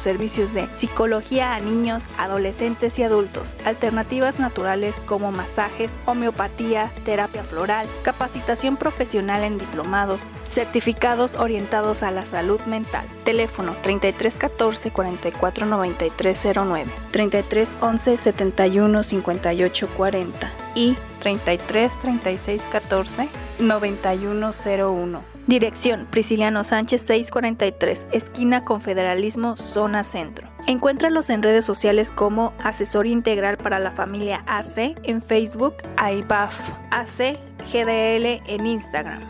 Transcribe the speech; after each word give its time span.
Servicios 0.00 0.54
de 0.54 0.68
psicología 0.74 1.54
a 1.54 1.60
niños, 1.60 2.06
adolescentes 2.18 2.98
y 2.98 3.02
adultos, 3.02 3.56
alternativas 3.64 4.38
naturales 4.38 5.00
como 5.06 5.32
masajes, 5.32 5.98
homeopatía, 6.06 6.90
terapia 7.04 7.42
floral, 7.42 7.86
capacitación 8.02 8.76
profesional 8.76 9.42
en 9.44 9.58
diplomados, 9.58 10.22
certificados 10.46 11.36
orientados 11.36 12.02
a 12.02 12.10
la 12.10 12.24
salud 12.24 12.60
mental. 12.62 13.06
Teléfono 13.24 13.76
3314 13.82 14.90
44 14.90 15.66
9309, 15.66 16.90
3311 17.10 18.18
71 18.18 19.02
58 19.02 19.88
40 19.96 20.52
y 20.74 20.96
33 21.20 21.98
36 21.98 22.62
14 22.70 23.28
9101. 23.58 25.37
Dirección 25.48 26.06
Prisciliano 26.10 26.62
Sánchez 26.62 27.00
643, 27.06 28.08
esquina 28.12 28.66
Confederalismo, 28.66 29.56
zona 29.56 30.04
centro. 30.04 30.46
Encuéntralos 30.66 31.30
en 31.30 31.42
redes 31.42 31.64
sociales 31.64 32.10
como 32.10 32.52
Asesoría 32.62 33.14
Integral 33.14 33.56
para 33.56 33.78
la 33.78 33.90
Familia 33.90 34.44
AC 34.46 34.94
en 35.04 35.22
Facebook, 35.22 35.76
AIBAF 35.96 36.54
AC 36.90 37.38
GDL 37.72 38.42
en 38.46 38.66
Instagram. 38.66 39.22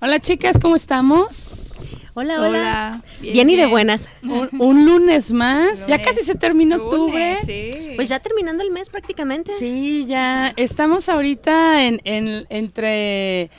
Hola 0.00 0.18
chicas, 0.18 0.58
¿cómo 0.60 0.74
estamos? 0.74 1.67
Hola, 2.14 2.40
hola. 2.40 3.02
Bien, 3.20 3.48
y 3.48 3.56
de 3.56 3.66
buenas. 3.66 4.08
Un, 4.22 4.48
un 4.60 4.84
lunes 4.86 5.32
más. 5.32 5.86
Ya 5.86 6.00
casi 6.02 6.22
se 6.22 6.34
terminó 6.34 6.76
Lunes, 6.76 6.92
octubre. 6.92 7.38
sí. 7.46 7.92
Pues 7.96 8.08
ya 8.08 8.18
terminando 8.18 8.62
el 8.64 8.70
mes 8.70 8.90
prácticamente. 8.90 9.52
Sí, 9.58 10.04
ya 10.06 10.52
estamos 10.56 11.08
ahorita 11.08 11.84
en, 11.84 12.00
en- 12.04 12.46
entre 12.50 13.50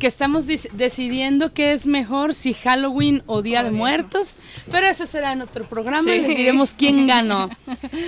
que 0.00 0.08
estamos 0.08 0.46
decidiendo 0.48 1.54
qué 1.54 1.70
es 1.72 1.86
mejor, 1.86 2.34
si 2.34 2.54
Halloween 2.54 3.22
o 3.26 3.40
Día 3.40 3.62
de 3.62 3.70
Muertos, 3.70 4.40
pero 4.68 4.88
eso 4.88 5.06
será 5.06 5.30
en 5.32 5.42
otro 5.42 5.64
programa 5.64 6.02
Sí. 6.02 6.10
y 6.10 6.20
les 6.22 6.36
diremos 6.36 6.74
quién 6.74 7.06
ganó. 7.06 7.48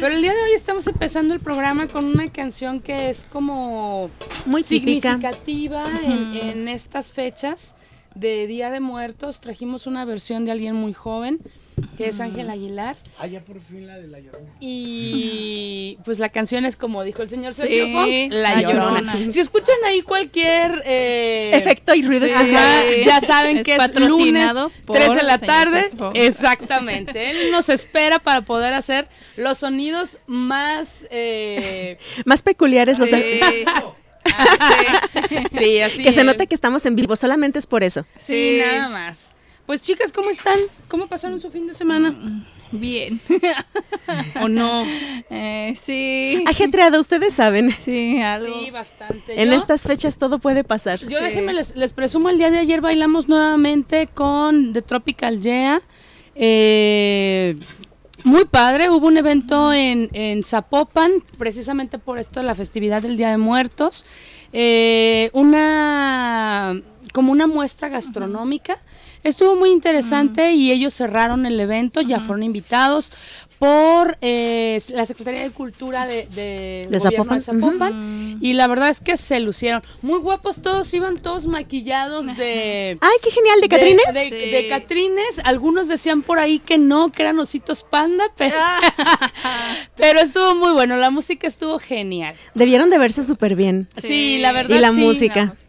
Pero 0.00 0.08
el 0.08 0.20
día 0.20 0.34
de 0.34 0.42
hoy 0.42 0.50
estamos 0.56 0.88
empezando 0.88 1.34
el 1.34 1.40
programa 1.40 1.86
con 1.86 2.04
una 2.04 2.26
canción 2.32 2.80
que 2.80 3.10
es 3.10 3.28
como 3.30 4.10
Muy 4.44 4.64
significativa 4.64 5.84
en, 6.02 6.34
en 6.34 6.68
estas 6.68 7.12
fechas 7.12 7.76
de 8.18 8.46
Día 8.46 8.70
de 8.70 8.80
Muertos. 8.80 9.40
Trajimos 9.40 9.86
una 9.86 10.04
versión 10.04 10.44
de 10.44 10.50
alguien 10.52 10.74
muy 10.74 10.92
joven, 10.92 11.38
que 11.96 12.08
es 12.08 12.20
Ángel 12.20 12.50
Aguilar. 12.50 12.96
Ah, 13.18 13.26
ya 13.26 13.44
por 13.44 13.60
fin 13.60 13.86
la 13.86 13.96
de 13.98 14.08
la 14.08 14.18
llorona. 14.20 14.46
Y 14.60 15.98
pues 16.04 16.18
la 16.18 16.28
canción 16.28 16.64
es 16.64 16.76
como 16.76 17.04
dijo 17.04 17.22
el 17.22 17.28
señor 17.28 17.54
Sergio 17.54 17.86
Sí, 17.86 17.92
Funk, 17.92 18.32
La, 18.32 18.54
La 18.54 18.62
Llorona. 18.62 19.00
Llorona. 19.12 19.30
Si 19.30 19.40
escuchan 19.40 19.76
ahí 19.86 20.02
cualquier 20.02 20.82
eh, 20.84 21.50
Efecto 21.54 21.94
y 21.94 22.02
ruido 22.02 22.26
Sí. 22.26 22.32
ya 23.04 23.20
saben 23.20 23.58
Es 23.58 23.64
que 23.64 23.76
es 23.76 23.78
lunes, 23.78 23.88
patrocinado 23.92 24.70
por 24.86 24.96
3 24.96 25.14
de 25.14 25.22
la 25.22 25.38
tarde. 25.38 25.90
Exactamente. 26.14 27.30
Él 27.30 27.50
nos 27.52 27.68
espera 27.68 28.18
para 28.18 28.42
poder 28.42 28.74
hacer 28.74 29.08
los 29.36 29.58
sonidos 29.58 30.18
más... 30.26 31.06
eh, 31.10 31.98
Más 32.24 32.42
peculiares, 32.42 32.98
los 32.98 33.08
Sí. 33.08 33.16
Ah, 34.36 34.70
sí. 35.28 35.36
Sí, 35.58 35.80
así 35.80 36.02
que 36.02 36.12
se 36.12 36.24
note 36.24 36.46
que 36.46 36.54
estamos 36.54 36.84
en 36.86 36.96
vivo, 36.96 37.16
solamente 37.16 37.58
es 37.58 37.66
por 37.66 37.82
eso. 37.84 38.04
sí, 38.20 38.58
Sí. 38.58 38.60
nada 38.64 38.88
más. 38.88 39.32
Pues 39.66 39.82
chicas, 39.82 40.12
¿cómo 40.12 40.30
están? 40.30 40.58
¿Cómo 40.88 41.08
pasaron 41.08 41.38
su 41.40 41.50
fin 41.50 41.66
de 41.66 41.74
semana? 41.74 42.14
Bien. 42.72 43.20
¿O 44.42 44.48
no? 44.48 44.84
Eh, 45.30 45.74
sí. 45.82 46.42
Ajetreado, 46.46 46.98
ustedes 47.00 47.34
saben. 47.34 47.74
Sí, 47.84 48.20
algo. 48.22 48.60
Sí, 48.64 48.70
bastante. 48.70 49.40
En 49.40 49.50
Yo- 49.50 49.56
estas 49.56 49.82
fechas 49.82 50.16
todo 50.16 50.38
puede 50.38 50.64
pasar. 50.64 50.98
Yo 51.00 51.20
déjenme 51.20 51.52
les, 51.52 51.76
les 51.76 51.92
presumo, 51.92 52.30
el 52.30 52.38
día 52.38 52.50
de 52.50 52.58
ayer 52.58 52.80
bailamos 52.80 53.28
nuevamente 53.28 54.06
con 54.06 54.72
The 54.72 54.80
Tropical 54.82 55.40
Yeah. 55.42 55.82
Eh, 56.34 57.56
muy 58.24 58.44
padre, 58.44 58.90
hubo 58.90 59.06
un 59.06 59.16
evento 59.16 59.72
en, 59.72 60.08
en 60.12 60.42
Zapopan, 60.42 61.10
precisamente 61.38 61.98
por 61.98 62.18
esto 62.18 62.40
de 62.40 62.46
la 62.46 62.54
festividad 62.54 63.02
del 63.02 63.16
Día 63.16 63.30
de 63.30 63.38
Muertos. 63.38 64.04
Eh, 64.52 65.30
una 65.34 66.80
como 67.12 67.32
una 67.32 67.46
muestra 67.46 67.88
gastronómica. 67.88 68.78
Estuvo 69.24 69.56
muy 69.56 69.70
interesante 69.70 70.52
y 70.52 70.70
ellos 70.70 70.94
cerraron 70.94 71.46
el 71.46 71.58
evento, 71.58 72.00
ya 72.00 72.20
fueron 72.20 72.44
invitados 72.44 73.12
por 73.58 74.16
eh, 74.20 74.78
la 74.90 75.04
Secretaría 75.06 75.42
de 75.42 75.50
Cultura 75.50 76.06
de, 76.06 76.26
de, 76.34 76.86
De 76.90 77.00
Zapopan, 77.00 78.38
y 78.40 78.52
la 78.52 78.66
verdad 78.68 78.88
es 78.88 79.00
que 79.00 79.16
se 79.16 79.40
lucieron. 79.40 79.82
Muy 80.02 80.18
guapos 80.20 80.62
todos, 80.62 80.92
iban 80.94 81.18
todos 81.18 81.46
maquillados 81.46 82.36
de... 82.36 82.98
Ay, 83.00 83.16
qué 83.22 83.30
genial, 83.32 83.60
¿de 83.60 83.68
Catrines? 83.68 84.04
De, 84.14 84.28
Sí. 84.28 84.50
de 84.50 84.66
Catrines, 84.68 85.40
algunos 85.44 85.88
decían 85.88 86.22
por 86.22 86.38
ahí 86.38 86.58
que 86.60 86.78
no, 86.78 87.10
que 87.10 87.22
eran 87.22 87.38
ositos 87.40 87.82
panda, 87.82 88.24
pero, 88.36 88.56
pero 89.96 90.20
estuvo 90.20 90.54
muy 90.54 90.72
bueno, 90.72 90.96
la 90.96 91.10
música 91.10 91.46
estuvo 91.46 91.78
genial. 91.78 92.34
Debieron 92.54 92.90
de 92.90 92.98
verse 92.98 93.22
súper 93.22 93.56
bien. 93.56 93.88
Sí, 94.00 94.38
la 94.38 94.52
verdad 94.52 94.76
Y 94.76 94.80
la 94.80 94.92
sí. 94.92 95.00
música. 95.00 95.44
La 95.46 95.67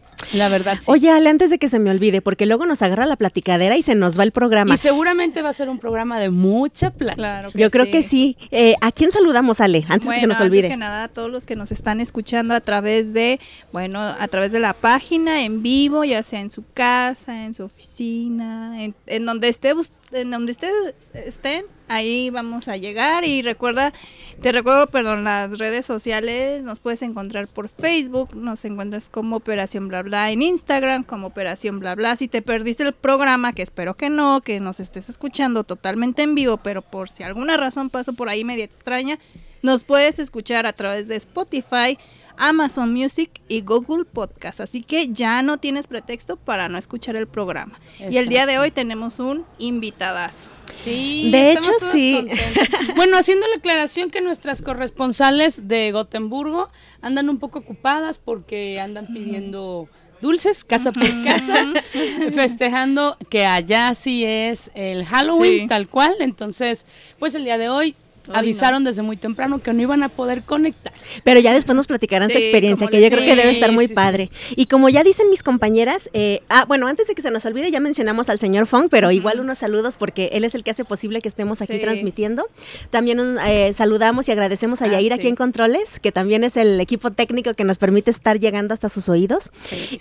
verdad 0.50 0.77
sí. 0.80 0.92
Oye, 0.92 1.10
Ale, 1.10 1.30
antes 1.30 1.50
de 1.50 1.57
que 1.57 1.69
se 1.69 1.80
me 1.80 1.89
olvide, 1.89 2.21
porque 2.21 2.45
luego 2.45 2.66
nos 2.66 2.81
agarra 2.81 3.06
la 3.06 3.16
platicadera 3.16 3.77
y 3.77 3.81
se 3.81 3.95
nos 3.95 4.19
va 4.19 4.24
el 4.24 4.31
programa. 4.31 4.74
y 4.74 4.77
seguramente 4.77 5.42
va 5.42 5.50
a 5.50 5.54
ser 5.54 5.69
un 5.69 5.80
programa 5.80 6.19
de 6.19 6.30
mucha 6.30 6.92
plata. 6.92 7.16
Claro 7.16 7.51
Yo 7.54 7.69
creo 7.69 7.89
que 7.89 8.04
sí. 8.04 8.38
Eh, 8.51 8.75
¿A 8.81 8.92
quién 8.92 9.12
saludamos, 9.12 9.60
Ale? 9.60 9.86
Antes 9.89 10.06
bueno, 10.06 10.13
que 10.13 10.19
se 10.21 10.27
nos 10.27 10.38
antes 10.38 10.48
olvide. 10.48 10.68
que 10.69 10.77
nada, 10.77 11.04
a 11.06 11.07
todos 11.07 11.31
los 11.31 11.45
que 11.45 11.56
nos 11.56 11.71
están 11.71 12.00
escuchando 12.00 12.54
a 12.54 12.62
través 12.62 13.13
de, 13.13 13.39
bueno, 13.71 14.00
a 14.00 14.27
través 14.27 14.51
de 14.51 14.60
la 14.60 14.74
página 14.74 15.44
en 15.44 15.63
vivo, 15.63 16.04
ya 16.04 16.24
sea 16.24 16.42
en 16.42 16.50
su 16.50 16.63
casa, 16.74 17.45
en 17.45 17.54
su 17.54 17.63
oficina, 17.63 18.83
en, 18.83 18.95
en 19.07 19.25
donde 19.25 19.50
esté, 19.50 19.74
en 20.12 20.32
donde 20.32 20.52
ustedes 20.52 20.96
estén, 21.14 21.66
ahí 21.88 22.30
vamos 22.30 22.68
a 22.68 22.78
llegar 22.78 23.26
y 23.26 23.42
recuerda, 23.42 23.94
te 24.42 24.52
recuerdo, 24.52 24.88
perdón, 24.88 25.24
las 25.24 25.58
redes 25.58 25.86
sociales, 25.86 26.64
nos 26.64 26.80
puedes 26.80 27.02
encontrar 27.02 27.48
por 27.48 27.70
Facebook, 27.70 28.36
nos 28.36 28.64
encuentras 28.66 29.10
como 29.10 29.38
Operación 29.38 29.88
Bla 29.88 30.04
Bla 30.04 30.32
en 30.32 30.42
Instagram, 30.42 31.04
como 31.04 31.28
Operación 31.28 31.80
Bla 31.80 31.96
Bla. 31.96 32.16
Si 32.16 32.28
te 32.28 32.42
perdiste 32.42 32.84
el 32.84 32.94
programa, 32.94 33.54
que 33.54 33.62
espero 33.62 33.96
que 33.96 34.10
no, 34.10 34.42
que 34.42 34.60
nos 34.60 34.80
estés 34.80 35.10
escuchando 35.10 35.64
totalmente 35.64 36.24
en 36.24 36.36
vivo, 36.36 36.58
pero 36.58 36.82
por 36.82 37.10
si 37.10 37.24
alguna 37.24 37.58
razón 37.58 37.90
paso 37.90 38.14
por 38.14 38.30
ahí 38.30 38.44
media 38.44 38.66
extraña, 38.66 39.20
nos 39.62 39.84
puedes 39.84 40.20
escuchar 40.20 40.66
a 40.66 40.74
través 40.74 41.08
de 41.08 41.16
Spotify, 41.18 41.98
Amazon 42.40 42.94
Music 42.94 43.30
y 43.48 43.62
Google 43.62 44.06
Podcast. 44.06 44.60
Así 44.62 44.82
que 44.84 45.10
ya 45.10 45.42
no 45.44 45.58
tienes 45.58 45.88
pretexto 45.88 46.38
para 46.38 46.70
no 46.70 46.78
escuchar 46.78 47.16
el 47.16 47.28
programa. 47.28 47.80
Y 48.10 48.18
el 48.18 48.28
día 48.30 48.46
de 48.46 48.58
hoy 48.60 48.72
tenemos 48.72 49.20
un 49.20 49.46
invitadazo. 49.60 50.50
Sí, 50.74 51.30
De 51.32 51.54
estamos 51.54 51.68
hecho, 51.70 51.80
todos 51.80 51.92
sí. 51.94 52.16
contentos. 52.28 52.80
Bueno, 52.96 53.18
haciendo 53.18 53.48
la 53.48 53.56
aclaración 53.58 54.10
que 54.10 54.22
nuestras 54.22 54.62
corresponsales 54.62 55.68
de 55.68 55.92
Gotemburgo 55.92 56.70
andan 57.02 57.30
un 57.30 57.40
poco 57.40 57.60
ocupadas 57.60 58.18
porque 58.18 58.80
andan 58.80 59.08
pidiendo 59.08 59.88
dulces 60.22 60.64
casa 60.66 60.92
por 60.92 61.08
casa, 61.24 61.72
festejando 62.34 63.18
que 63.30 63.46
allá 63.46 63.94
sí 63.94 64.24
es 64.26 64.72
el 64.76 65.06
Halloween 65.06 65.62
Sí. 65.62 65.68
tal 65.68 65.88
cual. 65.88 66.14
Entonces, 66.20 66.86
pues 67.20 67.36
el 67.36 67.44
día 67.46 67.58
de 67.58 67.70
hoy 67.70 67.96
avisaron 68.34 68.84
desde 68.84 69.02
muy 69.02 69.18
temprano 69.18 69.60
que 69.62 69.74
no 69.74 69.81
iban 69.81 70.04
a 70.04 70.10
poder 70.10 70.44
conectar. 70.44 70.94
Pero 71.24 71.40
ya 71.40 71.54
después 71.54 71.76
nos 71.76 71.88
platicarán 71.88 72.30
su 72.30 72.38
experiencia, 72.38 72.88
que 72.88 73.02
yo 73.02 73.08
creo 73.10 73.22
que 73.22 73.36
debe 73.36 73.52
estar 73.52 73.72
muy 73.72 73.86
Sí, 73.86 73.90
sí, 73.90 73.96
padre. 73.96 74.30
Y 74.56 74.66
como 74.68 74.90
ya 74.90 75.04
dicen 75.04 75.30
mis 75.30 75.44
compañeras, 75.44 76.10
eh, 76.14 76.42
ah, 76.50 76.66
bueno, 76.68 76.88
antes 76.88 77.08
de 77.08 77.16
que 77.16 77.22
se 77.22 77.31
nos 77.31 77.46
olvide, 77.46 77.72
ya 77.72 77.80
mencionamos 77.80 78.30
al 78.30 78.40
señor 78.40 78.68
Fong, 78.68 78.88
pero 78.90 79.12
igual 79.12 79.40
unos 79.40 79.58
saludos 79.58 79.98
porque 79.98 80.30
él 80.34 80.44
es 80.44 80.54
el 80.56 80.64
que 80.64 80.72
hace 80.72 80.86
posible 80.86 81.22
que 81.22 81.28
estemos 81.30 81.62
aquí 81.62 81.74
Sí. 81.74 81.80
transmitiendo. 81.80 82.48
También 82.90 83.20
un, 83.20 83.38
eh, 83.46 83.74
saludamos 83.74 84.28
y 84.28 84.31
agradecemos 84.31 84.81
a 84.81 84.86
Ah, 84.86 84.90
Yair 84.90 85.14
sí. 85.14 85.20
aquí 85.20 85.28
en 85.28 85.36
Controles, 85.36 86.00
que 86.00 86.12
también 86.12 86.44
es 86.44 86.58
el 86.58 86.80
equipo 86.81 87.12
técnico 87.12 87.54
que 87.54 87.64
nos 87.64 87.78
permite 87.78 88.12
estar 88.12 88.40
llegando 88.40 88.74
hasta 88.74 88.90
sus 88.90 89.10
oídos. 89.10 89.52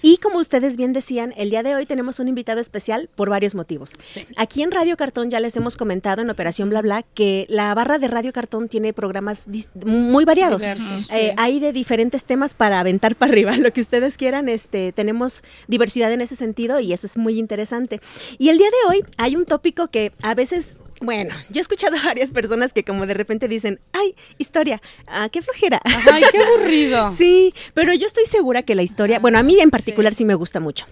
Y 0.03 0.17
como 0.19 0.39
ustedes 0.39 0.77
bien 0.77 0.93
decían, 0.93 1.33
el 1.37 1.51
día 1.51 1.63
de 1.63 1.75
hoy 1.75 1.87
tenemos 1.87 2.19
un 2.19 2.29
invitado 2.29 2.61
especial 2.61 3.09
por 3.15 3.31
varios 3.31 3.55
motivos. 3.55 3.93
Sí. 4.01 4.27
Aquí 4.37 4.63
en 4.63 4.71
Radio 4.73 4.97
Cartón 4.97 5.31
ya 5.31 5.41
les 5.41 5.57
hemos 5.57 5.77
comentado 5.77 6.23
en 6.23 6.31
Operación 6.31 6.71
Bla 6.71 6.83
Bla 6.83 7.03
que 7.15 7.47
la 7.49 7.73
barra 7.75 7.99
de 7.99 8.09
Radio 8.09 8.18
Cartón 8.33 8.69
tiene 8.69 8.93
programas 8.93 9.47
muy 9.85 10.25
variados. 10.25 10.63
Diversos, 10.63 11.09
Eh, 11.11 11.29
sí. 11.31 11.35
Hay 11.37 11.61
de 11.61 11.73
diferentes 11.73 12.25
temas 12.25 12.55
para 12.55 12.81
aventar 12.81 13.17
para 13.17 13.33
arriba, 13.33 13.57
lo 13.59 13.73
que 13.73 13.81
ustedes 13.81 14.17
quieran. 14.17 14.49
Este, 14.49 14.93
tenemos 14.93 15.43
diversidad 15.67 16.13
en 16.13 16.21
ese 16.21 16.37
sentido 16.37 16.81
y 16.81 16.93
eso 16.93 17.07
es 17.07 17.17
muy 17.17 17.39
interesante. 17.39 18.01
Y 18.39 18.49
el 18.51 18.59
día 18.59 18.69
de 18.69 18.91
hoy 18.91 19.05
hay 19.17 19.37
un 19.37 19.45
tópico 19.45 19.89
que 19.89 20.13
a 20.23 20.35
veces 20.35 20.77
bueno, 21.01 21.33
yo 21.49 21.61
he 21.61 21.63
escuchado 21.63 21.97
a 21.97 22.05
varias 22.05 22.33
personas 22.33 22.73
que 22.73 22.83
como 22.83 23.07
de 23.07 23.15
repente 23.15 23.47
dicen, 23.47 23.79
ay, 23.93 24.17
historia, 24.37 24.83
ah, 25.07 25.29
qué 25.31 25.43
flojera. 25.43 25.81
Ay, 25.85 26.25
qué 26.33 26.39
aburrido. 26.39 27.11
Sí, 27.17 27.55
pero 27.75 27.95
yo 27.95 28.07
estoy 28.07 28.25
segura 28.25 28.63
que 28.65 28.75
la 28.75 28.83
historia, 28.83 29.19
bueno, 29.21 29.39
a 29.39 29.43
mí 29.45 29.61
en 29.61 29.71
particular 29.71 30.13
sí, 30.13 30.25
me 30.25 30.35
gusta 30.35 30.59
mucho. 30.61 30.87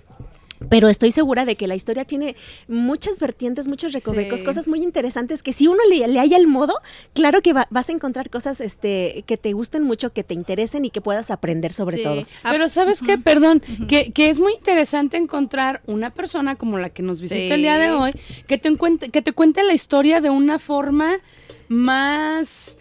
Pero 0.68 0.88
estoy 0.88 1.10
segura 1.10 1.44
de 1.44 1.56
que 1.56 1.66
la 1.66 1.74
historia 1.74 2.04
tiene 2.04 2.36
muchas 2.68 3.20
vertientes, 3.20 3.66
muchos 3.68 3.92
recovecos, 3.92 4.40
Sí. 4.40 4.46
cosas 4.46 4.68
muy 4.68 4.82
interesantes 4.82 5.42
que 5.42 5.52
si 5.52 5.66
uno 5.68 5.80
le, 5.88 6.06
le 6.08 6.20
haya 6.20 6.36
el 6.36 6.46
modo, 6.46 6.74
claro 7.14 7.42
que 7.42 7.52
va- 7.52 7.66
vas 7.70 7.88
a 7.88 7.92
encontrar 7.92 8.30
cosas 8.30 8.60
este, 8.60 9.24
que 9.26 9.36
te 9.36 9.52
gusten 9.52 9.82
mucho, 9.82 10.12
que 10.12 10.24
te 10.24 10.34
interesen 10.34 10.84
y 10.84 10.90
que 10.90 11.00
puedas 11.00 11.30
aprender 11.30 11.72
sobre 11.72 11.98
Sí. 11.98 12.02
todo. 12.02 12.22
Ah, 12.42 12.50
Pero 12.52 12.68
sabes 12.68 13.02
qué, 13.02 13.18
perdón, 13.18 13.62
que, 13.88 14.12
que 14.12 14.28
es 14.28 14.38
muy 14.40 14.54
interesante 14.54 15.16
encontrar 15.16 15.82
una 15.86 16.10
persona 16.10 16.56
como 16.56 16.78
la 16.78 16.90
que 16.90 17.02
nos 17.02 17.20
visita 17.20 17.40
Sí. 17.40 17.50
el 17.52 17.60
día 17.62 17.78
de 17.78 17.90
hoy, 17.92 18.12
que 18.46 18.58
te, 18.58 18.76
que 19.12 19.22
te 19.22 19.32
cuente 19.32 19.62
la 19.64 19.74
historia 19.74 20.20
de 20.20 20.30
una 20.30 20.58
forma 20.58 21.18
más, 21.68 22.76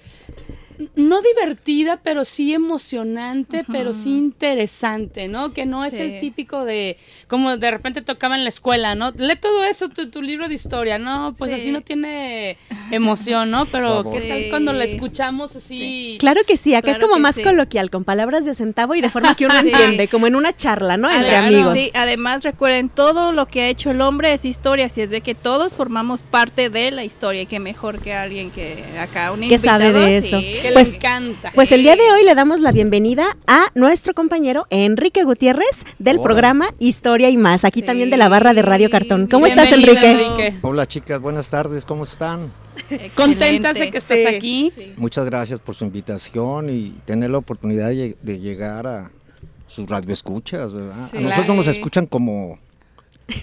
no 0.95 1.21
divertida, 1.21 1.99
pero 2.03 2.25
sí 2.25 2.53
emocionante, 2.53 3.63
pero 3.71 3.93
sí 3.93 4.11
interesante, 4.17 5.27
¿no? 5.27 5.53
Que 5.53 5.65
no 5.65 5.83
es 5.85 5.93
Sí. 5.93 6.01
el 6.01 6.19
típico 6.19 6.65
de, 6.65 6.97
como 7.27 7.57
de 7.57 7.71
repente 7.71 8.01
tocaba 8.01 8.35
en 8.35 8.43
la 8.43 8.49
escuela, 8.49 8.95
¿no? 8.95 9.11
Lee 9.11 9.35
todo 9.39 9.63
eso, 9.63 9.89
tu, 9.89 10.09
tu 10.09 10.21
libro 10.21 10.47
de 10.47 10.55
historia, 10.55 10.97
¿no? 10.97 11.33
Pues 11.37 11.51
Sí. 11.51 11.55
así 11.57 11.71
no 11.71 11.81
tiene 11.81 12.57
emoción, 12.91 13.51
¿no? 13.51 13.65
Pero 13.65 14.03
Sabor. 14.03 14.19
¿qué 14.21 14.27
tal 14.27 14.37
Sí. 14.43 14.49
cuando 14.49 14.73
la 14.73 14.83
escuchamos 14.83 15.55
así? 15.55 16.17
Claro 16.19 16.41
que 16.47 16.57
sí, 16.57 16.75
acá 16.75 16.91
es 16.91 16.99
como 16.99 17.17
más 17.17 17.35
sí. 17.35 17.43
coloquial, 17.43 17.89
con 17.89 18.03
palabras 18.03 18.45
de 18.45 18.53
centavo 18.55 18.95
y 18.95 19.01
de 19.01 19.09
forma 19.09 19.35
que 19.35 19.45
uno 19.45 19.53
Sí. 19.61 19.69
entiende, 19.69 20.07
como 20.07 20.27
en 20.27 20.35
una 20.35 20.55
charla, 20.55 20.97
¿no? 20.97 21.09
Entre 21.11 21.29
Además- 21.35 21.53
amigos. 21.53 21.73
Sí, 21.77 21.91
además 21.93 22.43
recuerden, 22.43 22.89
todo 22.89 23.31
lo 23.31 23.47
que 23.47 23.61
ha 23.61 23.67
hecho 23.69 23.91
el 23.91 24.01
hombre 24.01 24.33
es 24.33 24.45
historia, 24.45 24.85
así 24.87 25.01
es 25.01 25.09
de 25.09 25.21
que 25.21 25.35
todos 25.35 25.73
formamos 25.73 26.21
parte 26.21 26.69
de 26.69 26.91
la 26.91 27.03
historia 27.03 27.41
y 27.41 27.45
que 27.45 27.59
mejor 27.59 27.99
que 28.01 28.13
alguien 28.13 28.51
que 28.51 28.83
acá 28.99 29.31
un 29.31 29.41
Que 29.41 29.57
sabe 29.57 29.87
invitado, 29.87 30.05
de 30.05 30.21
sí. 30.21 30.27
eso. 30.27 30.39
Que 30.67 30.73
Pues- 30.73 30.89
le 30.89 30.95
encanta. 30.95 31.51
Pues 31.53 31.71
el 31.71 31.83
día 31.83 31.95
de 31.95 32.01
hoy 32.11 32.23
le 32.25 32.33
damos 32.33 32.59
la 32.61 32.71
bienvenida 32.71 33.25
a 33.45 33.65
nuestro 33.75 34.13
compañero 34.15 34.65
Enrique 34.71 35.23
Gutiérrez 35.23 35.85
del 35.99 36.17
Hola. 36.17 36.23
programa 36.23 36.65
Historia 36.79 37.29
y 37.29 37.37
más, 37.37 37.63
aquí 37.65 37.81
Sí. 37.81 37.85
también 37.85 38.09
de 38.09 38.17
la 38.17 38.29
barra 38.29 38.53
de 38.53 38.61
Radio 38.63 38.89
Cartón. 38.89 39.27
¿Cómo 39.27 39.45
estás, 39.45 39.71
Enrique? 39.71 40.11
Enrique. 40.11 40.57
Hola 40.63 40.87
chicas, 40.87 41.19
buenas 41.21 41.49
tardes, 41.51 41.85
¿cómo 41.85 42.03
están? 42.05 42.51
Contentas 43.15 43.75
de 43.75 43.91
que 43.91 43.97
estás 43.99 44.17
Sí. 44.17 44.25
aquí. 44.25 44.71
Muchas 44.97 45.25
gracias 45.25 45.59
por 45.59 45.75
su 45.75 45.85
invitación 45.85 46.69
y 46.69 46.91
tener 47.05 47.29
la 47.29 47.37
oportunidad 47.37 47.89
de, 47.89 48.17
de 48.21 48.39
llegar 48.39 48.87
a 48.87 49.11
sus 49.67 49.87
radioescuchas, 49.89 50.73
¿verdad? 50.73 51.09
Sí. 51.11 51.17
A 51.17 51.21
nosotros 51.21 51.55
nos 51.55 51.67
escuchan 51.67 52.05
como 52.07 52.57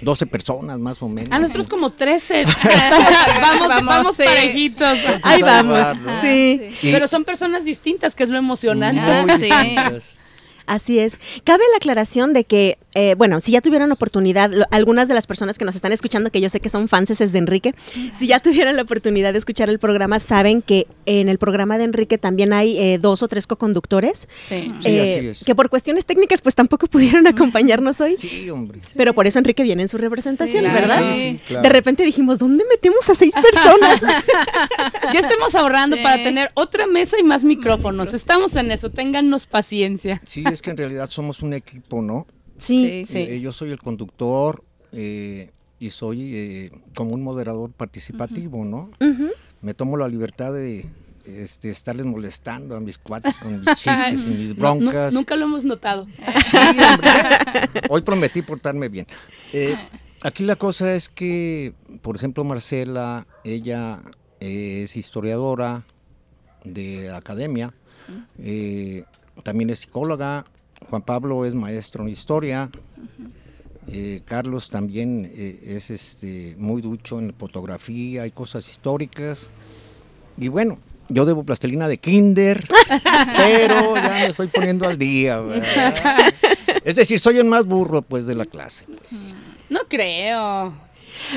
12 0.02 0.26
personas 0.26 0.78
más 0.78 1.02
o 1.02 1.08
menos. 1.08 1.30
A 1.32 1.38
nosotros 1.38 1.66
como 1.66 1.90
13. 1.90 2.44
vamos, 3.40 3.68
Vamos, 3.68 3.86
vamos 3.86 4.16
sí. 4.16 4.22
parejitos. 4.24 4.98
Ahí 5.22 5.42
vamos, 5.42 5.86
sí. 6.20 6.68
Pero 6.82 7.08
son 7.08 7.24
personas 7.24 7.64
distintas, 7.64 8.14
que 8.14 8.22
es 8.22 8.28
lo 8.28 8.38
emocionante. 8.38 9.00
Ah, 9.00 9.24
Muy 9.26 9.38
sí. 9.38 9.50
Así 10.66 10.98
es. 10.98 11.18
Cabe 11.44 11.62
la 11.70 11.76
aclaración 11.78 12.32
de 12.32 12.44
que, 12.44 12.78
eh, 12.94 13.14
bueno, 13.16 13.40
si 13.40 13.52
ya 13.52 13.60
tuvieron 13.60 13.90
oportunidad, 13.92 14.50
lo- 14.52 14.66
algunas 14.70 15.08
de 15.08 15.14
las 15.14 15.26
personas 15.26 15.58
que 15.58 15.64
nos 15.64 15.74
están 15.76 15.92
escuchando, 15.92 16.30
que 16.30 16.40
yo 16.40 16.48
sé 16.48 16.60
que 16.60 16.68
son 16.68 16.88
fanses 16.88 17.32
de 17.32 17.38
Enrique, 17.38 17.74
si 18.18 18.26
ya 18.26 18.40
tuvieron 18.40 18.76
la 18.76 18.82
oportunidad 18.82 19.32
de 19.32 19.38
escuchar 19.38 19.68
el 19.70 19.78
programa, 19.78 20.18
saben 20.20 20.62
que 20.62 20.86
en 21.06 21.28
el 21.28 21.38
programa 21.38 21.78
de 21.78 21.84
Enrique 21.84 22.18
también 22.18 22.52
hay 22.52 22.78
eh, 22.78 22.98
dos 23.00 23.22
o 23.22 23.28
tres 23.28 23.46
coconductores. 23.46 24.28
Sí. 24.40 24.72
Sí, 24.80 24.88
eh, 24.88 25.02
así 25.18 25.26
es. 25.28 25.44
Que 25.44 25.54
por 25.54 25.68
cuestiones 25.70 26.06
técnicas, 26.06 26.40
pues 26.40 26.54
tampoco 26.54 26.86
pudieron 26.86 27.26
acompañarnos 27.26 28.00
hoy. 28.00 28.16
Sí, 28.16 28.48
hombre. 28.50 28.80
Pero 28.96 29.12
por 29.14 29.26
eso 29.26 29.38
Enrique 29.38 29.62
viene 29.62 29.82
en 29.82 29.88
su 29.88 29.98
representación, 29.98 30.64
Sí, 30.64 30.70
¿verdad? 30.70 31.12
Sí, 31.12 31.20
sí, 31.22 31.40
claro. 31.48 31.62
De 31.62 31.68
repente 31.68 32.04
dijimos, 32.04 32.38
¿dónde 32.38 32.64
metemos 32.70 33.08
a 33.08 33.14
seis 33.14 33.32
personas? 33.34 34.00
Ya 35.12 35.20
estemos 35.20 35.54
ahorrando 35.54 35.96
Sí. 35.96 36.02
para 36.02 36.22
tener 36.22 36.50
otra 36.54 36.86
mesa 36.86 37.16
y 37.18 37.22
más 37.22 37.44
micrófonos. 37.44 38.14
Estamos 38.14 38.54
en 38.56 38.70
eso, 38.70 38.90
téngannos 38.90 39.46
paciencia. 39.46 40.20
Sí, 40.24 40.42
es 40.52 40.62
que 40.62 40.70
en 40.70 40.76
realidad 40.76 41.08
somos 41.08 41.42
un 41.42 41.52
equipo, 41.54 42.02
¿no? 42.02 42.26
Sí. 42.58 43.04
Sí. 43.04 43.18
Eh, 43.18 43.40
yo 43.40 43.52
soy 43.52 43.70
el 43.70 43.78
conductor, 43.80 44.62
eh, 44.92 45.50
y 45.78 45.90
soy 45.90 46.30
eh, 46.36 46.70
como 46.94 47.12
un 47.14 47.22
moderador 47.22 47.72
participativo, 47.72 48.64
¿no? 48.64 48.90
Me 49.62 49.74
tomo 49.74 49.96
la 49.96 50.06
libertad 50.08 50.52
de 50.52 50.86
este, 51.24 51.70
estarles 51.70 52.06
molestando 52.06 52.76
a 52.76 52.80
mis 52.80 52.98
cuates 52.98 53.36
con 53.36 53.58
mis 53.60 53.64
chistes 53.76 54.26
y 54.26 54.30
mis 54.30 54.56
No, 54.56 54.76
broncas. 54.76 55.12
nunca 55.14 55.34
lo 55.36 55.46
hemos 55.46 55.64
notado. 55.64 56.06
Sí, 56.44 56.56
hombre. 56.56 57.10
Hoy 57.88 58.02
prometí 58.02 58.42
portarme 58.42 58.88
bien. 58.88 59.06
Eh, 59.52 59.76
aquí 60.22 60.44
la 60.44 60.56
cosa 60.56 60.94
es 60.94 61.08
que, 61.08 61.74
por 62.00 62.14
ejemplo, 62.16 62.44
Marcela, 62.44 63.26
ella 63.44 64.00
es 64.40 64.96
historiadora 64.96 65.84
de 66.64 67.10
academia, 67.10 67.72
eh, 68.38 69.04
también 69.42 69.70
es 69.70 69.80
psicóloga, 69.80 70.44
Juan 70.90 71.02
Pablo 71.02 71.44
es 71.44 71.54
maestro 71.54 72.04
en 72.04 72.10
historia, 72.10 72.70
eh, 73.88 74.20
Carlos 74.24 74.70
también 74.70 75.30
eh, 75.34 75.60
es 75.76 75.90
este, 75.90 76.54
muy 76.58 76.82
ducho 76.82 77.18
en 77.18 77.34
fotografía 77.34 78.26
y 78.26 78.30
cosas 78.30 78.68
históricas. 78.68 79.48
Y 80.38 80.48
bueno, 80.48 80.78
yo 81.08 81.24
debo 81.24 81.44
plastilina 81.44 81.88
de 81.88 81.98
kinder, 81.98 82.66
pero 83.36 83.94
ya 83.96 84.08
me 84.08 84.26
estoy 84.26 84.46
poniendo 84.48 84.88
al 84.88 84.98
día. 84.98 85.40
¿verdad? 85.40 86.18
Es 86.84 86.96
decir, 86.96 87.20
soy 87.20 87.38
el 87.38 87.44
más 87.44 87.66
burro 87.66 88.02
pues 88.02 88.26
de 88.26 88.34
la 88.34 88.44
clase. 88.44 88.86
pues. 88.86 89.12
No 89.70 89.80
creo. 89.88 90.72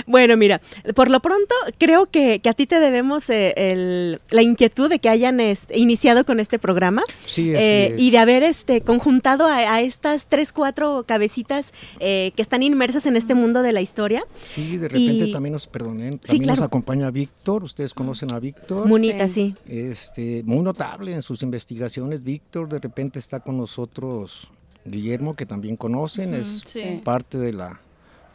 Bueno, 0.07 0.37
mira, 0.37 0.61
por 0.95 1.09
lo 1.09 1.19
pronto 1.19 1.53
creo 1.77 2.05
que, 2.07 2.39
que 2.39 2.49
a 2.49 2.53
ti 2.53 2.65
te 2.65 2.79
debemos 2.79 3.29
eh, 3.29 3.53
el- 3.57 4.21
la 4.31 4.41
inquietud 4.41 4.89
de 4.89 4.99
que 4.99 5.09
hayan 5.09 5.39
este, 5.39 5.77
iniciado 5.77 6.25
con 6.25 6.39
este 6.39 6.59
programa 6.59 7.03
Sí, 7.25 7.53
así 7.55 7.63
eh, 7.63 7.85
es. 7.95 8.01
y 8.01 8.11
de 8.11 8.17
haber 8.17 8.43
este, 8.43 8.81
conjuntado 8.81 9.45
a, 9.47 9.57
a 9.57 9.81
estas 9.81 10.25
tres, 10.27 10.51
cuatro 10.53 11.03
cabecitas 11.07 11.73
eh, 11.99 12.31
que 12.35 12.41
están 12.41 12.63
inmersas 12.63 13.05
en 13.05 13.15
este 13.15 13.33
mundo 13.35 13.61
de 13.61 13.73
la 13.73 13.81
historia. 13.81 14.23
Sí, 14.45 14.77
de 14.77 14.87
repente 14.87 15.25
Y- 15.25 15.31
también 15.31 15.53
nos, 15.53 15.67
perdonen, 15.67 16.19
también 16.19 16.43
claro. 16.43 16.59
nos 16.59 16.65
acompaña 16.67 17.11
Víctor, 17.11 17.63
ustedes 17.63 17.93
conocen 17.93 18.33
a 18.33 18.39
Víctor. 18.39 18.87
Munita, 18.87 19.27
sí. 19.27 19.55
Este, 19.67 20.43
muy 20.45 20.61
notable 20.61 21.13
en 21.13 21.21
sus 21.21 21.41
investigaciones, 21.43 22.23
Víctor, 22.23 22.69
de 22.69 22.79
repente 22.79 23.19
está 23.19 23.39
con 23.39 23.57
nosotros 23.57 24.49
Guillermo, 24.85 25.35
que 25.35 25.45
también 25.45 25.75
conocen, 25.77 26.33
es 26.33 26.63
sí. 26.65 27.01
parte 27.03 27.37
de 27.37 27.53
la 27.53 27.81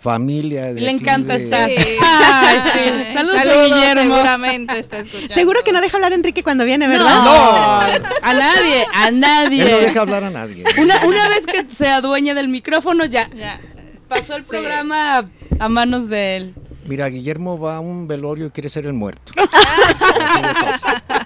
familia. 0.01 0.73
De 0.75 0.81
Le 0.81 0.87
de- 1.35 1.45
estar. 1.45 1.69
Sí. 1.71 1.77
Saludos, 3.15 3.37
a 3.41 3.65
Guillermo. 3.67 4.03
Seguramente 4.17 4.79
está 4.79 4.99
escuchando. 4.99 5.35
Seguro 5.35 5.61
que 5.65 5.73
no 5.73 5.81
deja 5.81 5.97
hablar 5.97 6.13
Enrique 6.13 6.43
cuando 6.43 6.65
viene, 6.65 6.89
¿verdad? 6.89 7.05
No, 7.25 7.81
a 8.23 8.33
nadie, 8.35 8.87
a 8.95 9.09
Él 9.09 9.21
no 9.21 9.27
nadie. 9.27 9.65
deja 9.65 10.01
hablar 10.01 10.25
a 10.25 10.31
nadie. 10.31 10.65
Una, 10.79 11.05
una 11.07 11.29
vez 11.29 11.47
que 11.47 11.67
se 11.73 11.89
adueña 11.89 12.35
del 12.35 12.49
micrófono, 12.49 13.05
ya 13.05 13.29
Ya. 13.35 13.61
pasó 14.09 14.37
el 14.37 14.43
Sí. 14.43 14.49
programa 14.51 15.19
a, 15.19 15.25
a 15.61 15.69
manos 15.69 16.09
de 16.09 16.37
él. 16.39 16.55
Mira, 16.87 17.07
Guillermo 17.09 17.59
va 17.61 17.77
a 17.77 17.81
un 17.81 18.09
velorio 18.09 18.47
y 18.47 18.51
quiere 18.51 18.69
ser 18.69 18.87
el 18.87 18.95
muerto. 18.95 19.33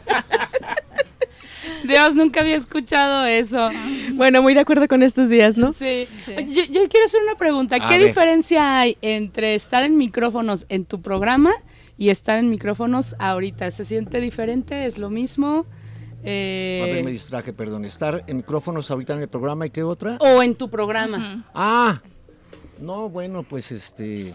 Dios, 1.86 2.14
nunca 2.14 2.40
había 2.40 2.56
escuchado 2.56 3.24
eso. 3.26 3.70
Bueno, 4.14 4.42
muy 4.42 4.54
de 4.54 4.60
acuerdo 4.60 4.88
con 4.88 5.02
estos 5.02 5.28
días, 5.28 5.56
¿no? 5.56 5.72
Sí. 5.72 6.06
Yo, 6.26 6.64
yo 6.64 6.88
quiero 6.88 7.04
hacer 7.06 7.20
una 7.22 7.36
pregunta. 7.36 7.76
A 7.76 7.88
¿Qué 7.88 7.98
ver. 7.98 8.06
diferencia 8.08 8.78
hay 8.78 8.96
entre 9.02 9.54
estar 9.54 9.82
en 9.84 9.96
micrófonos 9.96 10.66
en 10.68 10.84
tu 10.84 11.00
programa 11.02 11.52
y 11.96 12.08
estar 12.10 12.38
en 12.38 12.50
micrófonos 12.50 13.14
ahorita? 13.18 13.70
¿Se 13.70 13.84
siente 13.84 14.20
diferente? 14.20 14.86
¿Es 14.86 14.98
lo 14.98 15.10
mismo? 15.10 15.66
Eh, 16.24 16.80
A 16.82 16.86
ver, 16.86 17.04
me 17.04 17.10
distraje, 17.10 17.52
perdón. 17.52 17.84
Estar 17.84 18.24
en 18.26 18.38
micrófonos 18.38 18.90
ahorita 18.90 19.12
en 19.12 19.20
el 19.20 19.28
programa 19.28 19.66
y 19.66 19.70
qué 19.70 19.82
otra. 19.82 20.16
o 20.20 20.42
en 20.42 20.54
tu 20.54 20.70
programa. 20.70 21.44
Ah, 21.54 22.00
no, 22.80 23.08
bueno, 23.10 23.42
pues 23.42 23.70
este, 23.72 24.34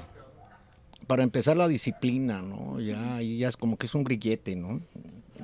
para 1.07 1.23
empezar 1.23 1.57
la 1.57 1.67
disciplina, 1.67 2.41
¿no? 2.41 2.79
Ya, 2.79 3.21
ya 3.21 3.47
es 3.47 3.57
como 3.57 3.75
que 3.77 3.87
es 3.87 3.95
un 3.95 4.03
grillete, 4.03 4.55
¿no? 4.55 4.81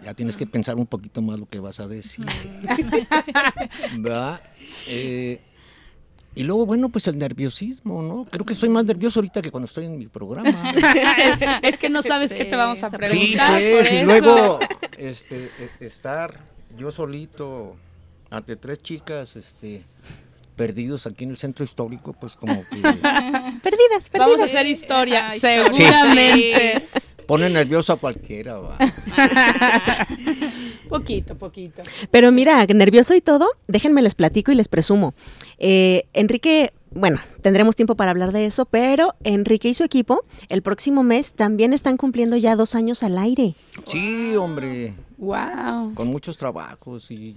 Ya 0.03 0.13
tienes 0.13 0.35
que 0.37 0.45
pensar 0.45 0.75
un 0.75 0.85
poquito 0.85 1.21
más 1.21 1.39
lo 1.39 1.47
que 1.47 1.59
vas 1.59 1.79
a 1.79 1.87
decir. 1.87 2.25
¿Verdad? 3.97 4.41
Eh, 4.87 5.41
y 6.35 6.43
luego, 6.43 6.65
bueno, 6.65 6.89
pues 6.89 7.07
el 7.07 7.17
nerviosismo, 7.17 8.01
¿no? 8.03 8.25
Creo 8.29 8.45
que 8.45 8.55
soy 8.55 8.67
más 8.69 8.83
nervioso 8.83 9.19
ahorita 9.19 9.41
que 9.41 9.51
cuando 9.51 9.65
estoy 9.65 9.85
en 9.85 9.97
mi 9.97 10.07
programa. 10.07 10.71
es 11.61 11.77
que 11.77 11.89
no 11.89 12.01
sabes 12.01 12.33
qué 12.33 12.43
te 12.45 12.55
vamos 12.55 12.83
a 12.83 12.89
preguntar. 12.89 13.59
Sí, 13.59 13.71
pues, 13.71 13.91
y 13.93 14.03
luego 14.03 14.59
este, 14.97 15.45
e- 15.45 15.85
estar 15.85 16.39
yo 16.77 16.91
solito 16.91 17.77
ante 18.29 18.57
tres 18.57 18.81
chicas, 18.81 19.37
este, 19.37 19.85
perdidos 20.57 21.07
aquí 21.07 21.23
en 21.23 21.29
el 21.31 21.37
centro 21.37 21.63
histórico, 21.63 22.11
pues 22.11 22.35
como 22.35 22.53
que 22.69 22.81
Perdidas, 22.81 23.61
perdidas. 23.61 24.11
Vamos 24.11 24.41
a 24.41 24.43
hacer 24.45 24.65
historia, 24.65 25.33
historia. 25.33 25.71
seguramente. 25.73 26.87
Pone 27.27 27.49
nervioso 27.49 27.93
a 27.93 27.97
cualquiera, 27.97 28.55
va. 28.59 28.77
Poquito, 30.89 31.35
poquito. 31.35 31.81
Pero 32.11 32.31
mira, 32.31 32.65
nervioso 32.67 33.15
y 33.15 33.21
todo, 33.21 33.47
déjenme 33.67 34.01
les 34.01 34.15
platico 34.15 34.51
y 34.51 34.55
les 34.55 34.67
presumo. 34.67 35.13
Eh, 35.57 36.07
Enrique, 36.13 36.73
bueno, 36.91 37.19
tendremos 37.41 37.75
tiempo 37.75 37.95
para 37.95 38.11
hablar 38.11 38.31
de 38.31 38.45
eso, 38.45 38.65
pero 38.65 39.15
Enrique 39.23 39.67
y 39.67 39.73
su 39.73 39.83
equipo 39.83 40.23
el 40.47 40.61
próximo 40.61 41.03
mes 41.03 41.33
también 41.33 41.73
están 41.73 41.97
cumpliendo 41.97 42.37
ya 42.37 42.55
dos 42.55 42.75
años 42.75 43.01
al 43.03 43.17
aire. 43.17 43.55
Sí, 43.85 44.35
hombre, 44.35 44.93
Wow. 45.17 45.95
con 45.95 46.07
muchos 46.07 46.37
trabajos 46.37 47.09
y 47.09 47.35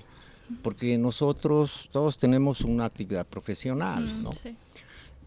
porque 0.63 0.97
nosotros 0.99 1.89
todos 1.91 2.19
tenemos 2.19 2.61
una 2.63 2.85
actividad 2.85 3.27
profesional, 3.27 4.23
¿no? 4.23 4.33
Sí. 4.33 4.55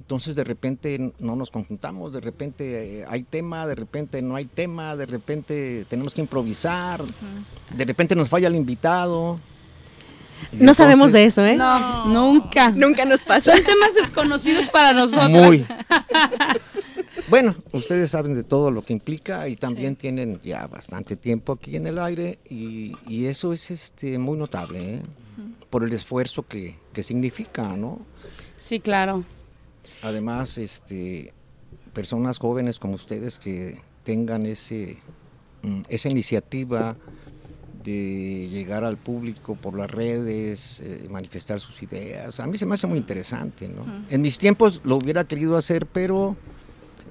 Entonces 0.01 0.35
de 0.35 0.43
repente 0.43 1.13
no 1.19 1.35
nos 1.35 1.51
conjuntamos, 1.51 2.11
de 2.11 2.21
repente 2.21 3.01
eh, 3.01 3.05
hay 3.07 3.21
tema, 3.21 3.67
de 3.67 3.75
repente 3.75 4.19
no 4.23 4.35
hay 4.35 4.45
tema, 4.45 4.95
de 4.95 5.05
repente 5.05 5.85
tenemos 5.87 6.15
que 6.15 6.21
improvisar, 6.21 7.03
de 7.69 7.85
repente 7.85 8.15
nos 8.15 8.27
falla 8.27 8.47
el 8.47 8.55
invitado. 8.55 9.39
No 10.53 10.73
sabemos 10.73 11.11
de 11.11 11.25
eso, 11.25 11.45
¿eh? 11.45 11.55
No, 11.55 12.07
nunca. 12.07 12.69
Nunca 12.69 13.05
nos 13.05 13.23
pasa. 13.23 13.55
Son 13.55 13.63
temas 13.63 13.93
desconocidos 13.93 14.67
para 14.69 14.91
nosotros. 14.91 15.29
Muy. 15.29 15.65
Bueno, 17.27 17.55
ustedes 17.71 18.11
saben 18.11 18.33
de 18.33 18.43
todo 18.43 18.71
lo 18.71 18.83
que 18.83 18.93
implica 18.93 19.47
y 19.47 19.55
también 19.55 19.95
tienen 19.95 20.39
ya 20.43 20.67
bastante 20.67 21.15
tiempo 21.15 21.53
aquí 21.53 21.75
en 21.75 21.85
el 21.87 21.99
aire 21.99 22.39
y, 22.49 22.93
y 23.07 23.25
eso 23.27 23.53
es 23.53 23.69
este 23.69 24.17
muy 24.17 24.37
notable, 24.37 24.95
¿eh? 24.95 25.01
por 25.69 25.83
el 25.83 25.93
esfuerzo 25.93 26.45
que, 26.47 26.77
que 26.93 27.03
significa, 27.03 27.75
¿no? 27.77 27.99
Sí, 28.57 28.79
claro. 28.79 29.23
Además, 30.01 30.57
este, 30.57 31.33
personas 31.93 32.37
jóvenes 32.37 32.79
como 32.79 32.95
ustedes 32.95 33.39
que 33.39 33.81
tengan 34.03 34.45
ese, 34.45 34.97
mm, 35.61 35.81
esa 35.89 36.09
iniciativa 36.09 36.95
de 37.83 38.47
llegar 38.49 38.83
al 38.83 38.97
público 38.97 39.55
por 39.55 39.75
las 39.75 39.89
redes, 39.89 40.81
eh, 40.81 41.07
manifestar 41.09 41.59
sus 41.59 41.81
ideas, 41.81 42.39
a 42.39 42.47
mí 42.47 42.57
se 42.57 42.65
me 42.65 42.75
hace 42.75 42.87
muy 42.87 42.99
interesante, 42.99 43.67
¿no? 43.67 43.83
En 44.09 44.21
mis 44.21 44.37
tiempos 44.37 44.81
lo 44.83 44.97
hubiera 44.97 45.23
querido 45.23 45.57
hacer, 45.57 45.87
pero 45.87 46.35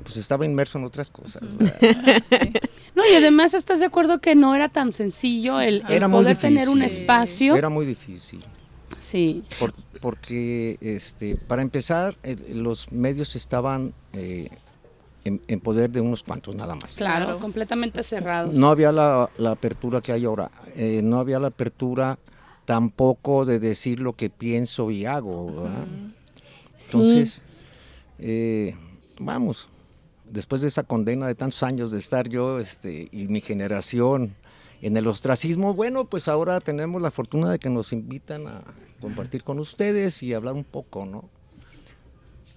pues 0.05 0.17
estaba 0.17 0.45
inmerso 0.47 0.79
en 0.79 0.85
otras 0.85 1.11
cosas. 1.11 1.43
No, 2.93 3.05
y 3.09 3.15
además 3.15 3.55
estás 3.55 3.79
de 3.79 3.87
acuerdo 3.87 4.21
que 4.21 4.35
no 4.35 4.55
era 4.55 4.69
tan 4.69 4.93
sencillo 4.93 5.61
el, 5.61 5.85
el 5.89 5.93
Era 5.93 6.09
muy 6.09 6.23
poder 6.23 6.37
tener 6.37 6.69
un 6.69 6.83
espacio. 6.83 7.55
Era 7.55 7.69
muy 7.69 7.87
difícil. 7.87 8.45
Sí. 9.01 9.43
Por- 9.59 9.75
porque, 10.01 10.77
este, 10.81 11.37
para 11.49 11.63
empezar, 11.63 12.17
el- 12.23 12.63
los 12.63 12.93
medios 12.93 13.35
estaban 13.35 13.93
eh, 14.13 14.49
en, 15.25 15.41
en 15.49 15.61
poder 15.61 15.91
de 15.91 16.01
unos 16.01 16.23
cuantos 16.23 16.55
nada 16.55 16.75
más. 16.77 16.95
Claro, 16.95 17.39
completamente 17.39 18.03
cerrados. 18.03 18.55
No 18.55 18.71
había 18.71 18.93
la, 18.93 19.29
la 19.39 19.51
apertura 19.53 20.01
que 20.01 20.13
hay 20.13 20.25
ahora. 20.25 20.51
eh, 20.77 21.01
no 21.03 21.19
había 21.19 21.39
la 21.41 21.49
apertura 21.49 22.19
tampoco 22.65 23.45
de 23.45 23.59
decir 23.59 23.99
lo 24.01 24.13
que 24.15 24.31
pienso 24.31 24.91
y 24.91 25.05
hago. 25.07 25.47
¿verdad? 25.63 25.85
Entonces, 26.83 27.43
eh, 28.19 28.75
vamos, 29.19 29.69
después 30.25 30.61
de 30.63 30.69
esa 30.69 30.83
condena 30.85 31.27
de 31.27 31.35
tantos 31.35 31.63
años 31.63 31.91
de 31.91 31.99
estar 31.99 32.29
yo 32.29 32.59
este, 32.59 33.09
y 33.13 33.29
mi 33.29 33.41
generación 33.41 34.35
en 34.83 34.97
el 34.97 35.07
ostracismo, 35.07 35.75
bueno, 35.75 36.07
pues 36.07 36.29
ahora 36.29 36.61
tenemos 36.61 37.03
la 37.03 37.11
fortuna 37.11 37.51
de 37.51 37.59
que 37.59 37.69
nos 37.69 37.93
invitan 37.93 38.47
a 38.47 38.63
compartir 39.01 39.43
con 39.43 39.59
ustedes 39.59 40.23
y 40.23 40.35
hablar 40.35 40.55
un 40.55 40.65
poco, 40.65 41.07
¿no? 41.07 41.29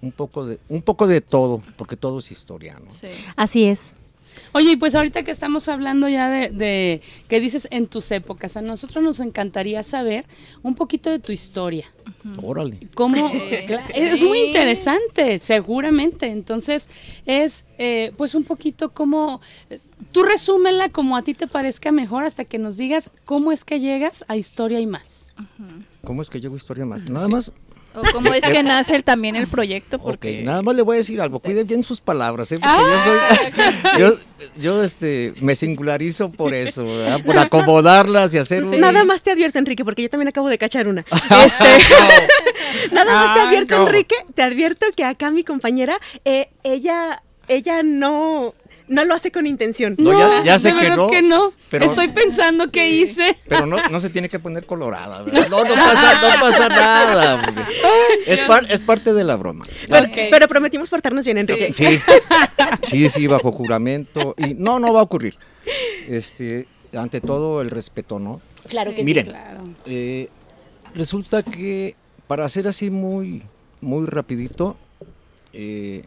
Un 0.02 0.12
poco 0.12 0.46
de, 0.46 0.60
un 0.70 0.82
poco 0.82 1.08
de 1.08 1.22
todo, 1.22 1.64
porque 1.78 1.96
todo 1.96 2.20
es 2.20 2.32
historia, 2.32 2.78
¿no? 2.84 2.92
Sí. 2.92 3.08
Así 3.36 3.66
es. 3.66 3.94
Oye, 4.52 4.72
y 4.72 4.76
pues 4.76 4.96
ahorita 4.96 5.24
que 5.24 5.32
estamos 5.32 5.70
hablando 5.70 6.08
ya 6.10 6.30
de, 6.30 6.50
de 6.50 7.02
que 7.28 7.40
dices 7.40 7.68
en 7.72 7.88
tus 7.88 8.12
épocas, 8.12 8.58
a 8.58 8.62
nosotros 8.62 9.04
nos 9.04 9.20
encantaría 9.20 9.84
saber 9.84 10.26
un 10.62 10.76
poquito 10.76 11.10
de 11.10 11.20
tu 11.20 11.32
historia. 11.32 11.86
Órale. 12.42 12.80
Es 13.94 14.24
muy 14.24 14.40
interesante, 14.40 15.40
seguramente. 15.40 16.28
Entonces, 16.28 16.90
es 17.26 17.66
eh, 17.78 18.12
pues 18.18 18.36
un 18.36 18.44
poquito 18.44 18.92
como, 18.92 19.42
tú 20.12 20.24
resúmela 20.24 20.90
como 20.90 21.18
a 21.18 21.22
ti 21.22 21.34
te 21.34 21.48
parezca 21.48 21.92
mejor 21.92 22.24
hasta 22.24 22.46
que 22.46 22.58
nos 22.58 22.78
digas 22.78 23.12
cómo 23.26 23.52
es 23.52 23.66
que 23.66 23.80
llegas 23.80 24.26
a 24.28 24.36
Historia 24.36 24.80
y 24.80 24.86
más. 24.86 25.28
¿Cómo 26.06 26.22
es 26.22 26.30
que 26.30 26.42
llego 26.42 26.56
a 26.56 26.58
historia 26.58 26.86
más? 26.86 27.10
Nada 27.10 27.28
más 27.30 27.52
¿O 27.96 28.02
cómo 28.12 28.34
es 28.34 28.44
que 28.44 28.62
nace 28.64 28.96
el- 28.96 29.04
también 29.04 29.36
el 29.36 29.48
proyecto? 29.48 30.00
Porque 30.00 30.40
Ok, 30.40 30.46
nada 30.46 30.62
más 30.64 30.76
le 30.76 30.82
voy 30.82 30.96
a 30.96 30.98
decir 30.98 31.22
algo, 31.22 31.40
cuide 31.40 31.64
bien 31.64 31.84
sus 31.84 32.02
palabras, 32.02 32.52
¿eh? 32.52 32.56
porque 32.60 32.68
Ah, 32.70 33.28
yo, 34.00 34.10
soy, 34.10 34.18
yo, 34.58 34.60
yo, 34.60 34.84
este, 34.84 35.34
me 35.40 35.56
singularizo 35.56 36.30
por 36.32 36.54
eso, 36.56 36.84
¿verdad? 36.86 37.24
por 37.24 37.38
acomodarlas 37.38 38.34
y 38.34 38.40
hacer 38.40 38.66
un... 38.66 38.80
Nada 38.82 39.04
más 39.06 39.22
te 39.22 39.32
advierto, 39.32 39.60
Enrique, 39.60 39.86
porque 39.86 40.02
yo 40.02 40.10
también 40.10 40.28
acabo 40.28 40.50
de 40.50 40.58
cachar 40.58 40.88
una. 40.88 41.06
Este, 41.46 41.64
nada 42.92 43.14
más 43.14 43.34
te 43.36 43.40
Ah, 43.40 43.48
advierto, 43.48 43.78
no. 43.78 43.88
Enrique, 43.88 44.16
te 44.34 44.42
advierto 44.42 44.88
que 44.98 45.06
acá 45.06 45.30
mi 45.32 45.44
compañera, 45.44 45.96
eh, 46.26 46.50
ella, 46.64 47.22
ella 47.48 47.84
no, 47.84 48.56
no 48.94 49.04
lo 49.06 49.14
hace 49.16 49.32
con 49.32 49.46
intención. 49.46 49.96
No, 49.98 50.12
ya, 50.18 50.44
ya 50.44 50.54
de 50.54 50.60
sé 50.60 50.70
que 50.74 50.82
verdad 50.82 50.96
no, 50.98 51.10
que 51.10 51.22
no. 51.22 51.54
pero- 51.70 51.86
Estoy 51.86 52.08
pensando 52.10 52.70
qué 52.72 52.90
hice. 52.90 53.38
pero 53.48 53.66
no, 53.66 53.78
no 53.90 54.00
se 54.00 54.10
tiene 54.10 54.30
que 54.30 54.40
poner 54.40 54.66
colorada, 54.66 55.24
¿verdad? 55.24 55.48
No, 55.50 55.64
no 55.64 55.74
pasa, 55.74 56.22
no 56.22 56.40
pasa 56.42 56.70
nada. 56.70 57.42
es, 58.26 58.40
par- 58.42 58.66
es 58.72 58.82
parte 58.82 59.14
de 59.14 59.24
la 59.24 59.36
broma. 59.36 59.66
Pero, 59.90 60.48
prometimos 60.48 60.90
portarnos 60.90 61.26
bien, 61.26 61.38
Enrique. 61.40 61.74
Sí, 61.74 62.00
sí, 62.88 63.10
sí, 63.10 63.28
bajo 63.28 63.52
juramento. 63.52 64.36
Y 64.38 64.54
no, 64.54 64.80
no 64.80 64.94
va 64.94 65.00
a 65.02 65.04
ocurrir. 65.04 65.36
Este, 66.08 66.68
ante 66.94 67.22
todo 67.22 67.62
el 67.62 67.70
respeto, 67.72 68.20
¿no? 68.20 68.42
Claro 68.70 68.94
que 68.96 69.04
Miren, 69.04 69.26
Claro. 69.26 69.64
eh, 69.86 70.30
resulta 70.96 71.42
que 71.44 71.96
para 72.28 72.46
hacer 72.46 72.68
así 72.68 72.90
muy, 72.90 73.44
muy 73.82 74.06
rapidito, 74.06 74.78
eh, 75.54 76.04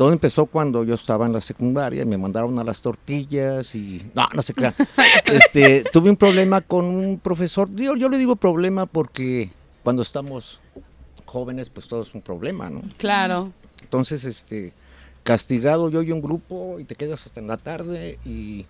todo 0.00 0.14
empezó 0.14 0.46
cuando 0.46 0.82
yo 0.82 0.94
estaba 0.94 1.26
en 1.26 1.34
la 1.34 1.42
secundaria, 1.42 2.06
me 2.06 2.16
mandaron 2.16 2.58
a 2.58 2.64
las 2.64 2.80
tortillas 2.80 3.74
y... 3.74 4.00
No, 4.14 4.26
no 4.34 4.40
se 4.40 4.54
crean. 4.54 4.74
Este, 5.26 5.84
tuve 5.92 6.08
un 6.08 6.16
problema 6.16 6.62
con 6.62 6.86
un 6.86 7.18
profesor. 7.18 7.68
Yo, 7.74 7.94
yo 7.96 8.08
le 8.08 8.16
digo 8.16 8.34
problema 8.34 8.86
porque 8.86 9.50
cuando 9.82 10.00
estamos 10.00 10.58
jóvenes, 11.26 11.68
pues 11.68 11.86
todo 11.86 12.00
es 12.00 12.14
un 12.14 12.22
problema, 12.22 12.70
¿no? 12.70 12.80
Claro. 12.96 13.52
Entonces, 13.82 14.24
este, 14.24 14.72
castigado 15.22 15.90
yo 15.90 16.00
y 16.00 16.12
un 16.12 16.22
grupo 16.22 16.80
y 16.80 16.84
te 16.84 16.94
quedas 16.94 17.26
hasta 17.26 17.40
en 17.40 17.48
la 17.48 17.58
tarde 17.58 18.18
y 18.24 18.64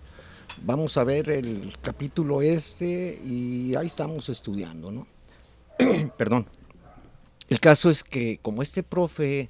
vamos 0.63 0.97
a 0.97 1.05
ver 1.05 1.29
el 1.29 1.77
capítulo 1.81 2.41
este 2.41 3.21
y 3.23 3.73
ahí 3.75 3.87
estamos 3.87 4.27
estudiando, 4.27 4.91
¿no? 4.91 5.07
Perdón. 6.17 6.45
El 7.47 7.61
caso 7.61 7.89
es 7.89 8.03
que 8.03 8.37
como 8.41 8.61
este 8.61 8.83
profe 8.83 9.49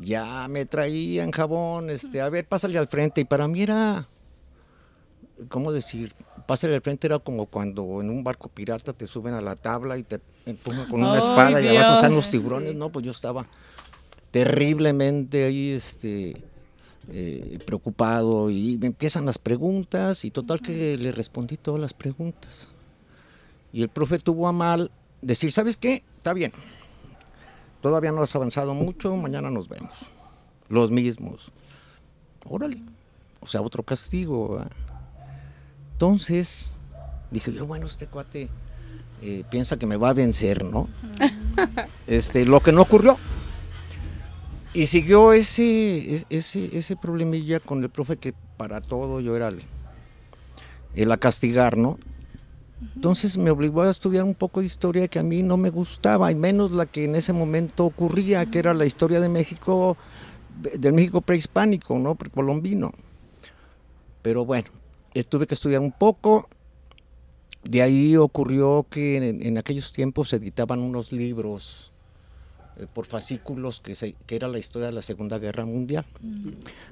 ya 0.00 0.46
me 0.48 0.66
traía 0.66 1.22
en 1.22 1.30
jabón, 1.30 1.90
este, 1.90 2.20
a 2.20 2.28
ver, 2.28 2.46
pásale 2.46 2.78
al 2.78 2.88
frente 2.88 3.20
y 3.20 3.24
para 3.24 3.48
mí 3.48 3.62
era, 3.62 4.08
¿cómo 5.48 5.72
decir? 5.72 6.14
Pásale 6.46 6.74
al 6.74 6.80
frente 6.80 7.06
era 7.06 7.18
como 7.18 7.46
cuando 7.46 8.00
en 8.00 8.10
un 8.10 8.24
barco 8.24 8.48
pirata 8.48 8.92
te 8.92 9.06
suben 9.06 9.34
a 9.34 9.40
la 9.40 9.56
tabla 9.56 9.98
y 9.98 10.02
te 10.02 10.20
empujan 10.46 10.88
con 10.88 11.02
una 11.02 11.18
espada 11.18 11.60
y 11.60 11.76
abajo 11.76 11.94
están 11.96 12.12
los 12.12 12.30
tiburones, 12.30 12.74
no, 12.74 12.90
pues 12.90 13.04
yo 13.04 13.12
estaba 13.12 13.46
terriblemente 14.30 15.44
ahí, 15.44 15.72
este, 15.72 16.34
eh, 17.10 17.58
preocupado 17.66 18.48
y 18.48 18.78
me 18.78 18.86
empiezan 18.86 19.26
las 19.26 19.38
preguntas 19.38 20.24
y 20.24 20.30
total 20.30 20.60
que 20.60 20.96
le 20.96 21.12
respondí 21.12 21.56
todas 21.56 21.80
las 21.80 21.92
preguntas. 21.92 22.68
Y 23.72 23.82
el 23.82 23.88
profe 23.88 24.18
tuvo 24.18 24.48
a 24.48 24.52
mal 24.52 24.90
decir, 25.20 25.50
¿sabes 25.50 25.76
qué? 25.76 26.04
Está 26.18 26.32
bien, 26.32 26.52
todavía 27.82 28.12
no 28.12 28.22
has 28.22 28.34
avanzado 28.34 28.72
mucho, 28.74 29.14
mañana 29.16 29.50
nos 29.50 29.68
vemos. 29.68 29.92
Los 30.70 30.90
mismos. 30.90 31.52
Órale, 32.48 32.80
o 33.40 33.46
sea, 33.46 33.60
otro 33.60 33.82
castigo. 33.82 34.54
¿verdad? 34.56 34.70
Entonces, 35.92 36.66
dije 37.30 37.52
yo, 37.52 37.66
bueno, 37.66 37.86
este 37.86 38.06
cuate 38.06 38.48
eh, 39.20 39.44
piensa 39.50 39.76
que 39.78 39.86
me 39.86 39.96
va 39.96 40.08
a 40.10 40.14
vencer, 40.14 40.64
¿no? 40.64 40.88
este, 42.06 42.44
lo 42.46 42.60
que 42.60 42.72
no 42.72 42.82
ocurrió. 42.82 43.16
Y 44.74 44.86
siguió 44.86 45.32
ese, 45.34 46.14
es- 46.14 46.26
ese, 46.30 46.76
ese 46.76 46.96
problemilla 46.96 47.60
con 47.60 47.82
el 47.82 47.90
profe 47.90 48.16
que 48.16 48.32
para 48.56 48.80
todo 48.80 49.20
yo 49.20 49.36
era 49.36 49.48
el, 49.48 49.62
el 50.94 51.12
a 51.12 51.18
castigar, 51.18 51.76
¿no? 51.76 51.98
Entonces 52.94 53.36
me 53.38 53.50
obligó 53.50 53.82
a 53.82 53.90
estudiar 53.90 54.24
un 54.24 54.34
poco 54.34 54.60
de 54.60 54.66
historia 54.66 55.08
que 55.08 55.18
a 55.18 55.22
mí 55.22 55.42
no 55.42 55.56
me 55.56 55.70
gustaba, 55.70 56.30
y 56.30 56.34
menos 56.34 56.70
la 56.72 56.86
que 56.86 57.04
en 57.04 57.14
ese 57.16 57.32
momento 57.32 57.84
ocurría, 57.84 58.46
que 58.46 58.58
era 58.58 58.74
la 58.74 58.84
historia 58.84 59.20
de 59.20 59.28
México, 59.28 59.96
de- 60.62 60.78
del 60.78 60.92
México 60.92 61.20
prehispánico, 61.20 61.98
¿no? 61.98 62.14
Precolombino. 62.14 62.92
Pero 64.22 64.44
bueno, 64.44 64.68
tuve 65.28 65.46
que 65.46 65.54
estudiar 65.54 65.80
un 65.80 65.92
poco. 65.92 66.48
De 67.64 67.82
ahí 67.82 68.16
ocurrió 68.16 68.86
que 68.88 69.16
en, 69.16 69.44
en 69.46 69.58
aquellos 69.58 69.92
tiempos 69.92 70.28
se 70.30 70.36
editaban 70.36 70.80
unos 70.80 71.12
libros 71.12 71.92
eh, 72.76 72.86
por 72.92 73.06
fascículos 73.06 73.80
que, 73.80 73.94
se- 73.94 74.14
que 74.26 74.36
era 74.36 74.48
la 74.48 74.58
historia 74.58 74.86
de 74.86 74.92
la 74.92 75.02
Segunda 75.02 75.38
Guerra 75.38 75.64
Mundial. 75.64 76.04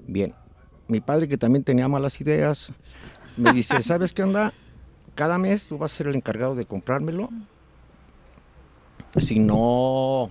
Bien, 0.07 0.33
mi 0.89 1.01
padre 1.01 1.29
que 1.29 1.37
también 1.39 1.65
tenía 1.65 1.89
malas 1.89 2.21
ideas, 2.21 2.69
me 3.37 3.53
dice, 3.53 3.83
¿sabes 3.83 4.13
qué 4.13 4.23
onda? 4.23 4.53
Cada 5.15 5.39
mes 5.39 5.67
tú 5.67 5.79
vas 5.79 5.93
a 5.93 5.97
ser 5.97 6.07
el 6.09 6.15
encargado 6.17 6.55
de 6.55 6.65
comprármelo. 6.65 7.31
Si 9.19 9.39
no 9.39 10.31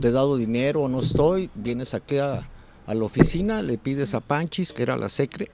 te 0.00 0.08
he 0.08 0.12
dado 0.12 0.36
dinero 0.36 0.82
o 0.82 0.88
no 0.88 1.00
estoy, 1.00 1.50
vienes 1.54 1.94
aquí 1.94 2.18
a, 2.18 2.48
la 2.86 3.04
oficina, 3.04 3.62
le 3.62 3.76
pides 3.76 4.14
a 4.14 4.20
Panchis, 4.20 4.72
que 4.72 4.82
era 4.82 4.96
la 4.96 5.08
secre, 5.08 5.50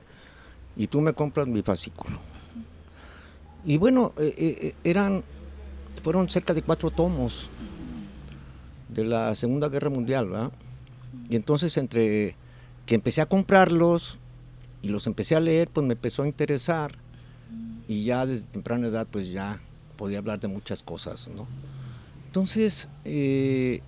y 0.77 0.87
tú 0.87 1.01
me 1.01 1.13
compras 1.13 1.49
mi 1.49 1.63
fascículo. 1.63 2.19
Y 3.65 3.77
bueno, 3.77 4.13
eh, 4.19 4.35
eh, 4.37 4.59
eh, 4.61 4.75
eran, 4.85 5.25
fueron 6.03 6.29
cerca 6.29 6.55
de 6.55 6.63
cuatro 6.63 6.91
tomos 6.91 7.49
de 8.89 9.05
la 9.05 9.35
Segunda 9.35 9.69
Guerra 9.69 9.91
Mundial, 9.91 10.29
¿verdad? 10.29 10.53
Y 11.29 11.37
entonces 11.37 11.77
entre 11.77 12.37
que 12.87 12.95
empecé 12.95 13.21
a 13.21 13.27
comprarlos 13.27 14.19
y 14.83 14.89
los 14.89 15.07
empecé 15.07 15.35
a 15.35 15.41
leer, 15.41 15.69
pues 15.71 15.87
me 15.87 15.95
empezó 15.95 16.23
a 16.23 16.29
interesar 16.29 16.93
y 17.89 18.05
ya 18.05 18.27
desde 18.27 18.47
temprana 18.47 18.89
edad 18.89 19.07
pues 19.11 19.31
ya 19.31 19.61
podía 19.97 20.19
hablar 20.19 20.41
de 20.41 20.49
muchas 20.49 20.83
cosas, 20.83 21.29
¿no? 21.29 21.47
Entonces, 22.27 22.89
eh, 23.05 23.81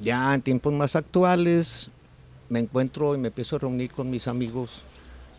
ya 0.00 0.34
en 0.34 0.42
tiempos 0.42 0.72
más 0.72 0.94
actuales 0.94 1.90
me 2.48 2.60
encuentro 2.60 3.14
y 3.14 3.18
me 3.18 3.28
empiezo 3.28 3.56
a 3.56 3.58
reunir 3.58 3.90
con 3.90 4.08
mis 4.08 4.28
amigos 4.28 4.82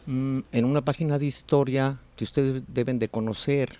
mm, 0.07 0.39
en 0.51 0.65
una 0.65 0.81
página 0.81 1.17
de 1.17 1.25
historia 1.25 1.97
que 2.15 2.25
ustedes 2.25 2.63
deben 2.67 2.99
de 2.99 3.07
conocer. 3.07 3.79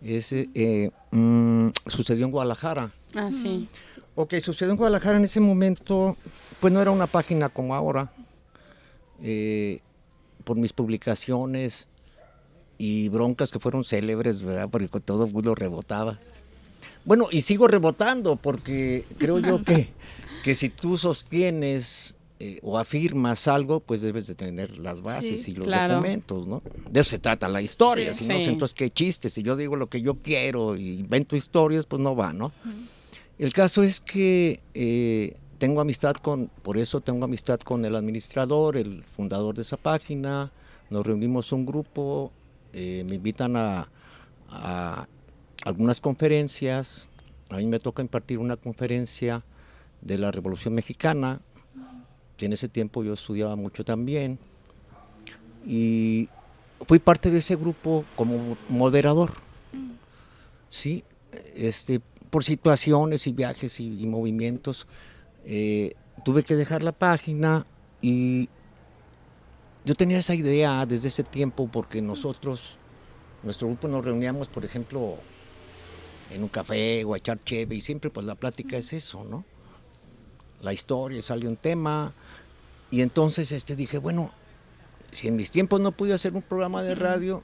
Es, 0.00 0.32
eh, 0.32 0.90
mm, 1.10 1.68
sucedió 1.86 2.24
en 2.24 2.32
Guadalajara. 2.32 2.92
Ah, 3.14 3.30
sí. 3.30 3.68
Ok, 4.14 4.34
sucedió 4.42 4.72
en 4.72 4.78
Guadalajara 4.78 5.18
en 5.18 5.24
ese 5.24 5.40
momento, 5.40 6.16
pues 6.60 6.72
no 6.72 6.80
era 6.80 6.90
una 6.90 7.06
página 7.06 7.48
como 7.48 7.74
ahora. 7.74 8.10
Eh, 9.22 9.80
por 10.44 10.56
mis 10.56 10.72
publicaciones 10.72 11.86
y 12.84 13.08
broncas 13.10 13.52
que 13.52 13.60
fueron 13.60 13.84
célebres, 13.84 14.42
¿verdad? 14.42 14.68
Porque 14.68 14.88
todo 14.88 15.26
el 15.26 15.32
mundo 15.32 15.54
rebotaba. 15.54 16.18
Bueno, 17.04 17.28
y 17.30 17.42
sigo 17.42 17.68
rebotando 17.68 18.34
porque 18.34 19.04
creo 19.18 19.38
yo 19.38 19.62
que, 19.62 19.90
que 20.42 20.56
si 20.56 20.68
tú 20.68 20.98
sostienes 20.98 22.16
eh, 22.40 22.58
o 22.60 22.80
afirmas 22.80 23.46
algo, 23.46 23.78
pues 23.78 24.02
debes 24.02 24.26
de 24.26 24.34
tener 24.34 24.78
las 24.78 25.00
bases 25.00 25.46
y 25.46 25.54
los 25.54 25.68
claro. 25.68 25.94
documentos, 25.94 26.48
¿no? 26.48 26.60
De 26.90 26.98
eso 26.98 27.10
se 27.10 27.20
trata 27.20 27.48
la 27.48 27.62
historia, 27.62 28.14
Sí, 28.14 28.24
si 28.24 28.32
no, 28.32 28.40
sí. 28.40 28.46
entonces 28.46 28.74
qué 28.74 28.90
chiste, 28.90 29.30
si 29.30 29.44
yo 29.44 29.54
digo 29.54 29.76
lo 29.76 29.88
que 29.88 30.02
yo 30.02 30.16
quiero 30.16 30.74
y 30.74 30.94
invento 30.98 31.36
historias, 31.36 31.86
pues 31.86 32.02
no 32.02 32.16
va, 32.16 32.32
¿no? 32.32 32.50
El 33.38 33.52
caso 33.52 33.84
es 33.84 34.00
que 34.00 34.58
eh, 34.74 35.36
tengo 35.58 35.80
amistad 35.80 36.14
con, 36.16 36.50
por 36.64 36.78
eso 36.78 37.00
tengo 37.00 37.26
amistad 37.26 37.60
con 37.60 37.84
el 37.84 37.94
administrador, 37.94 38.76
el 38.76 39.04
fundador 39.04 39.54
de 39.54 39.62
esa 39.62 39.76
página, 39.76 40.50
nos 40.90 41.06
reunimos 41.06 41.52
un 41.52 41.64
grupo, 41.64 42.32
eh, 42.72 43.04
me 43.08 43.16
invitan 43.16 43.56
a, 43.56 43.88
algunas 45.64 46.00
conferencias, 46.00 47.06
a 47.48 47.56
mí 47.56 47.66
me 47.66 47.78
toca 47.78 48.02
impartir 48.02 48.38
una 48.38 48.56
conferencia 48.56 49.42
de 50.00 50.18
la 50.18 50.30
Revolución 50.30 50.74
Mexicana, 50.74 51.40
que 52.36 52.46
en 52.46 52.52
ese 52.52 52.68
tiempo 52.68 53.02
yo 53.02 53.14
estudiaba 53.14 53.56
mucho 53.56 53.84
también, 53.84 54.38
y 55.64 56.28
fui 56.86 56.98
parte 56.98 57.30
de 57.30 57.38
ese 57.38 57.56
grupo 57.56 58.04
como 58.16 58.56
moderador, 58.68 59.32
¿sí? 60.68 61.04
Este, 61.54 62.00
por 62.28 62.44
situaciones 62.44 63.26
y 63.26 63.32
viajes 63.32 63.78
y, 63.80 64.02
y 64.02 64.06
movimientos, 64.06 64.86
eh, 65.44 65.94
tuve 66.24 66.42
que 66.42 66.56
dejar 66.56 66.82
la 66.82 66.92
página 66.92 67.66
y 68.00 68.48
yo 69.84 69.94
tenía 69.94 70.18
esa 70.18 70.34
idea 70.34 70.86
desde 70.86 71.08
ese 71.08 71.24
tiempo 71.24 71.68
porque 71.70 72.00
nosotros, 72.02 72.78
nuestro 73.42 73.68
grupo 73.68 73.88
nos 73.88 74.04
reuníamos, 74.04 74.48
por 74.48 74.64
ejemplo, 74.64 75.18
en 76.30 76.42
un 76.42 76.48
café 76.48 77.04
o 77.04 77.14
a 77.14 77.16
echar 77.16 77.38
cheve 77.42 77.74
y 77.76 77.80
siempre 77.80 78.10
pues 78.10 78.24
la 78.26 78.34
plática 78.34 78.76
es 78.76 78.92
eso, 78.92 79.24
¿no? 79.24 79.44
La 80.60 80.72
historia, 80.72 81.20
sale 81.22 81.48
un 81.48 81.56
tema 81.56 82.14
y 82.90 83.00
entonces 83.02 83.50
este 83.52 83.74
dije, 83.76 83.98
bueno, 83.98 84.30
si 85.10 85.28
en 85.28 85.36
mis 85.36 85.50
tiempos 85.50 85.80
no 85.80 85.92
pude 85.92 86.14
hacer 86.14 86.32
un 86.34 86.42
programa 86.42 86.82
de 86.82 86.94
radio, 86.94 87.42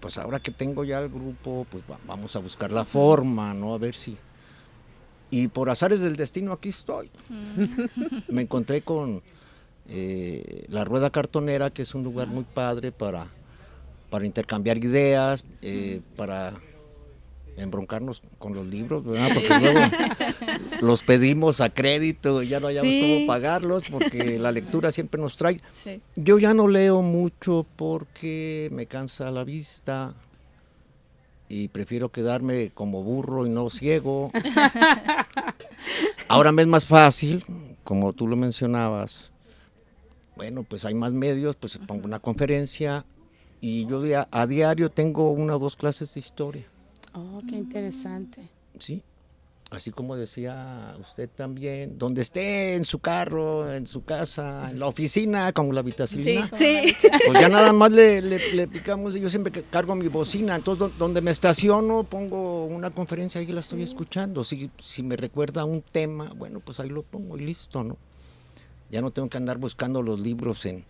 pues 0.00 0.18
ahora 0.18 0.38
que 0.40 0.50
tengo 0.50 0.84
ya 0.84 1.00
el 1.00 1.08
grupo, 1.08 1.66
pues 1.70 1.82
va- 1.90 1.98
vamos 2.06 2.36
a 2.36 2.38
buscar 2.38 2.70
la 2.70 2.84
forma, 2.84 3.54
¿no? 3.54 3.74
A 3.74 3.78
ver 3.78 3.94
si 3.94 4.16
Y 5.32 5.46
por 5.48 5.70
azares 5.70 6.00
del 6.00 6.16
destino 6.16 6.52
aquí 6.52 6.68
estoy. 6.70 7.08
Me 8.28 8.42
encontré 8.42 8.82
con 8.82 9.22
eh, 9.90 10.64
la 10.68 10.84
Rueda 10.84 11.10
Cartonera, 11.10 11.70
que 11.70 11.82
es 11.82 11.94
un 11.94 12.04
lugar 12.04 12.28
muy 12.28 12.44
padre 12.44 12.92
para, 12.92 13.26
para 14.08 14.24
intercambiar 14.24 14.78
ideas, 14.78 15.44
eh, 15.62 16.00
para 16.16 16.54
embroncarnos 17.56 18.22
con 18.38 18.54
los 18.54 18.64
libros, 18.66 19.04
¿verdad? 19.04 19.30
Porque 19.34 19.58
luego 19.60 19.80
los 20.80 21.02
pedimos 21.02 21.60
a 21.60 21.68
crédito 21.68 22.42
y 22.42 22.48
ya 22.48 22.58
no 22.60 22.68
hayamos 22.68 22.90
Sí. 22.94 23.00
cómo 23.02 23.26
pagarlos 23.26 23.82
porque 23.90 24.38
la 24.38 24.50
lectura 24.52 24.90
siempre 24.92 25.20
nos 25.20 25.36
trae. 25.36 25.60
Sí. 25.74 26.00
Yo 26.16 26.38
ya 26.38 26.54
no 26.54 26.68
leo 26.68 27.02
mucho 27.02 27.66
porque 27.76 28.70
me 28.72 28.86
cansa 28.86 29.30
la 29.30 29.44
vista 29.44 30.14
y 31.50 31.68
prefiero 31.68 32.10
quedarme 32.10 32.70
como 32.72 33.02
burro 33.02 33.44
y 33.44 33.50
no 33.50 33.68
ciego. 33.68 34.30
Ahora 36.28 36.52
me 36.52 36.62
es 36.62 36.68
más 36.68 36.86
fácil, 36.86 37.44
como 37.84 38.12
tú 38.12 38.26
lo 38.26 38.36
mencionabas. 38.36 39.29
Bueno, 40.40 40.62
pues 40.62 40.86
hay 40.86 40.94
más 40.94 41.12
medios, 41.12 41.54
pues 41.56 41.76
pongo 41.86 42.06
una 42.06 42.18
conferencia 42.18 43.04
y 43.60 43.84
yo 43.84 44.00
a 44.30 44.46
diario 44.46 44.88
tengo 44.88 45.32
una 45.32 45.56
o 45.56 45.58
dos 45.58 45.76
clases 45.76 46.14
de 46.14 46.20
historia. 46.20 46.64
Oh, 47.12 47.42
qué 47.46 47.56
interesante. 47.56 48.48
Sí, 48.78 49.02
así 49.70 49.90
como 49.90 50.16
decía 50.16 50.96
usted 50.98 51.28
también, 51.28 51.98
donde 51.98 52.22
esté 52.22 52.74
en 52.74 52.84
su 52.84 53.00
carro, 53.00 53.70
en 53.70 53.86
su 53.86 54.02
casa, 54.02 54.70
en 54.70 54.78
la 54.78 54.86
oficina, 54.86 55.52
como 55.52 55.74
la 55.74 55.82
vitacilina, 55.82 56.48
como 56.48 56.58
Sí. 56.58 56.94
pues 57.26 57.38
ya 57.38 57.48
nada 57.50 57.74
más 57.74 57.92
le, 57.92 58.22
le- 58.22 58.52
le 58.54 58.66
picamos, 58.66 59.14
y 59.16 59.20
yo 59.20 59.28
siempre 59.28 59.52
cargo 59.64 59.94
mi 59.94 60.08
bocina, 60.08 60.56
entonces 60.56 60.78
do- 60.78 60.92
donde 60.98 61.20
me 61.20 61.32
estaciono 61.32 62.04
pongo 62.04 62.64
una 62.64 62.88
conferencia 62.88 63.42
y 63.42 63.46
la 63.48 63.60
estoy 63.60 63.82
escuchando, 63.82 64.42
si, 64.42 64.70
si 64.82 65.02
me 65.02 65.16
recuerda 65.16 65.66
un 65.66 65.82
tema, 65.82 66.32
bueno, 66.34 66.60
pues 66.60 66.80
ahí 66.80 66.88
lo 66.88 67.02
pongo 67.02 67.36
y 67.36 67.44
listo, 67.44 67.84
¿no? 67.84 67.98
Ya 68.90 69.00
no 69.00 69.10
tengo 69.10 69.28
que 69.28 69.36
andar 69.38 69.58
buscando 69.58 70.02
los 70.02 70.20
libros 70.20 70.66
en, 70.66 70.84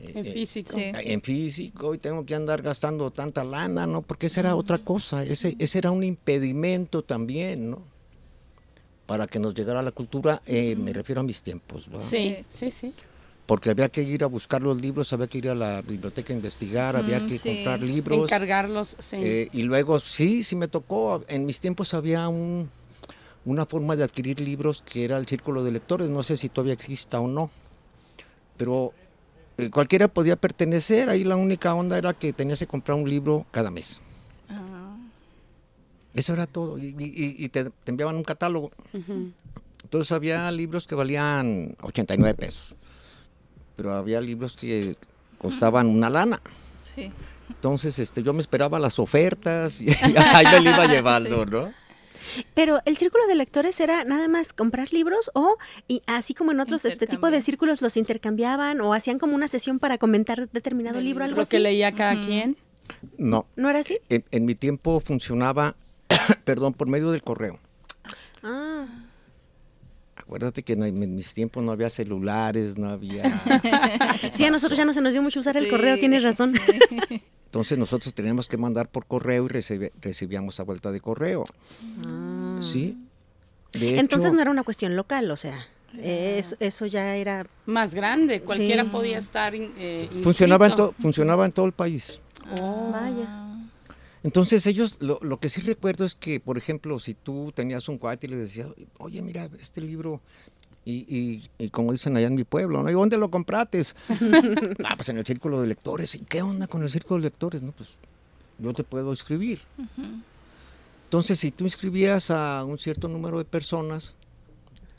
eh, 0.00 0.12
En 0.14 0.26
eh, 0.26 0.32
físico. 0.32 0.74
Sí. 0.74 0.92
en 0.94 1.22
físico 1.22 1.94
y 1.94 1.98
tengo 1.98 2.24
que 2.24 2.34
andar 2.34 2.62
gastando 2.62 3.10
tanta 3.10 3.44
lana, 3.44 3.86
¿no? 3.86 4.02
Porque 4.02 4.26
esa 4.26 4.40
era 4.40 4.54
otra 4.56 4.78
cosa, 4.78 5.24
ese, 5.24 5.56
ese 5.58 5.78
era 5.78 5.90
un 5.90 6.02
impedimento 6.02 7.02
también, 7.02 7.70
¿no? 7.70 7.82
Para 9.06 9.26
que 9.26 9.38
nos 9.38 9.54
llegara 9.54 9.82
la 9.82 9.90
cultura, 9.90 10.40
eh, 10.46 10.76
me 10.76 10.92
refiero 10.92 11.20
a 11.20 11.24
mis 11.24 11.42
tiempos, 11.42 11.88
¿verdad? 11.88 12.06
Sí, 12.06 12.36
sí, 12.48 12.70
sí. 12.70 12.94
Porque 13.44 13.70
había 13.70 13.88
que 13.88 14.02
ir 14.02 14.22
a 14.22 14.28
buscar 14.28 14.62
los 14.62 14.80
libros, 14.80 15.12
había 15.12 15.26
que 15.26 15.38
ir 15.38 15.50
a 15.50 15.54
la 15.54 15.82
biblioteca 15.82 16.32
a 16.32 16.36
investigar, 16.36 16.96
había 16.96 17.26
que 17.26 17.36
sí. 17.38 17.48
comprar 17.48 17.82
libros. 17.82 18.22
Encargarlos, 18.22 18.96
sí. 19.00 19.16
eh, 19.20 19.48
y 19.52 19.62
luego, 19.62 19.98
sí, 19.98 20.44
sí 20.44 20.54
me 20.54 20.68
tocó, 20.68 21.24
en 21.26 21.44
mis 21.44 21.60
tiempos 21.60 21.92
había 21.92 22.28
un, 22.28 22.70
una 23.44 23.66
forma 23.66 23.96
de 23.96 24.04
adquirir 24.04 24.40
libros 24.40 24.82
que 24.84 25.04
era 25.04 25.16
el 25.18 25.26
círculo 25.26 25.64
de 25.64 25.72
lectores, 25.72 26.10
no 26.10 26.22
sé 26.22 26.36
si 26.36 26.48
todavía 26.48 26.74
exista 26.74 27.18
o 27.20 27.26
no, 27.28 27.50
pero 28.56 28.92
eh, 29.58 29.70
cualquiera 29.70 30.08
podía 30.08 30.36
pertenecer, 30.36 31.08
ahí 31.08 31.24
la 31.24 31.36
única 31.36 31.74
onda 31.74 31.98
era 31.98 32.12
que 32.14 32.32
tenías 32.32 32.58
que 32.60 32.66
comprar 32.66 32.96
un 32.98 33.08
libro 33.08 33.44
cada 33.50 33.70
mes. 33.70 33.98
Ah, 34.48 34.96
Eso 36.14 36.32
era 36.34 36.46
todo, 36.46 36.78
y, 36.78 36.94
y- 36.98 37.44
y 37.44 37.48
te, 37.48 37.64
te 37.64 37.90
enviaban 37.90 38.16
un 38.16 38.22
catálogo. 38.24 38.70
Entonces 39.82 40.12
había 40.12 40.50
libros 40.50 40.86
que 40.86 40.94
valían 40.94 41.74
89 41.82 42.34
pesos, 42.34 42.74
pero 43.76 43.94
había 43.94 44.20
libros 44.20 44.56
que 44.56 44.94
costaban 45.38 45.86
una 45.88 46.08
lana. 46.10 46.40
sí. 46.94 47.10
Entonces 47.48 47.98
este, 47.98 48.22
yo 48.22 48.32
me 48.32 48.40
esperaba 48.40 48.78
las 48.78 48.98
ofertas 48.98 49.80
y 49.80 49.86
ahí 50.34 50.44
me 50.52 50.60
lo 50.60 50.70
iba 50.70 50.86
llevando, 50.86 51.44
¿no? 51.50 51.72
Pero 52.54 52.80
el 52.84 52.96
círculo 52.96 53.26
de 53.26 53.34
lectores 53.34 53.78
era 53.80 54.04
nada 54.04 54.28
más 54.28 54.52
comprar 54.52 54.92
libros 54.92 55.30
o 55.34 55.56
y 55.88 56.02
así 56.06 56.34
como 56.34 56.52
en 56.52 56.60
otros 56.60 56.84
este 56.84 57.06
tipo 57.06 57.30
de 57.30 57.40
círculos 57.40 57.82
los 57.82 57.96
intercambiaban 57.96 58.80
o 58.80 58.94
hacían 58.94 59.18
como 59.18 59.34
una 59.34 59.48
sesión 59.48 59.78
para 59.78 59.98
comentar 59.98 60.48
determinado 60.50 61.00
libro, 61.00 61.24
algo 61.24 61.40
Lo 61.40 61.46
que 61.46 61.56
así. 61.56 61.62
leía 61.62 61.92
cada 61.92 62.20
quien. 62.24 62.56
No, 63.18 63.46
¿No 63.56 63.70
era 63.70 63.78
así? 63.80 63.98
en, 64.08 64.24
en 64.30 64.44
mi 64.44 64.54
tiempo 64.54 65.00
funcionaba, 65.00 65.76
perdón, 66.44 66.74
por 66.74 66.88
medio 66.88 67.10
del 67.10 67.22
correo. 67.22 67.58
Ah, 68.42 68.86
Acuérdate 70.14 70.62
que 70.62 70.74
en, 70.74 70.82
en 70.84 71.16
mis 71.16 71.34
tiempos 71.34 71.62
no 71.64 71.72
había 71.72 71.90
celulares, 71.90 72.78
no 72.78 72.88
había... 72.88 73.22
sí, 74.32 74.44
a 74.44 74.50
nosotros 74.50 74.78
ya 74.78 74.84
no 74.84 74.92
se 74.92 75.00
nos 75.00 75.12
dio 75.12 75.22
mucho 75.22 75.40
usar 75.40 75.56
el 75.56 75.64
Sí, 75.64 75.70
correo, 75.70 75.98
tienes 75.98 76.22
razón. 76.22 76.54
sí. 76.54 77.22
Entonces 77.52 77.76
nosotros 77.76 78.14
teníamos 78.14 78.48
que 78.48 78.56
mandar 78.56 78.88
por 78.88 79.04
correo 79.04 79.44
y 79.44 79.48
recibe- 79.50 79.92
recibíamos 80.00 80.58
a 80.58 80.62
vuelta 80.62 80.90
de 80.90 81.00
correo. 81.00 81.44
¿Sí? 82.62 82.96
De 83.74 83.96
Ah. 83.96 84.00
Entonces 84.00 84.28
hecho, 84.28 84.36
no 84.36 84.40
era 84.40 84.50
una 84.50 84.62
cuestión 84.62 84.96
local, 84.96 85.30
o 85.30 85.36
sea, 85.36 85.66
es- 86.02 86.56
eso 86.60 86.86
ya 86.86 87.14
era... 87.16 87.46
Más 87.66 87.94
grande, 87.94 88.40
cualquiera 88.40 88.84
Sí. 88.84 88.88
podía 88.88 89.18
estar 89.18 89.54
in- 89.54 89.74
eh, 89.76 90.08
funcionaba, 90.22 90.66
en 90.68 90.74
to- 90.76 90.94
funcionaba 90.98 91.44
en 91.44 91.52
todo 91.52 91.66
el 91.66 91.72
país. 91.72 92.20
Oh. 92.62 92.90
Vaya. 92.90 93.38
Entonces 94.22 94.66
ellos, 94.66 94.96
lo, 95.00 95.18
lo 95.20 95.38
que 95.38 95.50
sí 95.50 95.60
recuerdo 95.60 96.06
es 96.06 96.14
que, 96.14 96.40
por 96.40 96.56
ejemplo, 96.56 96.98
si 97.00 97.12
tú 97.12 97.52
tenías 97.54 97.86
un 97.86 97.98
cuate 97.98 98.28
y 98.28 98.30
le 98.30 98.36
decías, 98.36 98.68
oye, 98.96 99.20
mira, 99.20 99.50
este 99.60 99.82
libro, 99.82 100.22
y, 100.84 100.92
y- 101.16 101.48
y 101.58 101.68
como 101.70 101.92
dicen 101.92 102.16
allá 102.16 102.26
en 102.26 102.34
mi 102.34 102.44
pueblo, 102.44 102.82
¿no? 102.82 102.90
¿Y 102.90 102.92
dónde 102.94 103.16
lo 103.16 103.30
comprates? 103.30 103.94
ah, 104.84 104.96
pues 104.96 105.08
en 105.10 105.18
el 105.18 105.24
círculo 105.26 105.60
de 105.60 105.68
lectores. 105.68 106.14
¿Y 106.14 106.20
qué 106.20 106.42
onda 106.42 106.66
con 106.66 106.82
el 106.82 106.90
círculo 106.90 107.18
de 107.20 107.24
lectores? 107.28 107.62
No, 107.62 107.72
pues 107.72 107.94
yo 108.58 108.72
te 108.74 108.82
puedo 108.84 109.12
escribir. 109.12 109.60
Entonces, 111.04 111.38
si 111.38 111.50
tú 111.50 111.64
inscribías 111.64 112.30
a 112.30 112.64
un 112.64 112.78
cierto 112.78 113.06
número 113.08 113.38
de 113.38 113.44
personas, 113.44 114.14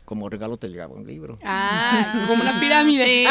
como 0.06 0.30
regalo 0.30 0.58
te 0.58 0.68
llegaba 0.68 0.94
un 0.94 1.08
libro. 1.08 1.40
Ah, 1.44 2.26
como 2.28 2.42
una 2.44 2.60
pirámide. 2.60 3.06
Sí. 3.06 3.26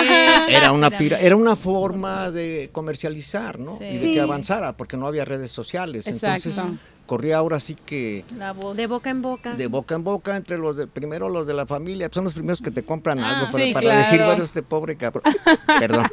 Era 0.52 0.72
una, 0.72 0.90
pira- 0.90 1.20
era 1.20 1.36
una 1.36 1.54
forma 1.54 2.30
de 2.30 2.70
comercializar, 2.72 3.58
¿no? 3.58 3.78
Sí. 3.78 3.84
Y 3.84 3.96
de 3.98 4.12
que 4.14 4.20
avanzara, 4.20 4.76
porque 4.76 4.96
no 4.96 5.06
había 5.06 5.24
redes 5.24 5.52
sociales. 5.52 6.06
Exacto. 6.06 6.48
Entonces, 6.48 6.80
corría 7.06 7.36
ahora 7.38 7.60
sí 7.60 7.76
que 7.86 8.24
La 8.36 8.52
voz. 8.52 8.76
De 8.76 8.86
boca 8.86 9.10
en 9.10 9.22
boca. 9.22 9.54
de 9.54 9.66
boca 9.66 9.94
en 9.94 10.04
boca 10.04 10.36
entre 10.36 10.58
los 10.58 10.76
de 10.76 10.86
primero 10.86 11.28
los 11.28 11.46
de 11.46 11.54
la 11.54 11.66
familia 11.66 12.08
son 12.12 12.24
los 12.24 12.32
primeros 12.34 12.60
que 12.60 12.70
te 12.70 12.84
compran 12.84 13.18
Ah, 13.20 13.40
algo 13.40 13.52
para, 13.52 13.64
sí, 13.64 13.72
para 13.72 13.80
claro. 13.84 13.98
decir 13.98 14.22
bueno 14.24 14.44
este 14.44 14.62
pobre 14.62 14.96
cabrón 14.96 15.24
perdón 15.78 16.06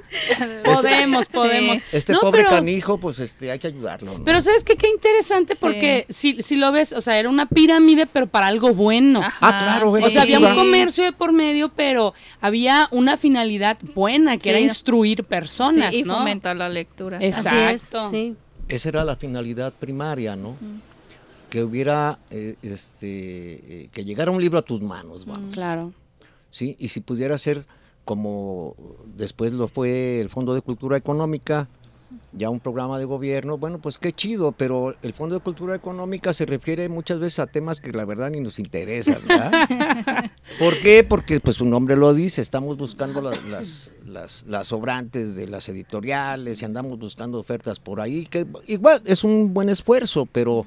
Podemos, 0.63 1.28
podemos. 1.28 1.80
este 1.91 2.13
No, 2.13 2.19
pobre 2.21 2.39
pero- 2.43 2.56
canijo 2.56 2.99
pues 2.99 3.19
este 3.19 3.52
hay 3.52 3.60
que 3.60 3.67
ayudarlo 3.67 4.17
¿no? 4.17 4.23
Pero 4.23 4.41
¿sabes 4.41 4.63
qué? 4.63 4.75
Qué 4.75 4.88
interesante 4.89 5.56
Sí. 5.56 5.60
porque 5.62 6.06
si, 6.10 6.41
si 6.41 6.56
lo 6.56 6.71
ves, 6.71 6.93
o 6.93 7.02
sea, 7.02 7.17
era 7.19 7.30
una 7.30 7.45
pirámide, 7.47 8.06
pero 8.06 8.28
para 8.28 8.47
algo 8.47 8.73
bueno. 8.73 9.19
Ajá, 9.19 9.38
Ah, 9.41 9.60
claro, 9.80 9.95
sí. 9.95 10.04
O 10.04 10.10
sea, 10.10 10.21
había 10.23 10.39
un 10.39 10.54
comercio 10.56 11.04
de 11.04 11.12
por 11.12 11.32
medio, 11.34 11.69
pero 11.75 12.13
había 12.41 12.88
una 12.91 13.17
finalidad 13.17 13.78
buena, 13.95 14.38
que 14.38 14.43
Sí. 14.43 14.49
era 14.49 14.60
instruir 14.60 15.23
personas, 15.23 15.93
Sí, 15.93 16.02
y 16.02 16.04
¿no? 16.04 16.17
fomentar 16.17 16.56
la 16.56 16.69
lectura. 16.69 17.17
Es- 17.19 17.45
Así 17.45 17.56
es, 17.58 17.84
Exacto. 17.86 18.10
sí. 18.10 18.36
Esa 18.69 18.89
era 18.89 19.03
la 19.03 19.15
finalidad 19.15 19.73
primaria 19.73 20.36
no 20.36 20.55
que 21.49 21.63
hubiera 21.63 22.19
eh, 22.29 22.55
este 22.62 23.84
eh, 23.84 23.89
que 23.91 24.05
llegara 24.05 24.32
un 24.32 24.41
libro 24.41 24.60
a 24.60 24.62
tus 24.62 24.82
manos 24.82 25.25
vamos. 25.25 25.53
Claro. 25.53 25.91
sí 26.51 26.75
y 26.79 26.88
si 26.89 27.01
pudiera 27.01 27.38
ser 27.38 27.65
como 28.05 28.75
después 29.15 29.51
lo 29.51 29.67
fue 29.67 30.21
el 30.21 30.29
Fondo 30.29 30.53
de 30.53 30.62
Cultura 30.62 30.97
Económica 30.97 31.67
ya 32.32 32.50
un 32.50 32.60
programa 32.60 32.98
de 33.00 33.06
gobierno, 33.06 33.58
bueno, 33.58 33.80
pues 33.80 33.98
qué 33.98 34.12
chido, 34.12 34.52
pero 34.52 34.95
el 35.02 35.13
Fondo 35.13 35.36
de 35.36 35.41
Cultura 35.41 35.76
Económica 35.76 36.34
se 36.34 36.45
refiere 36.45 36.89
muchas 36.89 37.19
veces 37.19 37.39
a 37.39 37.48
temas 37.48 37.80
que 37.80 37.91
la 37.91 38.06
verdad 38.06 38.30
ni 38.32 38.39
nos 38.39 38.58
interesan, 38.60 39.17
¿verdad? 39.28 40.32
¿Por 40.60 40.80
qué? 40.80 41.04
Porque 41.04 41.39
pues 41.39 41.58
su 41.58 41.65
nombre 41.65 41.95
lo 41.95 42.13
dice, 42.13 42.41
estamos 42.41 42.78
buscando 42.78 43.22
la- 43.22 43.38
las, 43.50 43.93
las, 44.06 44.45
las 44.48 44.67
sobrantes 44.67 45.36
de 45.36 45.48
las 45.48 45.69
editoriales 45.69 46.62
y 46.62 46.65
andamos 46.65 46.98
buscando 46.98 47.39
ofertas 47.39 47.80
por 47.80 48.02
ahí, 48.02 48.26
que 48.26 48.45
igual 48.67 49.02
es 49.06 49.24
un 49.24 49.54
buen 49.54 49.69
esfuerzo, 49.69 50.26
pero 50.32 50.65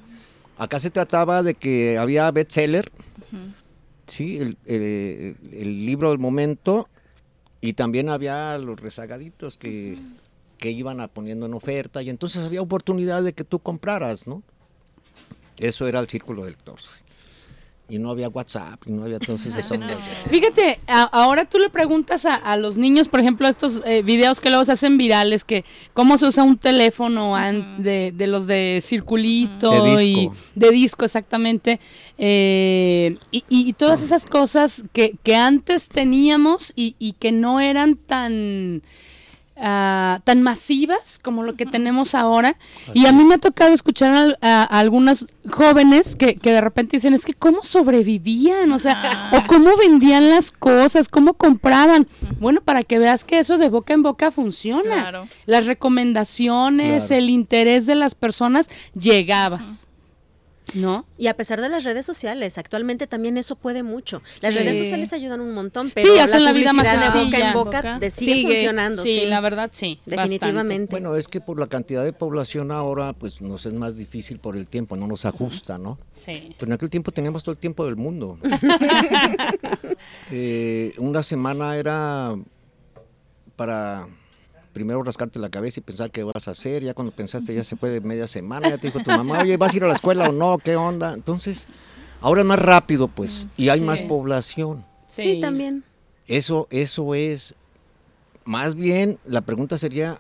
acá 0.59 0.78
se 0.78 0.90
trataba 0.90 1.42
de 1.42 1.55
que 1.55 1.98
había 1.98 2.31
bestseller, 2.31 2.90
sí, 4.07 4.38
el, 4.38 4.57
el- 4.66 5.37
el 5.52 5.87
libro 5.87 6.11
del 6.11 6.18
momento, 6.18 6.88
y 7.61 7.74
también 7.74 8.09
había 8.09 8.59
los 8.59 8.78
rezagaditos 8.81 9.57
que, 9.57 9.96
que 10.62 10.70
iban 10.70 11.01
a 11.01 11.09
poniendo 11.09 11.46
en 11.46 11.55
oferta, 11.55 12.03
y 12.03 12.09
entonces 12.09 12.44
había 12.44 12.62
oportunidad 12.62 13.20
de 13.25 13.33
que 13.33 13.42
tú 13.42 13.59
compraras, 13.59 14.29
¿no? 14.29 14.44
Eso 15.59 15.88
era 15.88 15.98
el 15.98 16.09
círculo 16.09 16.44
de 16.44 16.51
lectores. 16.53 17.03
Y 17.88 17.98
no 17.98 18.11
había 18.11 18.29
WhatsApp, 18.29 18.81
y 18.87 18.92
no 18.92 19.03
había 19.03 19.16
entonces 19.16 19.57
esas 19.57 19.70
ondas 19.79 19.98
de- 19.98 20.31
Fíjate, 20.31 20.79
a- 20.87 21.03
ahora 21.03 21.46
tú 21.46 21.59
le 21.59 21.68
preguntas 21.68 22.25
a, 22.27 22.37
a 22.37 22.57
los 22.57 22.79
niños, 22.79 23.09
por 23.09 23.18
ejemplo, 23.18 23.48
estos 23.48 23.83
eh, 23.85 24.03
videos 24.03 24.40
que 24.40 24.51
luego 24.51 24.64
se 24.64 24.70
hacen 24.70 24.96
virales, 24.98 25.42
que 25.44 25.64
cómo 25.94 26.16
se 26.16 26.27
usa 26.27 26.44
un 26.44 26.57
teléfono 26.59 27.35
an- 27.35 27.83
de, 27.83 28.12
de 28.14 28.27
los 28.29 28.46
de 28.46 28.79
circulito 28.81 29.68
De 29.96 30.05
y 30.05 30.31
de 30.55 30.70
disco 30.70 31.05
exactamente, 31.05 31.81
eh, 32.18 33.16
y, 33.33 33.38
y- 33.48 33.68
y 33.68 33.72
todas 33.72 34.01
esas 34.01 34.27
cosas 34.27 34.85
que, 34.92 35.16
que 35.25 35.35
antes 35.35 35.88
teníamos 35.88 36.72
y, 36.77 36.94
y 37.01 37.14
que 37.14 37.33
no 37.33 37.59
eran 37.61 37.96
tan 37.96 38.83
ah, 39.56 40.20
tan 40.24 40.42
masivas 40.42 41.18
como 41.18 41.42
lo 41.42 41.54
que 41.54 41.66
tenemos 41.66 42.14
ahora. 42.14 42.56
Y 42.94 43.06
a 43.06 43.12
mí 43.12 43.24
me 43.24 43.36
ha 43.36 43.38
tocado 43.38 43.72
escuchar 43.72 44.36
a, 44.40 44.62
a 44.62 44.78
algunas 44.78 45.26
jóvenes 45.50 46.16
que, 46.16 46.36
que 46.36 46.52
de 46.52 46.60
repente 46.60 46.96
dicen, 46.96 47.14
es 47.14 47.24
que 47.24 47.34
cómo 47.34 47.62
sobrevivían, 47.62 48.72
o 48.72 48.78
sea, 48.78 49.30
o 49.32 49.46
cómo 49.46 49.76
vendían 49.76 50.30
las 50.30 50.50
cosas, 50.50 51.08
cómo 51.08 51.34
compraban. 51.34 52.06
Bueno, 52.40 52.60
para 52.60 52.82
que 52.82 52.98
veas 52.98 53.24
que 53.24 53.38
eso 53.38 53.58
de 53.58 53.68
boca 53.68 53.92
en 53.94 54.02
boca 54.02 54.30
funciona. 54.30 54.82
Claro. 54.82 55.28
Las 55.46 55.66
recomendaciones, 55.66 57.06
Claro. 57.06 57.18
el 57.22 57.30
interés 57.30 57.86
de 57.86 57.94
las 57.94 58.14
personas, 58.14 58.68
llegabas. 58.98 59.88
¿No? 60.75 61.05
Y 61.18 61.27
a 61.27 61.37
pesar 61.37 61.61
de 61.61 61.68
las 61.68 61.83
redes 61.85 62.07
sociales, 62.07 62.57
actualmente 62.57 63.07
también 63.07 63.37
eso 63.37 63.57
puede 63.57 63.83
mucho. 63.83 64.22
Las 64.40 64.53
Sí. 64.53 64.59
redes 64.61 64.79
sociales 64.79 65.12
ayudan 65.12 65.40
un 65.40 65.53
montón, 65.53 65.90
pero 65.92 66.14
Sí, 66.14 66.18
hacen 66.20 66.44
la 66.44 66.53
vida 66.53 66.72
más 66.72 66.87
publicidad 66.87 67.12
de 67.12 67.18
boca 67.18 67.20
sencilla. 67.31 67.48
en 67.48 67.53
boca, 67.55 67.77
Boca. 67.79 67.98
de- 67.98 68.11
sigue, 68.11 68.33
Sigue. 68.35 68.53
funcionando. 68.53 69.03
Sí, 69.03 69.20
Sí, 69.20 69.27
la 69.27 69.40
verdad 69.40 69.70
sí. 69.72 69.96
bastante. 70.07 70.11
definitivamente. 70.22 70.90
Bueno, 70.90 71.16
es 71.16 71.27
que 71.29 71.40
por 71.40 71.59
la 71.59 71.66
cantidad 71.66 72.05
de 72.05 72.12
población 72.12 72.70
ahora, 72.70 73.12
pues 73.12 73.42
nos 73.42 73.66
es 73.66 73.72
más 73.75 73.96
difícil 73.96 74.38
por 74.38 74.57
el 74.57 74.66
tiempo, 74.68 74.96
no 74.96 75.07
nos 75.07 75.25
ajusta, 75.27 75.79
¿no? 75.79 75.98
Sí. 76.12 76.55
Pero 76.59 76.70
en 76.70 76.75
aquel 76.75 76.90
tiempo 76.90 77.11
teníamos 77.12 77.42
todo 77.42 77.53
el 77.53 77.59
tiempo 77.59 77.85
del 77.85 77.96
mundo. 77.96 78.38
Eh, 80.31 80.92
una 80.98 81.22
semana 81.22 81.77
era 81.77 82.35
para 83.57 84.09
primero 84.72 85.02
rascarte 85.02 85.38
la 85.38 85.50
cabeza 85.50 85.80
y 85.80 85.82
pensar 85.82 86.11
qué 86.11 86.24
vas 86.24 86.48
a 86.48 86.52
hacer. 86.52 86.82
Ya 86.82 86.94
cuando 86.94 87.12
pensaste 87.12 87.54
ya 87.54 87.64
se 87.64 87.76
fue 87.76 87.90
de 87.90 88.00
media 88.00 88.26
semana, 88.26 88.68
ya 88.70 88.78
te 88.78 88.88
dijo 88.88 89.00
tu 89.00 89.11
mamá, 89.11 89.40
oye, 89.40 89.56
¿vas 89.56 89.72
a 89.74 89.76
ir 89.76 89.85
a 89.85 89.88
la 89.88 89.94
escuela 89.94 90.28
o 90.28 90.32
no? 90.32 90.58
¿Qué 90.58 90.76
onda? 90.76 91.12
Entonces, 91.14 91.68
ahora 92.20 92.40
es 92.42 92.46
más 92.46 92.58
rápido, 92.58 93.08
pues, 93.08 93.46
y 93.56 93.68
hay 93.68 93.80
más 93.80 94.02
población. 94.02 94.85
Sí, 95.06 95.40
también. 95.40 95.85
Eso, 96.26 96.68
eso 96.70 97.14
es, 97.14 97.54
más 98.44 98.74
bien, 98.74 99.18
la 99.26 99.42
pregunta 99.42 99.76
sería, 99.76 100.18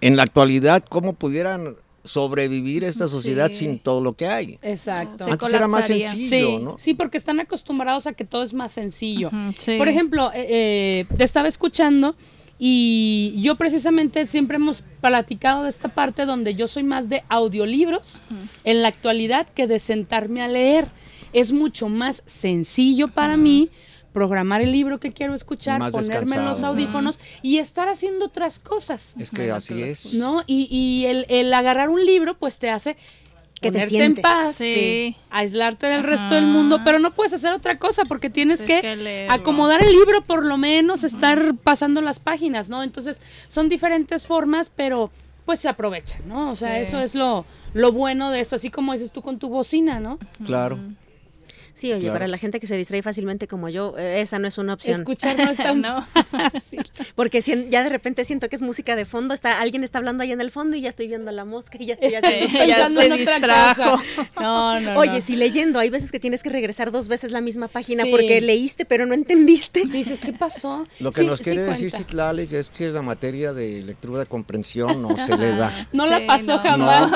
en 0.00 0.16
la 0.16 0.22
actualidad, 0.24 0.84
¿cómo 0.88 1.14
pudieran 1.14 1.76
sobrevivir 2.04 2.84
esta 2.84 3.08
sociedad 3.08 3.48
Sí. 3.48 3.54
sin 3.60 3.78
todo 3.78 4.00
lo 4.00 4.12
que 4.12 4.26
hay? 4.28 4.58
Exacto. 4.62 5.24
Se 5.24 5.30
Antes 5.30 5.52
era 5.52 5.66
más 5.66 5.86
sencillo, 5.86 6.28
Sí, 6.28 6.58
¿no? 6.62 6.78
sí, 6.78 6.94
porque 6.94 7.16
están 7.16 7.40
acostumbrados 7.40 8.06
a 8.06 8.12
que 8.12 8.24
todo 8.24 8.42
es 8.42 8.52
más 8.54 8.72
sencillo. 8.72 9.30
Sí. 9.58 9.76
Por 9.78 9.88
ejemplo, 9.88 10.30
eh, 10.32 10.46
eh, 11.00 11.06
te 11.16 11.24
estaba 11.24 11.48
escuchando 11.48 12.14
y 12.58 13.34
yo 13.42 13.56
precisamente 13.56 14.26
siempre 14.26 14.56
hemos 14.56 14.82
platicado 15.00 15.64
de 15.64 15.68
esta 15.68 15.88
parte 15.88 16.24
donde 16.24 16.54
yo 16.54 16.68
soy 16.68 16.82
más 16.84 17.08
de 17.08 17.22
audiolibros 17.28 18.22
en 18.64 18.82
la 18.82 18.88
actualidad 18.88 19.46
que 19.48 19.66
de 19.66 19.78
sentarme 19.78 20.42
a 20.42 20.48
leer. 20.48 20.88
Es 21.32 21.52
mucho 21.52 21.88
más 21.88 22.22
sencillo 22.24 23.08
para 23.08 23.36
mí 23.36 23.68
programar 24.14 24.62
el 24.62 24.72
libro 24.72 24.98
que 24.98 25.12
quiero 25.12 25.34
escuchar, 25.34 25.78
Más 25.80 25.92
ponerme 25.92 26.20
los 26.20 26.30
descansado. 26.30 26.66
audífonos 26.72 27.20
y 27.42 27.58
estar 27.58 27.88
haciendo 27.88 28.24
otras 28.26 28.58
cosas. 28.58 29.14
Es 29.18 29.30
que 29.30 29.50
así 29.50 29.82
es. 29.82 30.14
¿no? 30.14 30.42
Y, 30.46 30.66
y 30.74 31.04
el, 31.04 31.26
el 31.28 31.52
agarrar 31.52 31.90
un 31.90 32.02
libro, 32.06 32.38
pues 32.38 32.58
te 32.58 32.70
hace 32.70 32.96
Que 33.60 33.70
te 33.72 33.78
ponerte 33.78 33.94
en 33.96 34.00
sientes. 34.00 34.22
paz, 34.22 34.56
Sí. 34.56 35.16
aislarte 35.30 35.86
del 35.86 36.02
resto 36.02 36.34
del 36.34 36.46
mundo, 36.46 36.80
pero 36.84 36.98
no 36.98 37.12
puedes 37.14 37.32
hacer 37.32 37.52
otra 37.52 37.78
cosa 37.78 38.04
porque 38.04 38.28
tienes 38.30 38.62
que, 38.62 38.80
que 38.80 39.26
acomodar 39.30 39.82
el 39.82 39.90
libro, 39.92 40.22
por 40.22 40.44
lo 40.44 40.56
menos 40.58 41.04
estar 41.04 41.54
pasando 41.64 42.00
las 42.02 42.18
páginas, 42.18 42.68
¿no? 42.68 42.82
Entonces, 42.82 43.20
son 43.48 43.68
diferentes 43.68 44.26
formas, 44.26 44.70
pero 44.74 45.10
pues 45.46 45.60
se 45.60 45.68
aprovechan, 45.68 46.28
¿no? 46.28 46.50
O 46.50 46.56
sea, 46.56 46.74
Sí. 46.76 46.88
eso 46.88 47.00
es 47.00 47.14
lo, 47.14 47.46
lo 47.72 47.92
bueno 47.92 48.30
de 48.30 48.40
esto, 48.40 48.56
así 48.56 48.68
como 48.68 48.92
dices 48.92 49.10
tú 49.12 49.22
con 49.22 49.38
tu 49.38 49.48
bocina, 49.48 50.00
¿no? 50.00 50.18
Claro. 50.44 50.78
Sí, 51.76 51.92
oye, 51.92 52.00
Claro. 52.04 52.14
para 52.14 52.26
la 52.26 52.38
gente 52.38 52.58
que 52.58 52.66
se 52.66 52.74
distrae 52.74 53.02
fácilmente 53.02 53.46
como 53.46 53.68
yo, 53.68 53.94
eh, 53.98 54.22
esa 54.22 54.38
no 54.38 54.48
es 54.48 54.56
una 54.56 54.72
opción. 54.72 54.96
Escuchar 55.00 55.36
no 55.36 55.50
es 55.50 55.58
tan 55.58 55.80
No. 55.82 56.06
fácil. 56.30 56.82
Porque 57.14 57.42
si- 57.42 57.66
ya 57.68 57.82
de 57.84 57.90
repente 57.90 58.24
siento 58.24 58.48
que 58.48 58.56
es 58.56 58.62
música 58.62 58.96
de 58.96 59.04
fondo, 59.04 59.34
está 59.34 59.60
alguien 59.60 59.84
está 59.84 59.98
hablando 59.98 60.22
ahí 60.22 60.32
en 60.32 60.40
el 60.40 60.50
fondo 60.50 60.74
y 60.76 60.80
ya 60.80 60.88
estoy 60.88 61.06
viendo 61.06 61.30
la 61.32 61.44
mosca 61.44 61.76
y 61.78 61.84
ya 61.84 61.94
estoy 61.94 62.14
haciendo... 62.14 62.46
Ya 62.66 62.88
se 62.88 63.10
distrajo. 63.10 63.92
cosa. 63.92 64.30
No, 64.40 64.80
no, 64.80 64.98
Oye, 64.98 65.10
no. 65.16 65.20
si 65.20 65.36
leyendo, 65.36 65.78
hay 65.78 65.90
veces 65.90 66.10
que 66.10 66.18
tienes 66.18 66.42
que 66.42 66.48
regresar 66.48 66.90
dos 66.92 67.08
veces 67.08 67.30
la 67.30 67.42
misma 67.42 67.68
página 67.68 68.04
Sí. 68.04 68.10
porque 68.10 68.40
leíste 68.40 68.86
pero 68.86 69.04
no 69.04 69.12
entendiste. 69.12 69.82
Sí, 69.82 69.88
dices, 69.88 70.18
¿qué 70.20 70.32
pasó? 70.32 70.86
Lo 71.00 71.12
que 71.12 71.20
Sí, 71.20 71.26
nos 71.26 71.38
sí 71.40 71.44
quiere 71.44 71.62
decir. 71.64 71.90
Citlali 71.92 72.48
es 72.50 72.70
que 72.70 72.88
la 72.88 73.02
materia 73.02 73.52
de 73.52 73.82
lectura 73.82 74.20
de 74.20 74.26
comprensión 74.26 75.02
no 75.02 75.14
se 75.18 75.36
le 75.36 75.54
da. 75.54 75.88
No 75.92 76.06
la 76.06 76.26
pasó 76.26 76.56
no. 76.56 76.58
jamás. 76.62 77.12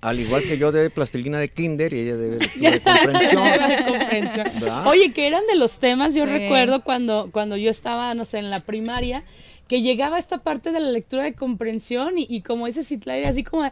Al 0.00 0.18
igual 0.20 0.42
que 0.44 0.56
yo 0.58 0.72
debe 0.72 0.88
plastilina 0.90 1.38
de 1.38 1.48
kinder 1.48 1.92
y 1.92 2.00
ella 2.00 2.16
debe 2.16 2.38
lectura 2.38 2.61
de 2.70 2.80
comprensión. 2.80 3.44
De 3.44 3.84
comprensión. 3.84 4.46
¿Verdad? 4.60 4.86
Oye, 4.86 5.12
que 5.12 5.26
eran 5.26 5.42
de 5.46 5.56
los 5.56 5.78
temas, 5.78 6.14
yo 6.14 6.24
Sí. 6.24 6.30
recuerdo 6.30 6.82
cuando, 6.82 7.28
cuando 7.32 7.56
yo 7.56 7.70
estaba, 7.70 8.14
no 8.14 8.24
sé, 8.24 8.38
en 8.38 8.50
la 8.50 8.60
primaria, 8.60 9.24
que 9.68 9.80
llegaba 9.80 10.18
esta 10.18 10.38
parte 10.38 10.70
de 10.70 10.80
la 10.80 10.90
lectura 10.90 11.22
de 11.24 11.34
comprensión 11.34 12.18
y, 12.18 12.26
y 12.28 12.42
como 12.42 12.66
dice 12.66 12.84
Citlali, 12.84 13.24
así 13.24 13.42
como 13.42 13.62
de, 13.62 13.70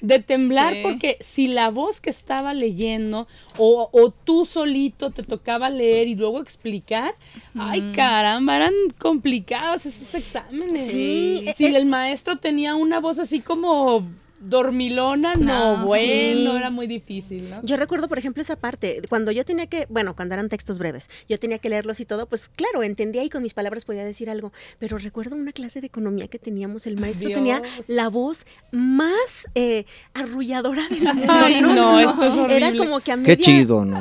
de 0.00 0.20
temblar, 0.20 0.74
Sí. 0.74 0.80
porque 0.84 1.16
si 1.18 1.48
la 1.48 1.70
voz 1.70 2.00
que 2.00 2.10
estaba 2.10 2.54
leyendo 2.54 3.26
o, 3.58 3.88
o 3.90 4.10
tú 4.10 4.44
solito 4.44 5.10
te 5.10 5.24
tocaba 5.24 5.68
leer 5.68 6.06
y 6.06 6.14
luego 6.14 6.40
explicar, 6.40 7.16
ay 7.58 7.90
caramba, 7.96 8.54
eran 8.56 8.74
complicados 8.98 9.86
esos 9.86 10.14
exámenes. 10.14 10.88
Sí, 10.88 11.44
Si 11.56 11.64
eh, 11.66 11.76
el 11.76 11.86
maestro 11.86 12.36
tenía 12.38 12.76
una 12.76 13.00
voz 13.00 13.18
así 13.18 13.40
como 13.40 14.06
dormilona, 14.40 15.34
no, 15.34 15.76
No, 15.78 15.86
bueno, 15.86 16.50
sí. 16.52 16.56
era 16.56 16.70
muy 16.70 16.86
difícil, 16.86 17.50
¿no? 17.50 17.60
Yo 17.62 17.76
recuerdo, 17.76 18.08
por 18.08 18.18
ejemplo, 18.18 18.42
esa 18.42 18.56
parte, 18.56 19.02
cuando 19.08 19.30
yo 19.32 19.44
tenía 19.44 19.66
que, 19.66 19.86
bueno, 19.90 20.16
cuando 20.16 20.34
eran 20.34 20.48
textos 20.48 20.78
breves, 20.78 21.08
yo 21.28 21.38
tenía 21.38 21.58
que 21.58 21.68
leerlos 21.68 22.00
y 22.00 22.04
todo, 22.06 22.26
pues 22.26 22.48
claro, 22.48 22.82
entendía 22.82 23.22
y 23.22 23.28
con 23.30 23.42
mis 23.42 23.54
palabras 23.54 23.84
podía 23.84 24.04
decir 24.04 24.30
algo, 24.30 24.52
pero 24.78 24.98
recuerdo 24.98 25.36
una 25.36 25.52
clase 25.52 25.80
de 25.80 25.86
economía 25.88 26.26
que 26.28 26.38
teníamos, 26.38 26.86
el 26.86 26.96
maestro 26.98 27.30
tenía 27.30 27.62
la 27.86 28.08
voz 28.08 28.46
más 28.72 29.46
eh, 29.54 29.84
arrulladora 30.14 30.82
del 30.88 31.02
mundo. 31.04 31.24
Ay, 31.28 31.60
no, 31.60 32.00
esto 32.00 32.24
es 32.24 32.34
Era 32.34 32.42
horrible. 32.68 32.78
como 32.78 33.00
que 33.00 33.12
a 33.12 33.16
media... 33.16 33.36
Qué 33.36 33.42
chido, 33.42 33.84
¿no? 33.84 34.00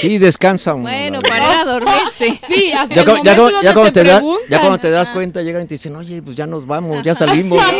Sí, 0.00 0.18
descansa 0.18 0.74
uno. 0.74 0.84
Bueno, 0.84 1.18
para 1.20 1.38
ir 1.38 1.56
a 1.58 1.64
dormirse. 1.64 2.38
Sí, 2.48 2.72
hasta 2.72 2.94
Ya, 2.94 3.00
el 3.02 3.06
ya 3.06 3.14
cuando 3.74 3.92
te, 3.92 4.04
das, 4.04 4.24
ya 4.48 4.60
cuando 4.60 4.78
te 4.78 4.90
das 4.90 5.10
cuenta 5.10 5.42
llegan 5.42 5.62
y 5.62 5.66
te 5.66 5.74
dicen, 5.74 5.94
oye, 5.96 6.22
pues 6.22 6.36
ya 6.36 6.46
nos 6.46 6.66
vamos, 6.66 7.02
ya 7.02 7.14
salimos. 7.14 7.62
Sí, 7.64 7.74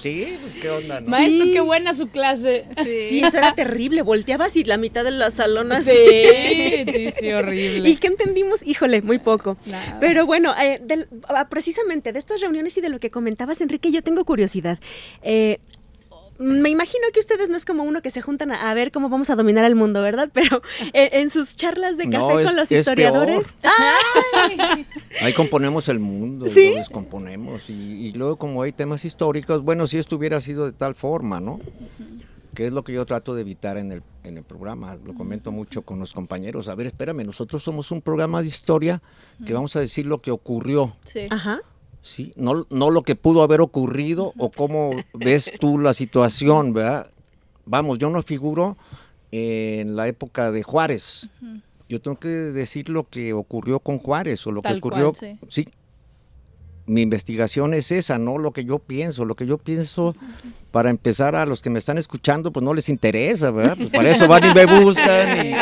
pues 0.00 0.54
qué 0.60 0.70
onda, 0.70 1.00
¿no? 1.00 1.08
Maestro, 1.08 1.46
qué 1.52 1.60
buena 1.60 1.94
su 1.94 2.08
clase. 2.08 2.66
Sí, 2.84 3.20
eso 3.22 3.38
era 3.38 3.54
terrible, 3.54 4.02
volteabas 4.02 4.56
y 4.56 4.64
la 4.64 4.76
mitad 4.76 5.04
de 5.04 5.10
la 5.10 5.30
salón 5.30 5.72
así. 5.72 5.90
Sí, 5.90 6.84
sí, 6.92 7.10
sí, 7.18 7.32
horrible. 7.32 7.88
¿Y 7.88 7.96
qué 7.96 8.08
entendimos? 8.08 8.60
Híjole, 8.66 9.02
muy 9.02 9.18
poco. 9.18 9.56
Nada. 9.66 9.98
Pero 10.00 10.26
bueno, 10.26 10.54
eh, 10.60 10.80
del- 10.82 11.08
ah, 11.28 11.48
precisamente 11.48 12.12
de 12.12 12.18
estas 12.18 12.40
reuniones 12.40 12.76
y 12.76 12.80
de 12.80 12.88
lo 12.88 13.00
que 13.00 13.10
comentabas, 13.10 13.60
Enrique, 13.60 13.90
yo 13.90 14.02
tengo 14.02 14.24
curiosidad. 14.24 14.78
Eh, 15.22 15.58
me 16.38 16.68
imagino 16.68 17.04
que 17.12 17.20
ustedes 17.20 17.48
no 17.48 17.56
es 17.56 17.64
como 17.64 17.82
uno 17.84 18.02
que 18.02 18.10
se 18.10 18.20
juntan 18.22 18.52
a, 18.52 18.70
a 18.70 18.74
ver 18.74 18.90
cómo 18.90 19.08
vamos 19.08 19.30
a 19.30 19.36
dominar 19.36 19.64
el 19.64 19.74
mundo, 19.74 20.02
¿verdad? 20.02 20.30
Pero 20.32 20.62
eh, 20.92 21.10
en 21.12 21.30
sus 21.30 21.56
charlas 21.56 21.96
de 21.96 22.04
café 22.04 22.18
No, 22.18 22.28
con 22.28 22.56
los 22.56 22.70
es 22.70 22.78
historiadores. 22.80 23.46
Ahí 25.20 25.32
componemos 25.32 25.88
el 25.88 25.98
mundo, 25.98 26.46
¿Sí? 26.48 26.60
y 26.60 26.70
lo 26.72 26.76
descomponemos. 26.76 27.70
Y, 27.70 27.72
y 28.06 28.12
luego 28.12 28.36
como 28.36 28.62
hay 28.62 28.72
temas 28.72 29.04
históricos, 29.04 29.62
bueno, 29.62 29.86
si 29.86 29.98
esto 29.98 30.16
hubiera 30.16 30.40
sido 30.40 30.66
de 30.66 30.72
tal 30.72 30.94
forma, 30.94 31.40
¿no? 31.40 31.60
Que 32.54 32.66
es 32.66 32.72
lo 32.72 32.84
que 32.84 32.92
yo 32.92 33.04
trato 33.04 33.34
de 33.34 33.42
evitar 33.42 33.76
en 33.76 33.92
el, 33.92 34.02
en 34.24 34.38
el 34.38 34.44
programa. 34.44 34.96
Lo 35.04 35.14
comento 35.14 35.52
mucho 35.52 35.82
con 35.82 35.98
los 35.98 36.12
compañeros. 36.14 36.68
A 36.68 36.74
ver, 36.74 36.86
espérame, 36.86 37.24
nosotros 37.24 37.62
somos 37.62 37.90
un 37.90 38.00
programa 38.00 38.40
de 38.40 38.48
historia 38.48 39.02
que 39.44 39.52
vamos 39.52 39.76
a 39.76 39.80
decir 39.80 40.06
lo 40.06 40.22
que 40.22 40.30
ocurrió. 40.30 40.96
Sí. 41.04 41.24
Ajá. 41.30 41.60
Sí, 42.06 42.32
no, 42.36 42.68
no 42.70 42.90
lo 42.90 43.02
que 43.02 43.16
pudo 43.16 43.42
haber 43.42 43.60
ocurrido 43.60 44.32
o 44.38 44.50
cómo 44.50 44.92
ves 45.12 45.52
tú 45.58 45.76
la 45.76 45.92
situación, 45.92 46.72
¿verdad? 46.72 47.10
Vamos, 47.64 47.98
yo 47.98 48.10
no 48.10 48.22
figuro 48.22 48.76
en 49.32 49.96
la 49.96 50.06
época 50.06 50.52
de 50.52 50.62
Juárez. 50.62 51.28
Yo 51.88 52.00
tengo 52.00 52.16
que 52.16 52.28
decir 52.28 52.90
lo 52.90 53.08
que 53.08 53.32
ocurrió 53.32 53.80
con 53.80 53.98
Juárez 53.98 54.46
o 54.46 54.52
lo 54.52 54.62
Tal 54.62 54.74
que 54.74 54.78
ocurrió. 54.78 55.14
cual, 55.14 55.36
sí. 55.48 55.68
Mi 56.86 57.02
investigación 57.02 57.74
es 57.74 57.90
esa, 57.90 58.18
no 58.18 58.38
lo 58.38 58.52
que 58.52 58.64
yo 58.64 58.78
pienso. 58.78 59.24
Lo 59.24 59.34
que 59.34 59.44
yo 59.44 59.58
pienso, 59.58 60.14
para 60.70 60.90
empezar, 60.90 61.34
a 61.34 61.44
los 61.44 61.60
que 61.60 61.70
me 61.70 61.80
están 61.80 61.98
escuchando, 61.98 62.52
pues 62.52 62.62
no 62.62 62.72
les 62.72 62.88
interesa, 62.88 63.50
¿verdad? 63.50 63.74
Pues 63.76 63.90
para 63.90 64.08
eso 64.08 64.28
van 64.28 64.48
y 64.48 64.54
me 64.54 64.80
buscan 64.80 65.44
y 65.44 65.54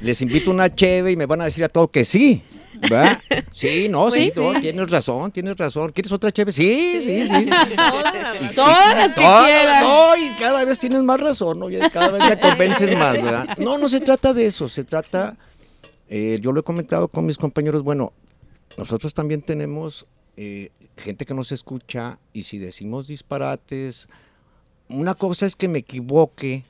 les 0.00 0.22
invito 0.22 0.52
una 0.52 0.72
cheve 0.72 1.10
y 1.10 1.16
me 1.16 1.26
van 1.26 1.40
a 1.40 1.46
decir 1.46 1.64
a 1.64 1.68
todos 1.68 1.90
que 1.90 2.04
sí. 2.04 2.44
¿Verdad? 2.80 3.18
Sí, 3.52 3.88
no, 3.88 4.10
sí, 4.10 4.30
Pues 4.34 4.36
no, 4.36 4.54
sí. 4.54 4.60
tienes 4.60 4.90
razón, 4.90 5.32
tienes 5.32 5.56
razón. 5.56 5.90
¿Quieres 5.92 6.12
otra 6.12 6.30
cheve? 6.30 6.52
Sí, 6.52 7.00
sí, 7.00 7.26
sí. 7.26 7.46
Todas 8.54 8.94
las 8.96 9.14
que 9.14 9.20
Todas, 9.22 9.46
quieran. 9.46 9.82
no, 9.84 10.16
y 10.16 10.36
cada 10.36 10.64
vez 10.64 10.78
tienes 10.78 11.02
más 11.02 11.18
razón, 11.20 11.58
¿no? 11.60 11.70
Y 11.70 11.78
cada 11.90 12.10
vez 12.10 12.28
me 12.28 12.38
convences 12.40 12.96
más, 12.98 13.14
¿verdad? 13.14 13.56
No, 13.58 13.78
no 13.78 13.88
se 13.88 14.00
trata 14.00 14.34
de 14.34 14.46
eso, 14.46 14.68
se 14.68 14.84
trata, 14.84 15.36
eh, 16.08 16.38
yo 16.42 16.52
lo 16.52 16.60
he 16.60 16.62
comentado 16.62 17.08
con 17.08 17.24
mis 17.24 17.38
compañeros, 17.38 17.82
bueno, 17.82 18.12
nosotros 18.76 19.14
también 19.14 19.40
tenemos 19.42 20.04
eh, 20.36 20.70
gente 20.98 21.24
que 21.24 21.32
nos 21.34 21.52
escucha 21.52 22.18
y 22.34 22.42
si 22.42 22.58
decimos 22.58 23.06
disparates, 23.06 24.08
una 24.88 25.14
cosa 25.14 25.46
es 25.46 25.56
que 25.56 25.68
me 25.68 25.78
equivoque 25.78 26.64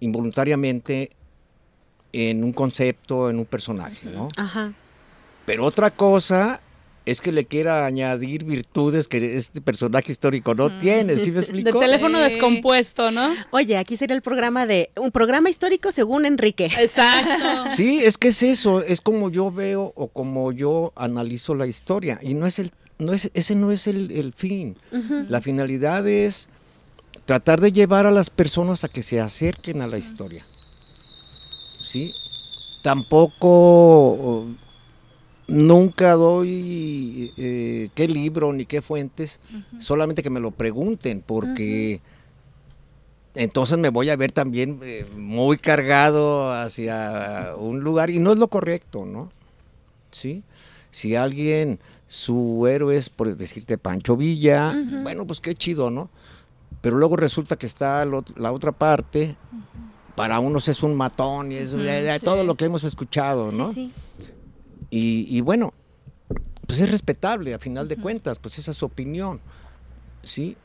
involuntariamente 0.00 1.10
en 2.12 2.42
un 2.44 2.52
concepto, 2.52 3.30
en 3.30 3.38
un 3.38 3.44
personaje, 3.44 4.08
¿no? 4.10 4.28
Ajá. 4.36 4.72
Pero 5.50 5.64
otra 5.64 5.90
cosa 5.90 6.60
es 7.06 7.20
que 7.20 7.32
le 7.32 7.44
quiera 7.44 7.84
añadir 7.86 8.44
virtudes 8.44 9.08
que 9.08 9.36
este 9.36 9.60
personaje 9.60 10.12
histórico 10.12 10.54
no 10.54 10.78
tiene, 10.80 11.16
¿sí 11.16 11.30
me 11.32 11.38
De 11.38 11.40
explico? 11.40 11.80
teléfono 11.80 12.18
Sí. 12.18 12.24
descompuesto, 12.24 13.10
¿no? 13.10 13.34
Oye, 13.50 13.76
aquí 13.78 13.96
sería 13.96 14.14
el 14.14 14.22
programa 14.22 14.64
de 14.64 14.90
un 14.96 15.10
programa 15.10 15.50
histórico 15.50 15.90
según 15.90 16.24
Enrique. 16.24 16.66
Exacto. 16.78 17.70
Sí, 17.74 18.00
es 18.04 18.16
que 18.16 18.28
es 18.28 18.40
eso, 18.44 18.80
es 18.80 19.00
como 19.00 19.28
yo 19.28 19.50
veo 19.50 19.92
o 19.96 20.06
como 20.06 20.52
yo 20.52 20.92
analizo 20.94 21.56
la 21.56 21.66
historia 21.66 22.20
y 22.22 22.34
no 22.34 22.46
es 22.46 22.60
el 22.60 22.70
no 23.00 23.12
es 23.12 23.28
ese 23.34 23.56
no 23.56 23.72
es 23.72 23.88
el, 23.88 24.12
el 24.12 24.32
fin. 24.32 24.76
La 25.28 25.40
finalidad 25.40 26.06
es 26.06 26.48
tratar 27.24 27.60
de 27.60 27.72
llevar 27.72 28.06
a 28.06 28.12
las 28.12 28.30
personas 28.30 28.84
a 28.84 28.88
que 28.88 29.02
se 29.02 29.20
acerquen 29.20 29.80
a 29.82 29.88
la 29.88 29.98
historia. 29.98 30.46
¿Sí? 31.82 32.14
Tampoco 32.82 34.46
nunca 35.50 36.12
doy 36.14 37.32
eh, 37.36 37.88
qué 37.94 38.08
libro 38.08 38.52
ni 38.52 38.64
qué 38.66 38.80
fuentes, 38.82 39.40
solamente 39.78 40.22
que 40.22 40.30
me 40.30 40.40
lo 40.40 40.50
pregunten, 40.52 41.22
porque 41.26 42.00
entonces 43.34 43.78
me 43.78 43.90
voy 43.90 44.10
a 44.10 44.16
ver 44.16 44.32
también 44.32 44.80
eh, 44.82 45.04
muy 45.16 45.56
cargado 45.56 46.52
hacia 46.52 47.54
un 47.56 47.80
lugar 47.80 48.10
y 48.10 48.18
no 48.18 48.32
es 48.32 48.38
lo 48.38 48.48
correcto, 48.48 49.04
¿no? 49.04 49.30
¿Sí? 50.10 50.42
Si 50.90 51.14
alguien, 51.14 51.78
su 52.08 52.66
héroe 52.66 52.96
es, 52.96 53.08
por 53.10 53.36
decirte, 53.36 53.78
Pancho 53.78 54.16
Villa, 54.16 54.76
bueno, 55.02 55.26
pues 55.26 55.40
qué 55.40 55.54
chido, 55.54 55.90
¿no? 55.90 56.10
Pero 56.80 56.96
luego 56.96 57.16
resulta 57.16 57.56
que 57.56 57.66
está 57.66 58.04
lo- 58.04 58.24
la 58.36 58.52
otra 58.52 58.72
parte, 58.72 59.36
para 60.16 60.40
unos 60.40 60.66
es 60.68 60.82
un 60.82 60.94
matón 60.96 61.52
y 61.52 61.56
es 61.56 61.70
todo 62.24 62.42
lo 62.44 62.54
que 62.56 62.64
hemos 62.64 62.82
escuchado, 62.84 63.50
¿no? 63.52 63.66
Sí, 63.72 63.90
sí. 64.18 64.26
Y, 64.90 65.26
y 65.28 65.40
bueno, 65.40 65.72
pues 66.66 66.80
es 66.80 66.90
respetable, 66.90 67.54
a 67.54 67.58
final 67.58 67.88
de 67.88 67.96
cuentas, 67.96 68.38
pues 68.38 68.58
esa 68.58 68.70
es 68.72 68.76
su 68.76 68.86
opinión, 68.86 69.40
¿sí? 70.22 70.56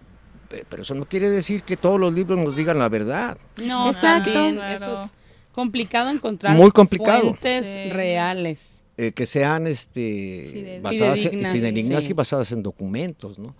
Pe- 0.49 0.65
Pero 0.69 0.83
eso 0.83 0.93
no 0.95 1.05
quiere 1.05 1.29
decir 1.29 1.63
que 1.63 1.77
todos 1.77 1.99
los 1.99 2.13
libros 2.13 2.37
nos 2.37 2.55
digan 2.55 2.77
la 2.79 2.89
verdad. 2.89 3.37
No, 3.63 3.87
Exacto. 3.89 4.31
también, 4.33 4.55
Claro. 4.55 4.73
eso 4.93 5.03
es 5.05 5.13
complicado 5.51 6.09
encontrar 6.09 6.55
Muy 6.55 6.71
complicado. 6.71 7.21
fuentes 7.21 7.65
Sí. 7.65 7.89
reales. 7.89 8.83
eh, 8.97 9.11
que 9.11 9.25
sean 9.25 9.67
este, 9.67 10.49
Fidel- 10.53 10.81
basadas 10.81 11.19
en- 11.19 11.23
Fidedignas, 11.31 11.51
fidedignas 11.53 12.03
sí. 12.05 12.09
y 12.11 12.13
basadas 12.13 12.51
en 12.53 12.63
documentos, 12.63 13.37
¿no? 13.37 13.53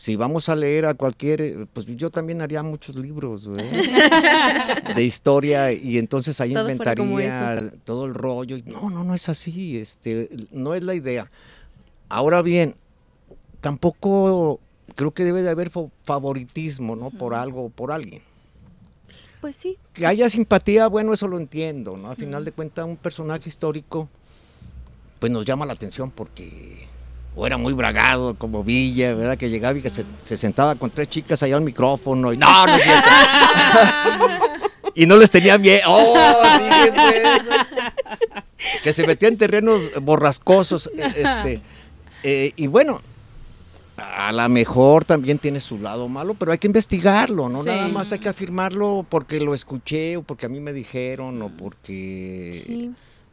Si 0.00 0.16
vamos 0.16 0.48
a 0.48 0.56
leer 0.56 0.86
a 0.86 0.94
cualquier, 0.94 1.42
eh, 1.42 1.66
pues 1.74 1.84
yo 1.84 2.08
también 2.08 2.40
haría 2.40 2.62
muchos 2.62 2.96
libros 2.96 3.46
¿verdad? 3.46 4.94
de 4.96 5.04
historia 5.04 5.72
y 5.72 5.98
entonces 5.98 6.40
ahí 6.40 6.54
Todo 6.54 6.70
inventaría 6.70 7.70
todo 7.84 8.06
el 8.06 8.14
rollo. 8.14 8.56
y 8.56 8.62
no, 8.62 8.88
no, 8.88 9.04
no 9.04 9.14
es 9.14 9.28
así, 9.28 9.76
este, 9.76 10.30
no 10.52 10.72
es 10.72 10.84
la 10.84 10.94
idea. 10.94 11.28
Ahora 12.08 12.40
bien, 12.40 12.76
tampoco 13.60 14.58
creo 14.94 15.10
que 15.10 15.22
debe 15.24 15.42
de 15.42 15.50
haber 15.50 15.68
fa- 15.68 15.90
favoritismo, 16.04 16.96
¿no? 16.96 17.10
Por 17.10 17.34
algo 17.34 17.66
o 17.66 17.68
por 17.68 17.92
alguien. 17.92 18.22
Pues 19.42 19.54
sí. 19.56 19.76
Que 19.92 20.06
haya 20.06 20.30
simpatía, 20.30 20.86
bueno, 20.86 21.12
eso 21.12 21.28
lo 21.28 21.36
entiendo, 21.36 21.98
¿no? 21.98 22.08
Al 22.10 22.16
final 22.16 22.42
de 22.46 22.52
cuentas, 22.52 22.86
un 22.86 22.96
personaje 22.96 23.50
histórico, 23.50 24.08
pues 25.18 25.30
nos 25.30 25.44
llama 25.44 25.66
la 25.66 25.74
atención 25.74 26.10
porque 26.10 26.88
o 27.36 27.46
era 27.46 27.56
muy 27.56 27.72
bragado 27.72 28.34
como 28.34 28.64
Villa, 28.64 29.14
¿verdad? 29.14 29.38
Que 29.38 29.48
llegaba 29.48 29.78
y 29.78 29.82
que 29.82 29.90
se, 29.90 30.04
se 30.22 30.36
sentaba 30.36 30.74
con 30.74 30.90
tres 30.90 31.08
chicas 31.08 31.42
allá 31.42 31.56
al 31.56 31.62
micrófono 31.62 32.32
y 32.32 32.36
no, 32.36 32.66
no 32.66 32.74
es 32.76 32.82
cierto. 32.82 33.08
y 34.94 35.06
no 35.06 35.16
les 35.16 35.30
tenía 35.30 35.56
miedo. 35.58 35.82
¡Oh, 35.86 36.14
que 38.82 38.92
se 38.92 39.06
metía 39.06 39.28
en 39.28 39.38
terrenos 39.38 39.88
borrascosos, 40.02 40.90
eh, 40.96 41.12
este, 41.16 41.62
eh, 42.22 42.52
y 42.56 42.66
bueno, 42.66 43.00
a 43.96 44.32
lo 44.32 44.48
mejor 44.48 45.04
también 45.04 45.38
tiene 45.38 45.60
su 45.60 45.78
lado 45.78 46.08
malo, 46.08 46.34
pero 46.34 46.52
hay 46.52 46.58
que 46.58 46.66
investigarlo, 46.66 47.48
no 47.48 47.62
Sí. 47.62 47.68
nada 47.68 47.88
más 47.88 48.12
hay 48.12 48.18
que 48.18 48.28
afirmarlo 48.28 49.04
porque 49.08 49.40
lo 49.40 49.54
escuché 49.54 50.16
o 50.16 50.22
porque 50.22 50.46
a 50.46 50.48
mí 50.48 50.60
me 50.60 50.72
dijeron 50.72 51.40
o 51.42 51.48
porque 51.48 52.62
Sí. 52.66 52.90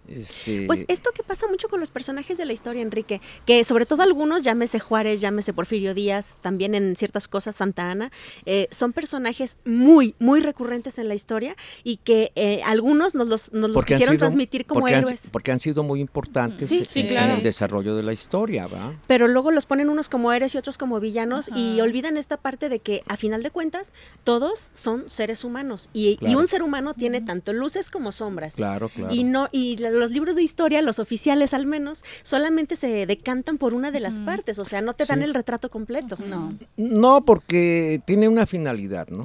Este 0.07 0.65
Pues 0.65 0.85
esto 0.87 1.11
que 1.13 1.23
pasa 1.23 1.47
mucho 1.47 1.67
con 1.69 1.79
los 1.79 1.91
personajes 1.91 2.37
de 2.37 2.45
la 2.45 2.53
historia, 2.53 2.81
Enrique, 2.81 3.21
que 3.45 3.63
sobre 3.63 3.85
todo 3.85 4.03
algunos, 4.03 4.41
llámese 4.43 4.79
Juárez, 4.79 5.21
llámese 5.21 5.53
Porfirio 5.53 5.93
Díaz, 5.93 6.37
también 6.41 6.75
en 6.75 6.95
ciertas 6.95 7.27
cosas 7.27 7.55
Santa 7.55 7.91
Ana, 7.91 8.11
eh, 8.45 8.67
son 8.71 8.93
personajes 8.93 9.57
muy, 9.65 10.15
muy 10.19 10.39
recurrentes 10.39 10.97
en 10.97 11.07
la 11.07 11.15
historia 11.15 11.55
y 11.83 11.97
que 11.97 12.31
eh, 12.35 12.61
algunos 12.65 13.15
nos 13.15 13.27
los, 13.27 13.51
nos 13.53 13.85
quisieron 13.85 14.15
sido- 14.15 14.19
transmitir 14.25 14.65
como 14.65 14.81
porque 14.81 14.95
han- 14.95 15.01
héroes. 15.03 15.23
porque 15.31 15.51
han 15.51 15.59
sido 15.59 15.83
muy 15.83 15.99
importantes 16.01 16.69
Sí, 16.69 16.79
en- 16.79 16.85
sí, 16.85 16.99
en 17.01 17.07
claro. 17.07 17.33
el 17.35 17.43
desarrollo 17.43 17.95
de 17.95 18.03
la 18.03 18.13
historia, 18.13 18.67
¿va? 18.67 18.93
pero 19.07 19.27
luego 19.27 19.51
los 19.51 19.65
ponen 19.65 19.89
unos 19.89 20.09
como 20.09 20.31
héroes 20.33 20.55
y 20.55 20.57
otros 20.57 20.77
como 20.77 20.99
villanos 20.99 21.49
y 21.55 21.79
olvidan 21.81 22.17
esta 22.17 22.37
parte 22.37 22.69
de 22.69 22.79
que 22.79 23.03
a 23.07 23.17
final 23.17 23.43
de 23.43 23.51
cuentas 23.51 23.93
todos 24.23 24.71
son 24.73 25.09
seres 25.09 25.43
humanos 25.43 25.89
y, 25.93 26.17
un 26.37 26.47
ser 26.47 26.61
humano 26.61 26.93
tiene 26.93 27.21
tanto 27.21 27.51
luces 27.51 27.89
como 27.89 28.11
sombras. 28.11 28.55
Claro, 28.55 28.89
claro. 28.89 29.13
Y 29.13 29.23
no 29.23 29.49
y 29.51 29.77
la- 29.77 29.89
los 29.97 30.11
libros 30.11 30.35
de 30.35 30.43
historia, 30.43 30.81
los 30.81 30.99
oficiales 30.99 31.53
al 31.53 31.65
menos, 31.65 32.03
solamente 32.23 32.75
se 32.75 33.05
decantan 33.05 33.57
por 33.57 33.73
una 33.73 33.91
de 33.91 33.99
las 33.99 34.19
partes, 34.19 34.59
o 34.59 34.65
sea, 34.65 34.81
no 34.81 34.93
te 34.93 35.05
dan 35.05 35.19
Sí. 35.19 35.25
el 35.25 35.33
retrato 35.33 35.69
completo. 35.69 36.17
No. 36.25 36.53
No, 36.77 37.25
porque 37.25 38.01
tiene 38.05 38.27
una 38.27 38.45
finalidad, 38.45 39.07
¿no? 39.09 39.23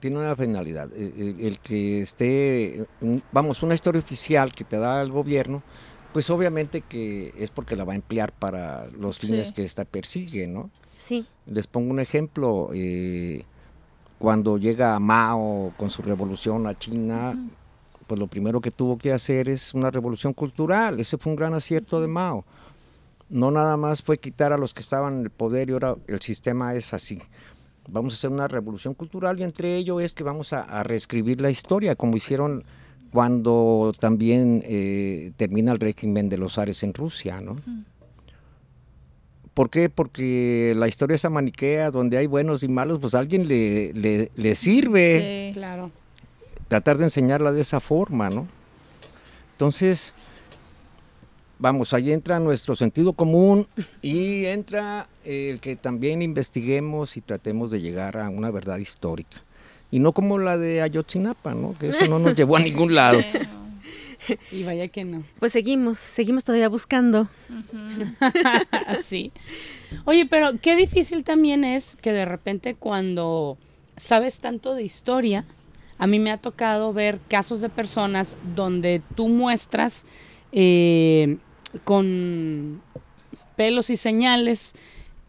Tiene 0.00 0.18
una 0.18 0.36
finalidad. 0.36 0.90
Eh, 0.94 1.12
eh, 1.16 1.34
El 1.40 1.58
que 1.58 2.02
esté, 2.02 2.86
un- 3.00 3.22
vamos, 3.32 3.62
una 3.62 3.74
historia 3.74 4.00
oficial 4.00 4.52
que 4.52 4.64
te 4.64 4.76
da 4.76 5.02
el 5.02 5.10
gobierno, 5.10 5.62
pues 6.12 6.30
obviamente 6.30 6.80
que 6.80 7.32
es 7.36 7.50
porque 7.50 7.74
la 7.76 7.84
va 7.84 7.92
a 7.92 7.96
emplear 7.96 8.32
para 8.32 8.86
los 8.98 9.18
fines 9.18 9.48
Sí. 9.48 9.54
que 9.54 9.64
esta 9.64 9.84
persigue, 9.84 10.46
¿no? 10.46 10.70
Sí. 10.98 11.26
Les 11.46 11.66
pongo 11.66 11.90
un 11.90 12.00
ejemplo. 12.00 12.70
eh, 12.74 13.44
cuando 14.18 14.56
llega 14.58 14.98
Mao 15.00 15.74
con 15.76 15.90
su 15.90 16.00
revolución 16.00 16.66
a 16.66 16.78
China, 16.78 17.36
pues 18.06 18.18
lo 18.18 18.26
primero 18.26 18.60
que 18.60 18.70
tuvo 18.70 18.98
que 18.98 19.12
hacer 19.12 19.48
es 19.48 19.74
una 19.74 19.90
revolución 19.90 20.32
cultural. 20.32 21.00
Ese 21.00 21.18
fue 21.18 21.32
un 21.32 21.36
gran 21.36 21.54
acierto 21.54 22.00
de 22.00 22.06
Mao. 22.06 22.44
No 23.28 23.50
nada 23.50 23.76
más 23.76 24.02
fue 24.02 24.18
quitar 24.18 24.52
a 24.52 24.58
los 24.58 24.74
que 24.74 24.82
estaban 24.82 25.18
en 25.18 25.20
el 25.24 25.30
poder 25.30 25.70
y 25.70 25.72
ahora 25.72 25.96
el 26.06 26.20
sistema 26.20 26.74
es 26.74 26.92
así. 26.94 27.20
Vamos 27.88 28.14
a 28.14 28.16
hacer 28.16 28.30
una 28.30 28.48
revolución 28.48 28.94
cultural 28.94 29.38
y 29.40 29.42
entre 29.42 29.76
ello 29.76 30.00
es 30.00 30.12
que 30.12 30.24
vamos 30.24 30.52
a, 30.52 30.60
a 30.60 30.82
reescribir 30.82 31.40
la 31.40 31.50
historia, 31.50 31.96
como 31.96 32.16
hicieron 32.16 32.64
cuando 33.14 33.92
también 33.98 34.64
eh, 34.66 35.30
termina 35.36 35.70
el 35.70 35.78
régimen 35.78 36.28
de 36.28 36.36
los 36.36 36.54
zares 36.54 36.82
en 36.82 36.92
Rusia, 36.92 37.40
¿no? 37.40 37.56
¿Por 39.54 39.70
qué? 39.70 39.88
Porque 39.88 40.74
la 40.76 40.88
historia 40.88 41.14
esa 41.14 41.30
maniquea, 41.30 41.92
donde 41.92 42.16
hay 42.18 42.26
buenos 42.26 42.64
y 42.64 42.68
malos, 42.68 42.98
pues 42.98 43.14
a 43.14 43.20
alguien 43.20 43.46
le, 43.46 43.92
le, 43.92 44.32
le 44.34 44.54
sirve 44.56 45.52
Sí. 45.52 45.54
Claro. 45.54 45.92
Tratar 46.68 46.98
de 46.98 47.04
enseñarla 47.04 47.52
de 47.52 47.60
esa 47.60 47.80
forma, 47.80 48.30
¿no? 48.30 48.46
Entonces, 49.52 50.14
vamos, 51.58 51.92
ahí 51.92 52.12
entra 52.12 52.40
nuestro 52.40 52.76
sentido 52.76 53.12
común 53.12 53.66
y 54.02 54.46
entra 54.46 55.08
el 55.24 55.60
que 55.60 55.76
también 55.76 56.22
investiguemos 56.22 57.16
y 57.16 57.20
tratemos 57.20 57.70
de 57.70 57.80
llegar 57.80 58.16
a 58.16 58.28
una 58.28 58.50
verdad 58.50 58.78
histórica. 58.78 59.38
Y 59.90 60.00
no 60.00 60.12
como 60.12 60.38
la 60.38 60.58
de 60.58 60.82
Ayotzinapa, 60.82 61.54
¿no? 61.54 61.78
Que 61.78 61.90
eso 61.90 62.08
no 62.08 62.18
nos 62.18 62.34
llevó 62.34 62.56
a 62.56 62.60
ningún 62.60 62.94
lado. 62.96 63.20
Y 64.50 64.64
vaya 64.64 64.88
que 64.88 65.04
no. 65.04 65.22
Pues 65.38 65.52
seguimos, 65.52 65.98
seguimos 65.98 66.44
todavía 66.44 66.68
buscando. 66.68 67.28
Así. 68.88 69.32
Oye, 70.04 70.26
pero 70.26 70.58
qué 70.60 70.76
difícil 70.76 71.24
también 71.24 71.64
es 71.64 71.96
que 71.96 72.12
de 72.12 72.24
repente 72.24 72.74
cuando 72.74 73.56
sabes 73.96 74.40
tanto 74.40 74.74
de 74.74 74.82
historia, 74.82 75.44
a 75.98 76.06
mí 76.06 76.18
me 76.18 76.30
ha 76.30 76.38
tocado 76.38 76.92
ver 76.92 77.18
casos 77.28 77.60
de 77.60 77.68
personas 77.68 78.36
donde 78.54 79.02
tú 79.14 79.28
muestras 79.28 80.04
eh, 80.52 81.36
con 81.84 82.82
pelos 83.56 83.90
y 83.90 83.96
señales 83.96 84.74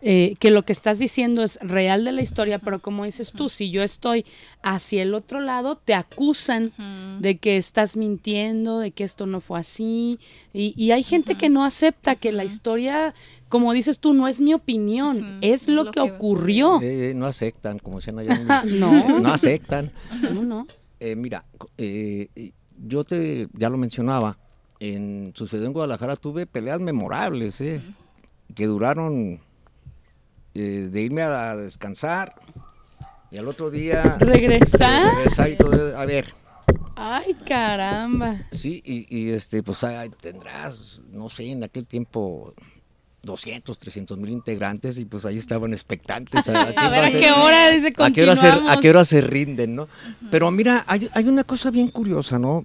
eh, 0.08 0.36
que 0.40 0.52
lo 0.52 0.64
que 0.64 0.72
estás 0.72 1.00
diciendo 1.00 1.42
es 1.42 1.58
real 1.64 2.06
de 2.06 2.12
la 2.12 2.22
historia, 2.22 2.60
pero 2.60 2.80
como 2.80 3.06
dices 3.06 3.32
tú, 3.32 3.50
si 3.50 3.72
yo 3.72 3.82
estoy 3.82 4.24
hacia 4.62 5.02
el 5.02 5.16
otro 5.16 5.40
lado, 5.40 5.78
te 5.78 5.96
acusan 5.96 6.74
de 7.22 7.38
que 7.40 7.58
estás 7.58 7.98
mintiendo, 7.98 8.78
de 8.78 8.92
que 8.92 9.04
esto 9.04 9.26
no 9.26 9.40
fue 9.42 9.60
así. 9.60 10.20
Y, 10.54 10.76
y 10.78 10.92
hay 10.92 11.02
gente 11.02 11.34
que 11.36 11.50
no 11.50 11.66
acepta 11.66 12.16
que 12.16 12.32
la 12.32 12.44
historia, 12.44 13.16
como 13.50 13.74
dices 13.74 13.98
tú, 13.98 14.14
no 14.14 14.28
es 14.28 14.40
mi 14.40 14.54
opinión, 14.54 15.40
es 15.42 15.68
lo, 15.68 15.86
lo 15.86 15.92
que, 15.92 16.02
que- 16.04 16.12
ocurrió. 16.12 16.80
Eh, 16.84 17.14
no 17.16 17.26
aceptan, 17.26 17.80
como 17.80 17.98
decían 17.98 18.20
allá. 18.20 18.64
No. 18.66 19.20
No 19.20 19.34
aceptan. 19.34 19.92
No, 20.34 20.44
no. 20.44 20.68
Eh, 21.00 21.16
mira, 21.16 21.46
eh, 21.80 22.28
eh, 22.36 22.52
yo 22.86 23.04
te, 23.06 23.48
ya 23.54 23.70
lo 23.72 23.78
mencionaba, 23.78 24.38
en 24.80 25.32
sucedió 25.36 25.66
en 25.66 25.74
Guadalajara 25.74 26.16
tuve 26.16 26.46
peleas 26.46 26.80
memorables, 26.80 27.60
eh, 27.62 27.82
que 28.54 28.68
duraron 28.68 29.40
eh, 30.56 30.90
de 30.92 31.02
irme 31.02 31.22
a 31.22 31.56
descansar 31.56 32.34
y 33.32 33.38
al 33.38 33.48
otro 33.48 33.70
día 33.70 34.18
Regresar. 34.20 35.16
regresar 35.16 35.52
y 35.52 35.56
todo. 35.58 35.98
A 35.98 36.06
ver, 36.06 36.34
Ay, 36.96 37.34
caramba. 37.46 38.38
Sí, 38.52 38.82
y, 38.86 39.06
y, 39.16 39.32
este, 39.34 39.62
pues 39.62 39.84
tendrás, 40.22 41.02
no 41.12 41.30
sé, 41.30 41.52
en 41.52 41.64
aquel 41.64 41.86
tiempo 41.88 42.54
200, 43.24 43.78
300 43.78 44.18
mil 44.18 44.30
integrantes 44.30 44.98
y 44.98 45.04
pues 45.06 45.26
ahí 45.26 45.38
estaban 45.38 45.74
expectantes. 45.74 46.48
A, 46.48 46.62
A 46.78 46.90
ver, 46.90 47.06
¿a 47.06 47.12
qué 47.12 47.32
hora 47.32 47.70
dice 47.72 47.92
a 47.98 48.12
qué 48.12 48.24
hora 48.24 48.36
se, 48.38 48.48
a 48.48 48.52
continuamos? 48.52 48.82
qué 48.82 48.90
hora 48.92 49.04
se 49.06 49.20
rinden, 49.22 49.76
¿no? 49.76 49.88
Pero 50.32 50.50
mira, 50.52 50.86
hay, 50.88 51.10
hay 51.14 51.28
una 51.28 51.44
cosa 51.44 51.70
bien 51.72 51.90
curiosa, 51.90 52.40
¿no? 52.40 52.64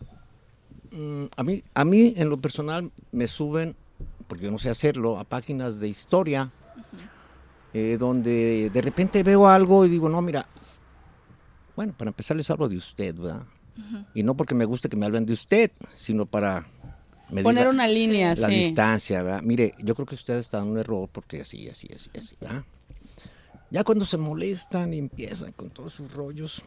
Mm, 0.93 1.25
A 1.37 1.43
mí, 1.43 1.65
a 1.75 1.85
mí, 1.85 2.15
en 2.17 2.29
lo 2.29 2.37
personal, 2.41 2.91
me 3.11 3.27
suben, 3.27 3.75
porque 4.29 4.45
yo 4.45 4.51
no 4.53 4.59
sé 4.59 4.71
hacerlo, 4.71 5.19
a 5.19 5.25
páginas 5.25 5.81
de 5.81 5.89
historia, 5.89 6.53
eh, 7.73 7.97
donde 7.99 8.71
de 8.73 8.83
repente 8.83 9.23
veo 9.23 9.49
algo 9.49 9.85
y 9.87 9.89
digo, 9.89 10.09
no, 10.09 10.21
mira, 10.23 10.47
bueno, 11.77 11.95
para 11.97 12.11
empezar 12.11 12.37
les 12.37 12.51
hablo 12.51 12.69
de 12.69 12.77
usted, 12.77 13.15
¿verdad? 13.15 13.45
Y 14.15 14.23
no 14.23 14.37
porque 14.37 14.55
me 14.55 14.65
guste 14.67 14.89
que 14.89 14.97
me 14.97 15.07
hablen 15.07 15.25
de 15.25 15.33
usted, 15.33 15.71
sino 15.97 16.27
para 16.27 16.67
Poner 17.43 17.69
una 17.69 17.87
línea, 17.87 18.35
la 18.35 18.49
sí. 18.49 18.55
distancia, 18.57 19.23
¿verdad? 19.23 19.41
Mire, 19.43 19.73
yo 19.79 19.95
creo 19.95 20.05
que 20.05 20.17
usted 20.17 20.35
está 20.37 20.59
en 20.59 20.67
un 20.67 20.79
error 20.79 21.09
porque 21.11 21.41
así, 21.43 21.69
así, 21.69 21.89
así, 21.95 22.11
así, 22.19 22.37
¿verdad? 22.41 22.65
Ya 23.71 23.85
cuando 23.85 24.05
se 24.05 24.17
molestan 24.17 24.93
y 24.93 24.99
empiezan 24.99 25.53
con 25.53 25.71
todos 25.71 25.93
sus 25.93 26.13
rollos 26.13 26.63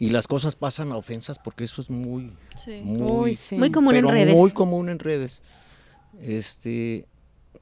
y 0.00 0.10
las 0.10 0.26
cosas 0.26 0.56
pasan 0.56 0.90
a 0.90 0.96
ofensas 0.96 1.38
porque 1.38 1.62
eso 1.64 1.80
es 1.80 1.90
muy, 1.90 2.32
Sí. 2.56 2.80
muy, 2.82 3.00
Uy, 3.30 3.34
sí. 3.34 3.56
Muy 3.56 3.70
común 3.70 3.94
en 3.94 4.08
redes. 4.08 4.34
Muy 4.34 4.50
común 4.50 4.88
en 4.88 4.98
redes. 4.98 5.40
Este, 6.20 7.06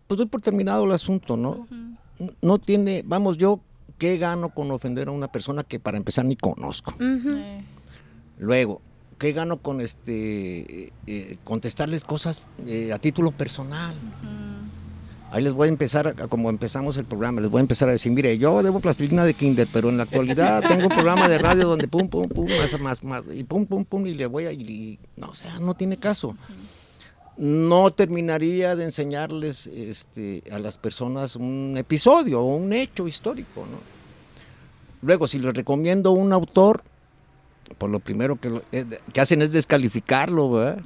pues 0.07 0.18
doy 0.18 0.26
por 0.26 0.40
terminado 0.40 0.84
el 0.84 0.93
asunto, 0.93 1.36
¿no? 1.36 1.66
No 2.40 2.59
tiene, 2.59 3.03
vamos, 3.05 3.36
yo 3.38 3.61
qué 3.99 4.16
gano 4.18 4.51
con 4.51 4.70
ofender 4.70 5.09
a 5.09 5.12
una 5.12 5.28
persona 5.28 5.64
que 5.64 5.80
para 5.80 5.97
empezar 5.97 6.24
ni 6.24 6.36
conozco. 6.36 6.95
Luego, 8.38 8.80
¿qué 9.18 9.32
gano 9.32 9.59
con 9.59 9.80
este 9.80 10.84
eh, 10.86 10.93
eh, 11.07 11.38
contestarles 11.45 12.05
cosas 12.05 12.43
eh, 12.66 12.93
a 12.93 12.99
título 12.99 13.30
personal? 13.30 13.95
Ahí 15.30 15.43
les 15.43 15.55
voy 15.55 15.66
a 15.66 15.70
empezar, 15.70 16.28
como 16.28 16.51
empezamos 16.51 16.99
el 16.99 17.07
programa, 17.07 17.40
les 17.40 17.49
voy 17.51 17.61
a 17.61 17.62
empezar 17.62 17.88
a 17.88 17.93
decir, 17.93 18.12
mire, 18.12 18.36
yo 18.36 18.62
debo 18.62 18.80
plastilina 18.80 19.24
de 19.24 19.32
kinder, 19.32 19.66
pero 19.72 19.88
en 19.88 19.97
la 19.97 20.03
actualidad 20.03 20.62
tengo 20.68 20.82
un 20.82 20.88
programa 20.90 21.26
de 21.26 21.38
radio 21.38 21.66
donde 21.68 21.88
pum, 21.88 22.07
pum, 22.09 22.28
pum, 22.28 22.49
más, 22.51 22.78
más, 22.78 23.03
más, 23.03 23.22
y 23.32 23.43
pum, 23.43 23.64
pum, 23.64 23.84
pum, 23.86 24.07
y 24.07 24.12
le 24.14 24.26
voy 24.26 24.45
a... 24.45 24.53
y- 24.53 24.99
no, 25.16 25.28
o 25.28 25.34
sea, 25.34 25.59
no 25.59 25.72
tiene 25.74 25.97
caso. 25.97 26.36
No 27.37 27.91
terminaría 27.91 28.76
de 28.76 28.85
enseñarles 28.85 29.66
este, 29.66 30.43
a 30.53 30.59
las 30.59 30.76
personas 30.78 31.35
un 31.37 31.74
episodio 31.78 32.41
o 32.43 32.57
un 32.57 32.72
hecho 32.72 33.07
histórico, 33.09 33.66
¿no? 33.70 33.78
Luego, 35.01 35.26
si 35.26 35.39
les 35.39 35.53
recomiendo 35.55 36.12
un 36.12 36.33
autor, 36.33 36.83
por 37.78 37.91
lo 37.91 37.99
primero 38.01 38.37
que, 38.37 38.51
lo- 38.51 38.62
eh, 38.70 38.85
que 39.12 39.20
hacen 39.20 39.43
es 39.43 39.51
descalificarlo, 39.53 40.51
¿verdad? 40.51 40.83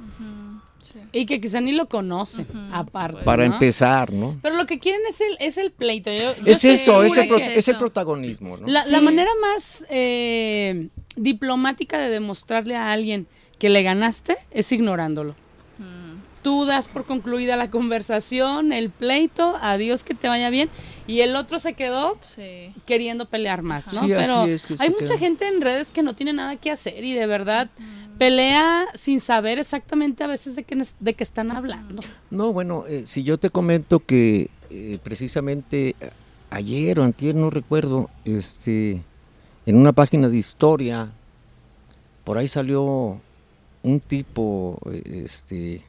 Y 1.11 1.25
que 1.25 1.39
quizá 1.39 1.61
ni 1.61 1.71
lo 1.73 1.87
conoce, 1.87 2.45
aparte. 2.71 3.23
Para 3.23 3.47
¿no? 3.47 3.53
empezar, 3.53 4.11
¿no? 4.11 4.39
Pero 4.41 4.55
lo 4.55 4.65
que 4.65 4.79
quieren 4.79 5.01
es 5.07 5.21
el, 5.21 5.37
es 5.39 5.57
el 5.57 5.71
pleito. 5.71 6.11
Yo- 6.11 6.35
yo 6.35 6.43
Es 6.45 6.63
eso, 6.65 7.03
es 7.03 7.15
el, 7.17 7.27
pro- 7.27 7.37
que- 7.37 7.57
es 7.57 7.67
el 7.67 7.77
protagonismo, 7.77 8.57
¿no? 8.57 8.67
La, 8.67 8.85
la 8.87 9.01
manera 9.01 9.29
más 9.41 9.85
eh, 9.89 10.89
diplomática 11.15 11.97
de 11.99 12.09
demostrarle 12.09 12.75
a 12.75 12.91
alguien 12.91 13.27
que 13.59 13.69
le 13.69 13.83
ganaste 13.83 14.37
es 14.51 14.71
ignorándolo. 14.71 15.35
Tú 16.47 16.63
das 16.63 16.87
por 16.87 17.03
concluida 17.03 17.57
la 17.57 17.69
conversación, 17.69 18.71
el 18.71 18.89
pleito, 18.89 19.57
adiós 19.59 20.05
que 20.05 20.13
te 20.13 20.29
vaya 20.29 20.49
bien, 20.49 20.69
y 21.05 21.19
el 21.19 21.35
otro 21.35 21.59
se 21.59 21.73
quedó 21.73 22.17
sí. 22.37 22.73
queriendo 22.85 23.25
pelear 23.25 23.63
más, 23.63 23.87
¿no? 23.87 24.05
Sí, 24.05 24.13
así 24.13 24.23
Pero 24.23 24.45
es 24.45 24.65
que 24.65 24.75
hay 24.79 24.89
mucha 24.91 25.07
queda. 25.07 25.17
gente 25.17 25.45
en 25.45 25.59
redes 25.59 25.91
que 25.91 26.03
no 26.03 26.15
tiene 26.15 26.31
nada 26.31 26.55
que 26.55 26.71
hacer 26.71 27.03
y 27.03 27.11
de 27.11 27.27
verdad 27.27 27.69
pelea 28.17 28.85
sin 28.93 29.19
saber 29.19 29.59
exactamente 29.59 30.23
a 30.23 30.27
veces 30.27 30.55
de 30.55 30.63
qué, 30.63 30.81
de 31.01 31.13
qué 31.15 31.23
están 31.25 31.51
hablando. 31.51 32.01
No, 32.29 32.53
bueno, 32.53 32.85
eh, 32.87 33.03
si 33.07 33.23
yo 33.23 33.37
te 33.37 33.49
comento 33.49 33.99
que 33.99 34.49
eh, 34.69 34.99
precisamente 35.03 35.97
eh, 35.99 36.11
ayer 36.49 36.97
o 37.01 37.03
antier, 37.03 37.35
no 37.35 37.49
recuerdo, 37.49 38.09
este, 38.23 39.01
en 39.65 39.75
una 39.75 39.91
página 39.91 40.29
de 40.29 40.37
historia, 40.37 41.11
por 42.23 42.37
ahí 42.37 42.47
salió 42.47 43.19
un 43.83 43.99
tipo, 43.99 44.79
este, 45.03 45.83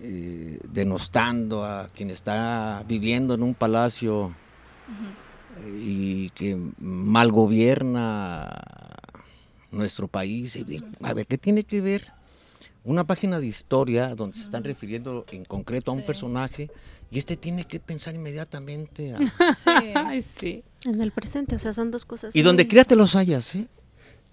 eh, 0.00 0.60
denostando 0.70 1.64
a 1.64 1.88
quien 1.88 2.10
está 2.10 2.84
viviendo 2.86 3.34
en 3.34 3.42
un 3.42 3.54
palacio 3.54 4.34
eh, 5.60 5.80
y 5.82 6.30
que 6.30 6.56
mal 6.78 7.32
gobierna 7.32 8.48
nuestro 9.70 10.08
país. 10.08 10.58
A 11.02 11.14
ver, 11.14 11.26
¿qué 11.26 11.36
tiene 11.36 11.64
que 11.64 11.80
ver 11.80 12.12
una 12.84 13.04
página 13.04 13.40
de 13.40 13.46
historia 13.46 14.14
donde 14.14 14.36
se 14.36 14.44
están 14.44 14.64
refiriendo 14.64 15.26
en 15.32 15.44
concreto 15.44 15.90
a 15.90 15.94
un 15.94 16.06
personaje 16.06 16.70
y 17.10 17.18
este 17.18 17.36
tiene 17.36 17.64
que 17.64 17.80
pensar 17.80 18.14
inmediatamente 18.14 19.14
a... 19.14 19.18
Ay, 20.06 20.22
sí. 20.22 20.62
En 20.84 21.00
el 21.02 21.10
presente, 21.10 21.56
o 21.56 21.58
sea, 21.58 21.72
son 21.72 21.90
dos 21.90 22.04
cosas. 22.04 22.36
y 22.36 22.42
donde 22.42 22.64
te 22.64 22.96
los 22.96 23.16
hayas, 23.16 23.56
¿eh? 23.56 23.68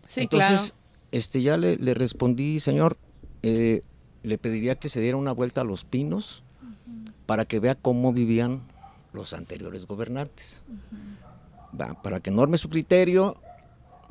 Sí, 0.08 0.22
Entonces, 0.22 0.74
claro. 0.74 1.08
este, 1.12 1.42
ya 1.42 1.58
le, 1.58 1.78
le 1.78 1.94
respondí, 1.96 2.60
señor, 2.60 2.98
eh, 3.42 3.82
le 4.26 4.38
pediría 4.38 4.76
que 4.76 4.90
se 4.90 5.00
diera 5.02 5.18
una 5.18 5.32
vuelta 5.32 5.62
a 5.62 5.64
los 5.64 5.84
pinos 5.86 6.44
para 7.26 7.46
que 7.46 7.60
vea 7.60 7.76
cómo 7.76 8.14
vivían 8.14 8.62
los 9.14 9.34
anteriores 9.34 9.86
gobernantes. 9.88 10.64
Va, 11.80 12.02
para 12.02 12.20
que 12.20 12.32
norme 12.32 12.58
su 12.58 12.70
criterio, 12.70 13.38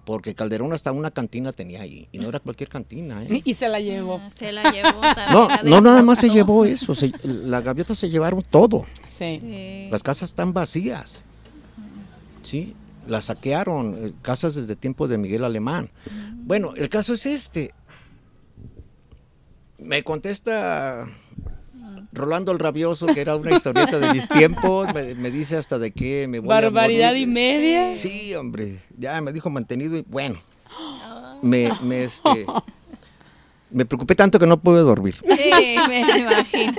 porque 0.05 0.35
Calderón 0.35 0.73
hasta 0.73 0.93
una 0.93 1.11
cantina 1.11 1.53
tenía 1.53 1.81
ahí, 1.81 2.09
y 2.13 2.19
no 2.19 2.29
era 2.29 2.39
cualquier 2.41 2.69
cantina, 2.69 3.23
¿eh? 3.25 3.43
Y, 3.45 3.55
se 3.55 3.69
la 3.69 3.81
llevó. 3.81 4.21
Se 4.35 4.53
la 4.53 4.63
llevó. 4.73 5.01
No, 5.33 5.47
también 5.49 5.71
no 5.71 5.81
nada 5.81 6.03
más 6.03 6.19
se 6.19 6.29
llevó 6.29 6.65
eso, 6.67 6.95
se- 6.95 7.13
la 7.23 7.61
gaviota 7.63 7.95
se 7.95 8.11
llevaron 8.11 8.43
todo. 8.43 8.85
Sí. 9.07 9.39
Sí. 9.41 9.89
Las 9.91 10.03
casas 10.03 10.29
están 10.31 10.53
vacías. 10.53 11.23
Sí, 12.43 12.75
las 13.07 13.27
saquearon, 13.27 13.97
eh, 13.99 14.13
casas 14.21 14.55
desde 14.55 14.77
tiempo 14.77 15.09
de 15.09 15.17
Miguel 15.17 15.45
Alemán. 15.45 15.89
Bueno, 16.35 16.75
el 16.77 16.91
caso 16.91 17.15
es 17.15 17.25
este. 17.25 17.73
Me 19.85 20.03
contesta 20.03 21.07
Rolando 22.13 22.53
el 22.53 22.59
Rabioso, 22.59 23.07
que 23.07 23.21
era 23.21 23.37
una 23.37 23.53
historieta 23.53 23.99
de 23.99 24.13
mis 24.15 24.29
tiempos, 24.29 24.89
me, 24.95 25.15
me 25.15 25.31
dice 25.31 25.57
hasta 25.57 25.79
de 25.79 25.91
qué 25.93 26.27
me 26.29 26.39
voy 26.39 26.51
a 26.51 26.55
Barbaridad 26.61 27.09
morir. 27.11 27.23
y 27.23 27.27
media. 27.31 27.97
Sí, 27.97 28.35
hombre, 28.35 28.81
ya 28.97 29.21
me 29.21 29.33
dijo 29.33 29.51
mantenido 29.51 29.97
y 29.97 30.03
bueno, 30.09 30.41
me, 31.43 31.71
me, 31.83 32.05
este, 32.05 32.47
me 33.71 33.85
preocupé 33.85 34.15
tanto 34.15 34.39
que 34.39 34.47
no 34.47 34.59
pude 34.59 34.81
dormir. 34.81 35.17
Sí, 35.37 35.77
me 35.89 36.01
imagino. 36.19 36.73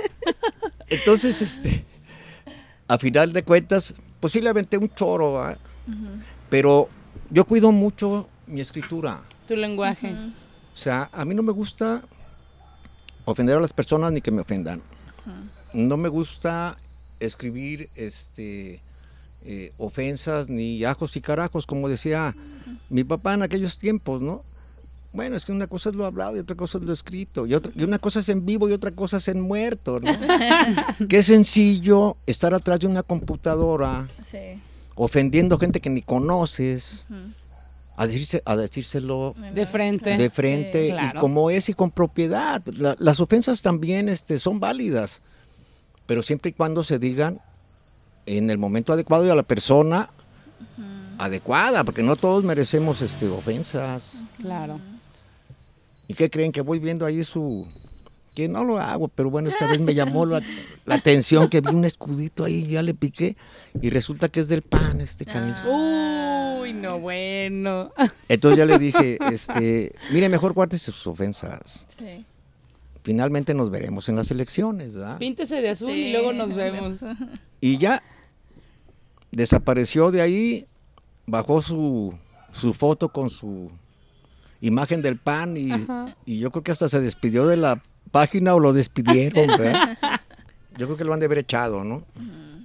Entonces, 0.88 1.40
este, 1.42 1.84
a 2.88 2.98
final 2.98 3.32
de 3.32 3.44
cuentas, 3.44 3.94
posiblemente 4.18 4.76
un 4.78 4.92
choro, 4.94 5.34
¿va? 5.34 5.56
pero 6.50 6.88
yo 7.30 7.44
cuido 7.44 7.70
mucho 7.70 8.28
mi 8.46 8.60
escritura. 8.60 9.20
Tu 9.46 9.54
lenguaje. 9.54 10.12
O 10.74 10.76
sea, 10.78 11.08
a 11.12 11.24
mí 11.24 11.34
no 11.34 11.42
me 11.42 11.52
gusta 11.52 12.02
ofender 13.26 13.56
a 13.56 13.60
las 13.60 13.72
personas 13.74 14.10
ni 14.12 14.22
que 14.22 14.30
me 14.30 14.40
ofendan. 14.40 14.80
No 15.74 15.96
me 15.98 16.08
gusta 16.08 16.76
escribir 17.20 17.90
este, 17.96 18.80
eh, 19.44 19.72
ofensas 19.78 20.48
ni 20.48 20.82
ajos 20.84 21.16
y 21.16 21.20
carajos, 21.20 21.66
como 21.66 21.88
decía 21.88 22.34
mi 22.88 23.04
papá 23.04 23.34
en 23.34 23.42
aquellos 23.42 23.76
tiempos, 23.78 24.22
¿no? 24.22 24.42
Bueno, 25.12 25.34
es 25.36 25.44
que 25.46 25.52
una 25.52 25.66
cosa 25.66 25.88
es 25.90 25.96
lo 25.96 26.04
hablado 26.04 26.36
y 26.36 26.40
otra 26.40 26.56
cosa 26.56 26.76
es 26.78 26.84
lo 26.84 26.92
escrito. 26.92 27.46
Y, 27.46 27.54
otra, 27.54 27.72
y 27.74 27.82
una 27.84 27.98
cosa 27.98 28.20
es 28.20 28.28
en 28.28 28.44
vivo 28.44 28.68
y 28.68 28.72
otra 28.72 28.90
cosa 28.90 29.16
es 29.16 29.28
en 29.28 29.40
muerto, 29.40 29.98
¿no? 29.98 30.10
Qué 31.08 31.22
sencillo 31.22 32.16
estar 32.26 32.52
atrás 32.54 32.80
de 32.80 32.86
una 32.86 33.02
computadora 33.02 34.08
Sí. 34.30 34.60
ofendiendo 34.94 35.58
gente 35.58 35.80
que 35.80 35.88
ni 35.90 36.02
conoces, 36.02 37.02
a, 37.96 38.06
decirse, 38.06 38.42
a 38.44 38.56
decírselo 38.56 39.34
De 39.54 39.66
frente. 39.66 40.16
de 40.16 40.30
frente 40.30 40.86
Sí, 40.86 40.92
claro. 40.92 41.18
y 41.18 41.20
como 41.20 41.50
es 41.50 41.68
y 41.68 41.74
con 41.74 41.90
propiedad. 41.90 42.62
La- 42.76 42.96
las 42.98 43.20
ofensas 43.20 43.62
también 43.62 44.08
este, 44.08 44.38
son 44.38 44.60
válidas, 44.60 45.22
pero 46.06 46.22
siempre 46.22 46.50
y 46.50 46.52
cuando 46.54 46.84
se 46.84 46.98
digan 46.98 47.40
en 48.26 48.50
el 48.50 48.58
momento 48.58 48.92
adecuado 48.92 49.24
y 49.26 49.30
a 49.30 49.34
la 49.34 49.42
persona 49.42 50.10
adecuada, 51.18 51.84
porque 51.84 52.02
no 52.02 52.16
todos 52.16 52.44
merecemos 52.44 53.00
este, 53.02 53.26
ofensas. 53.28 54.12
Claro. 54.38 54.78
¿Y 56.08 56.14
qué 56.14 56.28
creen? 56.30 56.52
Que 56.52 56.60
voy 56.60 56.78
viendo 56.78 57.06
ahí 57.06 57.24
su... 57.24 57.66
Que 58.36 58.48
no 58.48 58.64
lo 58.64 58.78
hago, 58.78 59.08
pero 59.08 59.30
bueno, 59.30 59.48
esta 59.48 59.66
vez 59.66 59.80
me 59.80 59.94
llamó 59.94 60.26
la, 60.26 60.42
la 60.84 60.96
atención 60.96 61.48
que 61.48 61.62
vi 61.62 61.70
un 61.70 61.86
escudito 61.86 62.44
ahí, 62.44 62.66
ya 62.66 62.82
le 62.82 62.92
piqué 62.92 63.34
y 63.80 63.88
resulta 63.88 64.28
que 64.28 64.40
es 64.40 64.48
del 64.48 64.60
pan 64.60 65.00
este 65.00 65.24
canijo. 65.24 65.70
Uy, 66.60 66.74
no, 66.74 67.00
bueno. 67.00 67.92
Entonces 68.28 68.58
ya 68.58 68.66
le 68.66 68.78
dije, 68.78 69.16
este, 69.32 69.94
mire, 70.12 70.28
mejor 70.28 70.52
guárdese 70.52 70.92
sus 70.92 71.06
ofensas. 71.06 71.86
Sí. 71.98 72.26
Finalmente 73.04 73.54
nos 73.54 73.70
veremos 73.70 74.06
en 74.10 74.16
las 74.16 74.30
elecciones, 74.30 74.92
¿verdad? 74.92 75.16
Píntese 75.16 75.62
de 75.62 75.70
azul 75.70 75.92
y 75.92 76.12
luego 76.12 76.34
nos 76.34 76.48
nos 76.48 76.56
vemos. 76.58 76.96
Y 77.62 77.78
ya 77.78 78.02
desapareció 79.30 80.10
de 80.10 80.20
ahí, 80.20 80.66
bajó 81.24 81.62
su, 81.62 82.12
su 82.52 82.74
foto 82.74 83.08
con 83.08 83.30
su 83.30 83.70
imagen 84.60 85.00
del 85.00 85.16
pan 85.16 85.56
y, 85.56 85.70
y 86.26 86.38
yo 86.38 86.50
creo 86.50 86.62
que 86.62 86.72
hasta 86.72 86.90
se 86.90 87.00
despidió 87.00 87.46
de 87.46 87.56
la 87.56 87.82
página 88.10 88.54
o 88.54 88.60
lo 88.60 88.72
despidieron, 88.72 89.46
¿verdad? 89.58 89.98
Yo 90.76 90.86
creo 90.86 90.96
que 90.96 91.04
lo 91.04 91.14
han 91.14 91.20
de 91.20 91.26
haber 91.26 91.38
echado, 91.38 91.84
¿no? 91.84 92.04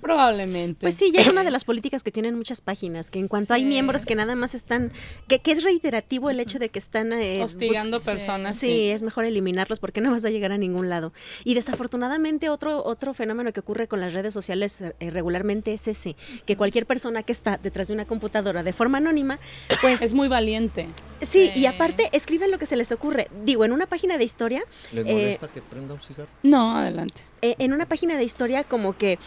Probablemente. 0.01 0.81
Pues 0.81 0.95
sí, 0.95 1.11
ya 1.13 1.21
es 1.21 1.27
una 1.27 1.43
de 1.43 1.51
las 1.51 1.63
políticas 1.63 2.03
que 2.03 2.11
tienen 2.11 2.35
muchas 2.35 2.61
páginas, 2.61 3.11
que 3.11 3.19
en 3.19 3.27
cuanto 3.27 3.53
hay 3.53 3.65
miembros 3.65 4.05
que 4.05 4.15
nada 4.15 4.35
más 4.35 4.53
están, 4.53 4.91
que, 5.27 5.39
que 5.39 5.51
es 5.51 5.63
reiterativo 5.63 6.29
el 6.29 6.39
hecho 6.39 6.59
de 6.59 6.69
que 6.69 6.79
están 6.79 7.13
eh, 7.13 7.41
Hostigando 7.43 7.99
personas. 7.99 8.55
Sí, 8.55 8.89
es 8.89 9.01
mejor 9.01 9.25
eliminarlos 9.25 9.79
porque 9.79 10.01
no 10.01 10.11
vas 10.11 10.25
a 10.25 10.29
llegar 10.29 10.51
a 10.51 10.57
ningún 10.57 10.89
lado. 10.89 11.13
Y 11.43 11.53
desafortunadamente 11.53 12.49
otro 12.49 12.83
otro 12.83 13.13
fenómeno 13.13 13.53
que 13.53 13.59
ocurre 13.59 13.87
con 13.87 13.99
las 13.99 14.13
redes 14.13 14.33
sociales 14.33 14.81
eh, 14.81 15.11
regularmente 15.11 15.73
es 15.73 15.87
ese, 15.87 16.15
que 16.45 16.57
cualquier 16.57 16.85
persona 16.85 17.23
que 17.23 17.31
está 17.31 17.57
detrás 17.57 17.87
de 17.87 17.93
una 17.93 18.05
computadora 18.05 18.63
de 18.63 18.73
forma 18.73 18.97
anónima, 18.97 19.39
pues 19.81 20.01
Es 20.01 20.13
muy 20.13 20.27
valiente. 20.27 20.87
sí, 21.21 21.51
y 21.55 21.65
aparte 21.65 22.09
escriben 22.11 22.51
lo 22.51 22.57
que 22.59 22.65
se 22.65 22.75
les 22.75 22.91
ocurre. 22.91 23.27
Digo, 23.43 23.65
en 23.65 23.71
una 23.71 23.85
página 23.85 24.17
de 24.17 24.23
historia, 24.23 24.63
¿Les 24.91 25.05
eh, 25.05 25.13
molesta 25.13 25.47
que 25.47 25.61
prenda 25.61 25.93
un 25.93 26.01
cigarro? 26.01 26.29
No, 26.43 26.75
adelante. 26.75 27.23
eh, 27.41 27.55
en 27.59 27.73
una 27.73 27.85
página 27.85 28.17
de 28.17 28.23
historia 28.23 28.63
como 28.63 28.97
que 28.97 29.13
eh, 29.13 29.17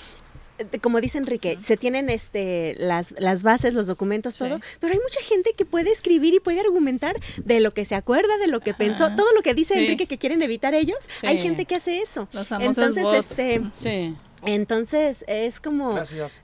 como 0.81 1.01
dice 1.01 1.19
Enrique, 1.19 1.59
se 1.63 1.77
tienen 1.77 2.11
este 2.11 2.77
las, 2.79 3.15
las 3.19 3.43
bases, 3.43 3.75
los 3.75 3.87
documentos, 3.87 4.37
todo, 4.37 4.61
pero 4.81 4.93
hay 4.93 4.99
mucha 5.01 5.21
gente 5.23 5.53
que 5.57 5.65
puede 5.65 5.91
escribir 5.91 6.35
y 6.35 6.41
puede 6.41 6.61
argumentar 6.61 7.17
de 7.45 7.61
lo 7.61 7.73
que 7.73 7.85
se 7.85 7.95
acuerda, 7.95 8.37
de 8.39 8.47
lo 8.47 8.61
que 8.61 8.75
pensó, 8.75 9.15
todo 9.17 9.27
lo 9.35 9.43
que 9.43 9.55
dice 9.55 9.75
Sí. 9.75 9.81
Enrique 9.85 10.07
que 10.07 10.19
quieren 10.19 10.43
evitar 10.43 10.75
ellos, 10.75 10.99
hay 11.23 11.39
gente 11.39 11.65
que 11.65 11.75
hace 11.75 11.99
eso. 11.99 12.29
Los 12.33 12.49
famosos 12.49 12.79
entonces, 12.79 13.03
bots. 13.03 13.31
este, 13.31 13.61
Sí. 13.73 14.15
entonces 14.45 15.25
es 15.27 15.61
como 15.61 15.95
Gracias. 15.95 16.41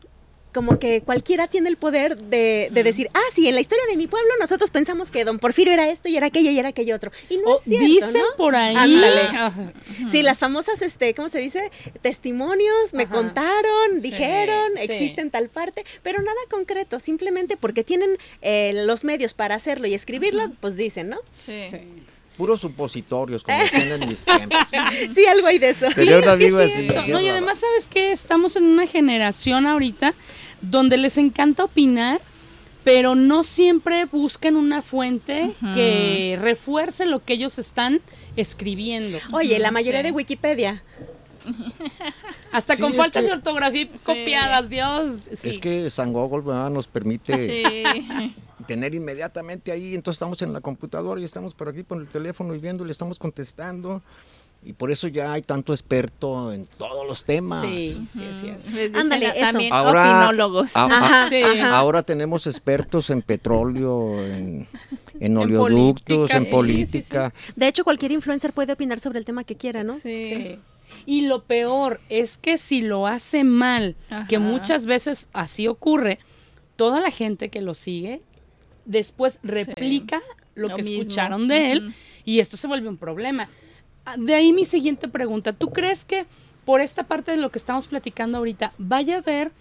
Como 0.53 0.79
que 0.79 1.03
cualquiera 1.03 1.47
tiene 1.47 1.69
el 1.69 1.77
poder 1.77 2.17
de, 2.17 2.69
de 2.71 2.83
decir, 2.83 3.09
ah, 3.15 3.21
sí, 3.35 3.49
en 3.49 3.55
la 3.55 3.61
historia 3.61 3.85
de 3.89 3.97
mi 3.97 4.07
pueblo 4.07 4.31
nosotros 4.41 4.71
pensamos 4.71 5.11
que 5.11 5.25
don 5.25 5.39
Porfirio 5.39 5.73
era 5.73 5.89
esto 5.89 6.09
y 6.09 6.17
era 6.17 6.27
aquello 6.27 6.51
y 6.51 6.59
era 6.59 6.71
aquello 6.71 6.97
otro. 6.97 7.13
Y 7.29 7.39
no 7.39 7.45
O 7.45 7.59
es 7.59 7.65
cierto, 7.65 7.87
dicen 7.87 8.21
¿no? 8.21 8.37
por 8.37 8.57
ahí. 8.57 8.75
Ándale. 8.77 9.23
Ah, 9.33 9.53
Sí, 10.11 10.23
las 10.23 10.39
famosas, 10.39 10.83
este, 10.83 11.15
¿cómo 11.15 11.29
se 11.29 11.39
dice? 11.39 11.71
Testimonios, 12.03 12.93
me 12.93 13.05
Ajá. 13.05 13.15
contaron, 13.15 14.01
dijeron, 14.01 14.73
sí. 14.77 14.83
existe 14.85 15.21
en 15.21 15.31
tal 15.31 15.49
parte, 15.49 15.85
pero 16.03 16.21
nada 16.21 16.37
concreto, 16.51 16.99
simplemente 17.01 17.57
porque 17.57 17.85
tienen 17.85 18.11
eh, 18.43 18.73
los 18.87 19.05
medios 19.05 19.35
para 19.35 19.55
hacerlo 19.55 19.87
y 19.87 19.95
escribirlo, 19.95 20.51
pues 20.61 20.77
dicen, 20.77 21.11
¿no? 21.11 21.19
Sí. 21.45 21.65
sí. 21.71 21.79
Puros 22.37 22.61
supositorios, 22.63 23.43
como 23.45 23.59
decían 23.59 24.03
en 24.03 24.09
mis 24.09 24.25
tiempos. 24.25 24.59
Sí, 25.15 25.27
algo 25.27 25.47
hay 25.47 25.59
de 25.59 25.71
eso. 25.71 25.87
Un 25.87 25.93
es 25.93 25.97
que 26.39 26.99
así, 26.99 27.11
No, 27.11 27.21
y 27.21 27.29
además, 27.29 27.59
¿sabes 27.59 27.87
qué? 27.87 28.13
Estamos 28.13 28.57
en 28.57 28.65
una 28.65 28.87
generación 28.87 29.67
ahorita 29.67 30.15
donde 30.63 30.97
les 30.97 31.19
encanta 31.19 31.65
opinar, 31.65 32.21
pero 32.85 33.15
no 33.15 33.43
siempre 33.43 34.07
buscan 34.07 34.57
una 34.57 34.81
fuente 34.83 35.53
que 35.75 36.39
refuerce 36.41 37.07
lo 37.07 37.23
que 37.25 37.35
ellos 37.35 37.59
están 37.59 38.01
escribiendo. 38.37 39.19
Oye, 39.33 39.59
la 39.59 39.71
mayoría 39.71 40.01
Sí. 40.01 40.07
de 40.07 40.13
Wikipedia. 40.13 40.83
Hasta 42.53 42.77
Sí, 42.77 42.83
con 42.83 42.95
faltas 42.95 43.23
que- 43.23 43.29
de 43.29 43.35
ortografía 43.35 43.89
copiadas, 44.05 44.69
Dios. 44.69 45.29
Sí. 45.35 45.49
Es 45.51 45.59
que 45.59 45.89
San 45.91 46.13
Google 46.13 46.43
¿verdad? 46.43 46.71
nos 46.71 46.87
permite 46.89 47.65
Sí. 47.65 48.35
tener 48.67 48.95
inmediatamente 48.95 49.73
ahí, 49.73 49.95
entonces 49.95 50.17
estamos 50.17 50.41
en 50.43 50.53
la 50.53 50.61
computadora 50.61 51.21
y 51.21 51.25
estamos 51.25 51.55
por 51.55 51.69
aquí 51.69 51.83
con 51.85 52.01
el 52.01 52.09
teléfono 52.09 52.55
y 52.55 52.59
viendo, 52.59 52.85
le 52.85 52.93
estamos 52.93 53.19
contestando. 53.19 54.03
Y 54.63 54.75
por 54.75 54.91
eso 54.91 55.09
ya 55.09 55.33
hay 55.33 55.41
tanto 55.41 55.73
experto 55.73 56.53
en 56.53 56.67
todos 56.67 57.07
los 57.07 57.25
temas. 57.25 57.63
Sí, 57.63 57.99
sí, 58.11 58.25
es 58.25 58.41
cierto. 58.41 58.69
Les 58.71 58.89
dicen 58.93 58.97
Ándale, 58.97 59.29
eso. 59.29 59.51
también 59.53 59.73
Ahora- 59.73 60.19
opinólogos. 60.27 60.73
a- 60.75 61.27
Sí. 61.31 61.43
Ahora 61.63 62.03
tenemos 62.03 62.47
expertos 62.47 63.09
en 63.09 63.23
petróleo, 63.23 64.23
en, 64.23 64.67
en 65.15 65.23
En 65.33 65.37
oleoductos, 65.39 66.17
política, 66.29 66.37
en 66.37 66.45
sí, 66.45 66.51
política. 66.51 67.35
De 67.57 67.69
hecho, 67.69 67.85
cualquier 67.85 68.13
influencer 68.13 68.53
puede 68.53 68.75
opinar 68.75 69.01
sobre 69.01 69.19
el 69.19 69.25
tema 69.25 69.45
que 69.45 69.57
quiera, 69.57 69.83
¿no? 69.83 69.99
Sí. 69.99 70.59
Y 71.07 71.23
lo 71.23 71.45
peor 71.45 72.01
es 72.11 72.37
que 72.37 72.59
si 72.59 72.83
lo 72.83 73.07
hace 73.07 73.45
mal, 73.45 73.97
que 74.29 74.39
muchas 74.39 74.85
veces 74.85 75.29
así 75.33 75.69
ocurre, 75.69 76.19
toda 76.77 77.01
la 77.01 77.11
gente 77.11 77.49
que 77.49 77.63
lo 77.63 77.73
sigue 77.75 78.21
después 78.85 79.39
replica 79.43 80.21
lo, 80.55 80.69
Lo 80.69 80.77
que 80.77 80.83
mismo. 80.83 81.03
escucharon 81.03 81.49
de 81.49 81.73
él 81.73 81.95
y 82.25 82.41
esto 82.41 82.57
se 82.59 82.67
vuelve 82.67 82.89
un 82.89 82.99
problema. 82.99 83.49
De 84.19 84.35
ahí 84.35 84.53
mi 84.53 84.65
siguiente 84.65 85.09
pregunta, 85.09 85.53
¿tú 85.53 85.71
crees 85.71 86.05
que 86.05 86.27
por 86.65 86.81
esta 86.81 87.05
parte 87.05 87.31
de 87.33 87.37
lo 87.39 87.51
que 87.51 87.59
estamos 87.59 87.89
platicando 87.89 88.39
ahorita 88.39 88.73
vaya 88.79 89.17
a 89.17 89.19
haber 89.19 89.53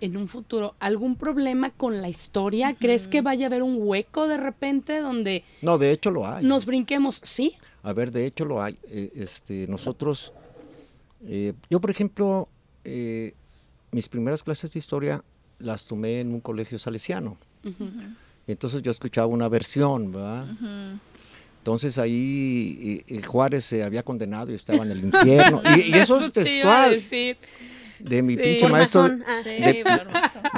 en 0.00 0.16
un 0.16 0.28
futuro 0.28 0.74
algún 0.80 1.16
problema 1.16 1.70
con 1.70 2.00
la 2.02 2.08
historia? 2.08 2.74
¿Crees 2.74 3.08
que 3.08 3.22
vaya 3.22 3.46
a 3.46 3.48
haber 3.48 3.62
un 3.62 3.76
hueco 3.78 4.26
de 4.28 4.36
repente 4.36 4.98
donde 5.00 5.44
No, 5.62 5.78
de 5.78 5.92
hecho 5.92 6.10
lo 6.10 6.26
hay. 6.26 6.44
nos 6.44 6.66
brinquemos? 6.66 7.20
Sí. 7.24 7.54
A 7.82 7.92
ver, 7.92 8.10
de 8.10 8.26
hecho 8.26 8.44
lo 8.44 8.62
hay. 8.62 8.76
Eh, 8.88 9.10
este, 9.14 9.66
nosotros, 9.68 10.32
eh, 11.26 11.54
yo 11.70 11.80
por 11.80 11.90
ejemplo, 11.90 12.48
eh, 12.84 13.34
mis 13.92 14.08
primeras 14.08 14.42
clases 14.42 14.72
de 14.72 14.78
historia 14.78 15.24
las 15.58 15.86
tomé 15.86 16.20
en 16.20 16.32
un 16.32 16.40
colegio 16.40 16.78
salesiano. 16.78 17.36
Entonces 18.46 18.82
yo 18.82 18.90
escuchaba 18.90 19.26
una 19.26 19.48
versión, 19.48 20.12
¿verdad? 20.12 20.46
Entonces 21.60 21.98
ahí 21.98 23.04
eh, 23.06 23.22
Juárez 23.22 23.64
se 23.66 23.82
había 23.84 24.02
condenado 24.02 24.50
y 24.50 24.54
estaba 24.54 24.82
en 24.82 24.90
el 24.92 25.04
infierno. 25.04 25.60
y, 25.76 25.90
y 25.90 25.94
eso 25.94 26.18
es 26.18 26.32
textual 26.32 27.00
de 27.98 28.22
mi 28.22 28.34
Sí. 28.34 28.40
pinche 28.42 28.60
Por 28.60 28.70
maestro. 28.72 29.02
Ah. 29.26 29.40
Sí, 29.44 29.50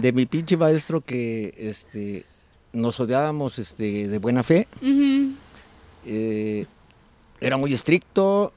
De- 0.00 0.12
mi 0.12 0.26
pinche 0.26 0.56
maestro 0.56 1.00
que 1.00 1.52
este, 1.58 2.24
nos 2.72 3.00
odiábamos 3.00 3.58
este, 3.58 4.06
de 4.08 4.18
buena 4.18 4.44
fe. 4.44 4.68
Eh, 6.06 6.66
era 7.40 7.56
muy 7.56 7.74
estricto, 7.74 8.52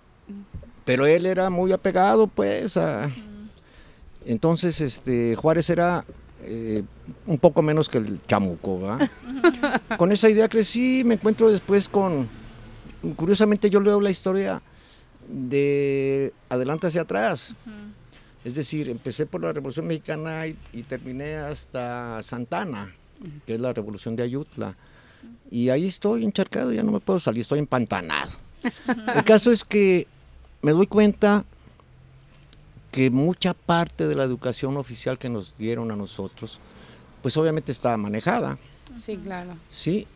pero 0.85 1.07
él 1.07 1.25
era 1.25 1.49
muy 1.49 1.71
apegado, 1.71 2.27
pues. 2.27 2.77
a- 2.77 3.09
Entonces, 4.25 4.81
este, 4.81 5.35
Juárez 5.35 5.69
era 5.71 6.05
eh, 6.47 6.83
un 7.25 7.37
poco 7.37 7.61
menos 7.61 7.89
que 7.89 7.97
el 7.97 8.19
chamuco, 8.27 8.81
¿va? 8.81 8.97
con 9.97 10.11
esa 10.11 10.29
idea 10.29 10.47
crecí, 10.47 11.03
me 11.03 11.15
encuentro 11.15 11.49
después 11.49 11.89
con, 11.89 12.27
curiosamente 13.15 13.69
yo 13.69 13.79
leo 13.79 13.99
la 13.99 14.09
historia 14.09 14.61
de 15.27 16.33
adelante 16.49 16.87
hacia 16.87 17.01
atrás. 17.01 17.53
Es 18.43 18.55
decir, 18.55 18.89
empecé 18.89 19.25
por 19.25 19.41
la 19.41 19.51
Revolución 19.51 19.87
Mexicana 19.87 20.45
y, 20.45 20.55
y 20.71 20.83
terminé 20.83 21.37
hasta 21.37 22.21
Santana, 22.21 22.93
que 23.47 23.55
es 23.55 23.59
la 23.59 23.73
Revolución 23.73 24.15
de 24.15 24.23
Ayutla. 24.23 24.75
Y 25.49 25.69
ahí 25.69 25.85
estoy 25.85 26.23
encharcado, 26.23 26.71
ya 26.71 26.83
no 26.83 26.91
me 26.91 26.99
puedo 26.99 27.19
salir, 27.19 27.41
estoy 27.41 27.59
empantanado. 27.59 28.31
El 29.15 29.23
caso 29.23 29.51
es 29.51 29.63
que 29.63 30.07
me 30.61 30.71
doy 30.71 30.87
cuenta 30.87 31.43
que 32.95 33.11
mucha 33.11 33.53
parte 33.53 34.07
de 34.07 34.15
la 34.15 34.23
educación 34.23 34.77
oficial 34.77 35.17
que 35.17 35.27
nos 35.29 35.57
dieron 35.57 35.91
a 35.91 35.97
nosotros, 35.97 36.59
pues 37.21 37.35
obviamente 37.35 37.71
estaba 37.73 37.97
manejada, 37.97 38.57
Sí, 38.95 39.17
claro. 39.17 39.57
¿sí? 39.69 40.07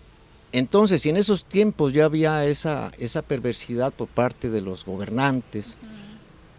Entonces, 0.53 1.01
si 1.01 1.09
en 1.09 1.17
esos 1.17 1.43
tiempos 1.43 1.91
ya 1.91 2.05
había 2.05 2.45
esa, 2.45 2.91
esa 2.97 3.21
perversidad 3.21 3.91
por 3.91 4.07
parte 4.07 4.49
de 4.49 4.61
los 4.61 4.85
gobernantes, 4.85 5.75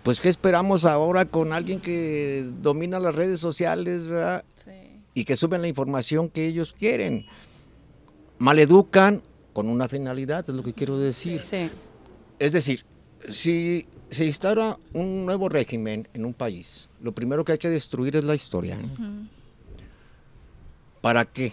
pues 0.03 0.21
¿qué 0.21 0.29
esperamos 0.29 0.85
ahora 0.85 1.25
con 1.25 1.53
alguien 1.55 1.81
que 1.81 2.47
domina 2.61 3.01
las 3.01 3.15
redes 3.15 3.41
sociales 3.41 4.07
¿verdad? 4.07 4.45
Sí. 4.65 5.01
y 5.15 5.25
que 5.25 5.37
suben 5.37 5.63
la 5.63 5.69
información 5.69 6.29
que 6.29 6.47
ellos 6.47 6.75
quieren? 6.79 7.27
Maleducan 8.39 9.23
con 9.53 9.69
una 9.69 9.89
finalidad, 9.89 10.45
es 10.49 10.55
lo 10.55 10.63
que 10.63 10.73
quiero 10.75 10.99
decir. 10.99 11.41
Sí. 11.41 11.71
Es 12.39 12.53
decir, 12.53 12.85
si 13.29 13.87
se 14.11 14.25
instaura 14.25 14.79
un 14.93 15.25
nuevo 15.25 15.49
régimen 15.49 16.09
en 16.15 16.25
un 16.25 16.35
país, 16.35 16.89
lo 17.01 17.13
primero 17.13 17.45
que 17.45 17.53
hay 17.53 17.59
que 17.59 17.71
destruir 17.71 18.17
es 18.17 18.25
la 18.25 18.35
historia. 18.35 18.77
¿eh? 18.77 19.29
¿Para 21.01 21.25
qué? 21.25 21.53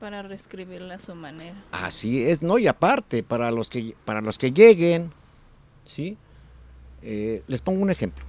Para 0.00 0.22
reescribirla 0.22 0.96
a 0.96 0.98
su 0.98 1.14
manera. 1.14 1.64
Así 1.72 2.22
es, 2.22 2.42
no, 2.42 2.58
y 2.58 2.66
aparte, 2.66 3.22
para 3.22 3.50
los 3.50 3.70
que, 3.70 3.94
para 4.04 4.20
los 4.20 4.36
que 4.36 4.50
lleguen, 4.50 5.10
¿sí? 5.84 6.18
Eh, 7.02 7.42
les 7.46 7.60
pongo 7.60 7.80
un 7.80 7.90
ejemplo. 7.90 8.24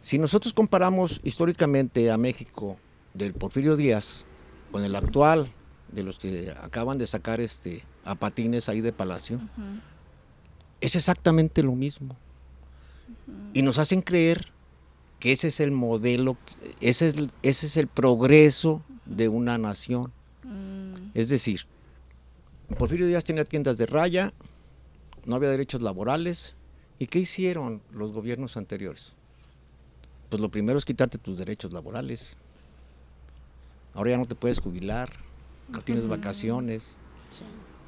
Si 0.00 0.18
nosotros 0.18 0.54
comparamos 0.54 1.20
históricamente 1.24 2.10
a 2.10 2.16
México 2.16 2.78
del 3.14 3.34
Porfirio 3.34 3.76
Díaz 3.76 4.24
con 4.70 4.84
el 4.84 4.94
actual, 4.94 5.52
de 5.92 6.02
los 6.02 6.18
que 6.18 6.54
acaban 6.62 6.98
de 6.98 7.06
sacar 7.06 7.40
este 7.40 7.82
a 8.04 8.14
patines 8.14 8.68
ahí 8.68 8.80
de 8.80 8.92
Palacio, 8.92 9.40
es 10.80 10.96
exactamente 10.96 11.62
lo 11.62 11.72
mismo. 11.72 12.16
Y 13.54 13.62
nos 13.62 13.78
hacen 13.78 14.02
creer 14.02 14.46
que 15.20 15.32
ese 15.32 15.48
es 15.48 15.60
el 15.60 15.70
modelo, 15.72 16.36
ese 16.80 17.08
es, 17.08 17.16
el- 17.16 17.30
ese 17.42 17.66
es 17.66 17.76
el 17.76 17.88
progreso 17.88 18.82
de 19.04 19.28
una 19.28 19.58
nación. 19.58 20.12
Es 21.14 21.28
decir, 21.28 21.62
Porfirio 22.78 23.06
Díaz 23.06 23.24
tenía 23.24 23.44
tiendas 23.44 23.76
de 23.78 23.86
raya, 23.86 24.32
no 25.24 25.34
había 25.36 25.48
derechos 25.48 25.82
laborales. 25.82 26.54
¿Y 27.00 27.06
qué 27.06 27.20
hicieron 27.20 27.80
los 27.92 28.12
gobiernos 28.12 28.56
anteriores? 28.56 29.12
Pues 30.28 30.40
lo 30.40 30.48
primero 30.50 30.78
es 30.78 30.84
quitarte 30.84 31.16
tus 31.18 31.38
derechos 31.38 31.72
laborales. 31.72 32.32
Ahora 33.94 34.10
ya 34.10 34.18
no 34.18 34.26
te 34.26 34.34
puedes 34.34 34.60
jubilar, 34.60 35.10
no 35.68 35.80
tienes 35.82 36.04
vacaciones. 36.08 36.82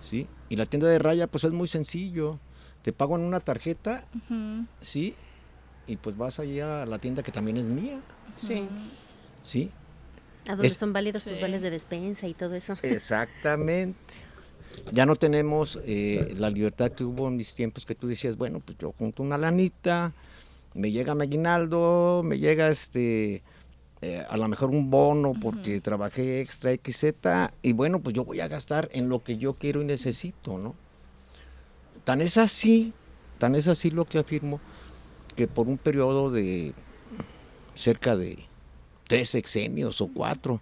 ¿sí? 0.01 0.27
Y 0.49 0.57
la 0.57 0.65
tienda 0.65 0.89
de 0.89 0.99
raya, 0.99 1.27
pues 1.27 1.45
es 1.45 1.53
muy 1.53 1.69
sencillo. 1.69 2.39
Te 2.83 2.93
pago 2.93 3.17
en 3.17 3.23
una 3.23 3.41
tarjeta. 3.41 4.05
¿sí? 4.81 5.15
Y 5.91 5.97
pues 5.97 6.17
vas 6.17 6.39
allí 6.39 6.61
a 6.61 6.87
la 6.87 6.99
tienda 7.01 7.21
que 7.25 7.33
también 7.33 7.57
es 7.57 7.65
mía, 7.65 7.99
Sí. 8.37 8.69
¿sí? 9.43 9.71
A 10.47 10.53
donde 10.53 10.69
Es- 10.69 10.77
son 10.77 10.93
válidos 10.93 11.25
tus 11.25 11.41
vales 11.41 11.63
de 11.63 11.71
despensa 11.71 12.29
y 12.29 12.35
todo 12.35 12.55
eso. 12.55 12.77
Exactamente. 12.83 13.99
Ya 14.93 15.05
no 15.05 15.17
tenemos 15.17 15.81
eh, 15.85 16.33
la 16.39 16.49
libertad 16.49 16.93
que 16.93 17.03
hubo 17.03 17.27
en 17.27 17.37
mis 17.37 17.57
tiempos 17.57 17.85
que 17.85 17.97
tú 17.97 18.07
decías, 18.07 18.37
bueno, 18.37 18.61
pues 18.61 18.79
yo 18.79 18.93
junto 18.97 19.25
una 19.25 19.37
lanita, 19.37 20.13
me 20.75 20.93
llega 20.93 21.17
mi 21.17 21.25
aguinaldo, 21.25 22.23
me 22.25 22.39
llega 22.39 22.69
este, 22.69 23.43
eh, 24.01 24.25
a 24.31 24.37
lo 24.37 24.47
mejor 24.47 24.71
un 24.71 24.91
bono 24.91 25.33
porque 25.43 25.81
trabajé 25.81 26.41
extra 26.41 26.71
XZ 26.73 27.51
y 27.63 27.73
bueno, 27.73 27.99
pues 28.01 28.15
yo 28.15 28.25
voy 28.25 28.39
a 28.39 28.47
gastar 28.47 28.89
en 28.93 29.09
lo 29.09 29.25
que 29.25 29.39
yo 29.39 29.55
quiero 29.55 29.83
y 29.83 29.87
necesito, 29.87 30.57
¿no? 30.57 30.77
Tan 32.05 32.21
es 32.21 32.39
así, 32.39 32.93
tan 33.39 33.57
es 33.57 33.67
así 33.67 33.91
lo 33.91 34.05
que 34.05 34.19
afirmo, 34.21 34.61
que 35.35 35.47
por 35.49 35.69
un 35.69 35.79
periodo 35.79 36.31
de 36.31 36.73
cerca 37.75 38.17
de 38.17 38.39
tres 39.09 39.31
sexenios 39.31 40.01
o 40.01 40.09
cuatro, 40.09 40.61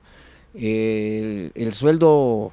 eh, 0.54 1.50
el, 1.54 1.66
el 1.66 1.74
sueldo 1.74 2.52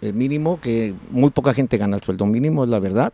eh, 0.00 0.12
mínimo, 0.12 0.60
que 0.60 0.94
muy 1.10 1.30
poca 1.30 1.54
gente 1.54 1.76
gana 1.76 1.96
el 1.96 2.02
sueldo 2.02 2.26
mínimo, 2.26 2.64
es 2.64 2.70
la 2.70 2.80
verdad, 2.80 3.12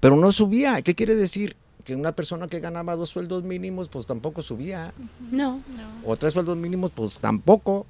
pero 0.00 0.16
no 0.16 0.30
subía. 0.32 0.80
¿Qué 0.82 0.94
quiere 0.94 1.16
decir? 1.16 1.56
Que 1.84 1.94
una 1.96 2.12
persona 2.12 2.48
que 2.48 2.60
ganaba 2.60 2.96
dos 2.96 3.10
sueldos 3.10 3.42
mínimos, 3.44 3.88
pues 3.88 4.06
tampoco 4.06 4.40
subía. 4.42 4.94
No. 5.30 5.60
O 6.04 6.16
tres 6.16 6.32
sueldos 6.32 6.56
mínimos, 6.56 6.90
pues 6.90 7.18
tampoco. 7.18 7.86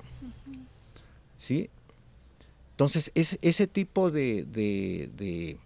¿Sí? 1.36 1.68
Entonces, 2.72 3.12
es, 3.14 3.38
ese 3.42 3.66
tipo 3.66 4.10
de, 4.10 4.44
de, 4.44 5.10
de- 5.16 5.58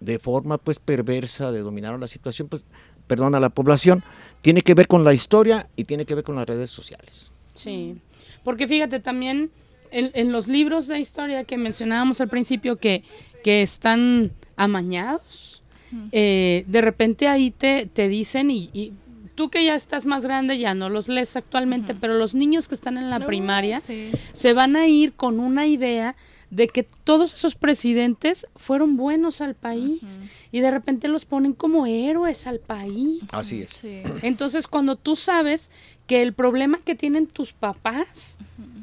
de 0.00 0.18
forma 0.18 0.58
pues 0.58 0.78
perversa 0.78 1.50
de 1.52 1.60
dominar 1.60 1.98
la 1.98 2.06
situación, 2.08 2.48
pues, 2.48 2.66
perdón, 3.06 3.34
a 3.34 3.40
la 3.40 3.48
población, 3.50 4.02
tiene 4.42 4.62
que 4.62 4.74
ver 4.74 4.86
con 4.86 5.04
la 5.04 5.12
historia 5.12 5.68
y 5.76 5.84
tiene 5.84 6.04
que 6.04 6.14
ver 6.14 6.24
con 6.24 6.36
las 6.36 6.46
redes 6.46 6.70
sociales. 6.70 7.30
Sí, 7.54 7.96
porque 8.44 8.68
fíjate 8.68 9.00
también 9.00 9.50
en, 9.90 10.10
en 10.14 10.32
los 10.32 10.48
libros 10.48 10.88
de 10.88 10.98
historia 10.98 11.44
que 11.44 11.56
mencionábamos 11.56 12.20
al 12.20 12.28
principio 12.28 12.76
que, 12.76 13.02
que 13.42 13.62
están 13.62 14.32
amañados, 14.56 15.62
eh, 16.12 16.64
de 16.66 16.80
repente 16.80 17.28
ahí 17.28 17.50
te, 17.50 17.86
te 17.86 18.08
dicen 18.08 18.50
y, 18.50 18.70
y 18.72 18.92
tú 19.36 19.48
que 19.50 19.64
ya 19.64 19.76
estás 19.76 20.04
más 20.06 20.24
grande 20.24 20.58
ya 20.58 20.74
no 20.74 20.88
los 20.88 21.06
lees 21.08 21.36
actualmente, 21.36 21.94
pero 21.94 22.14
los 22.14 22.34
niños 22.34 22.66
que 22.66 22.74
están 22.74 22.98
en 22.98 23.08
la 23.10 23.20
primaria 23.24 23.80
Sí. 23.80 24.10
se 24.32 24.52
van 24.52 24.74
a 24.74 24.88
ir 24.88 25.12
con 25.12 25.38
una 25.38 25.66
idea 25.68 26.16
de 26.50 26.68
que 26.68 26.84
todos 26.84 27.34
esos 27.34 27.54
presidentes 27.56 28.46
fueron 28.56 28.96
buenos 28.96 29.40
al 29.40 29.54
país 29.54 30.20
y 30.52 30.60
de 30.60 30.70
repente 30.70 31.08
los 31.08 31.24
ponen 31.24 31.52
como 31.52 31.86
héroes 31.86 32.46
al 32.46 32.60
país. 32.60 33.20
Así 33.32 33.62
es. 33.62 33.70
Sí. 33.70 34.02
Entonces, 34.22 34.66
cuando 34.66 34.96
tú 34.96 35.16
sabes 35.16 35.70
que 36.06 36.22
el 36.22 36.32
problema 36.34 36.78
que 36.84 36.94
tienen 36.94 37.26
tus 37.26 37.52
papás 37.52 38.38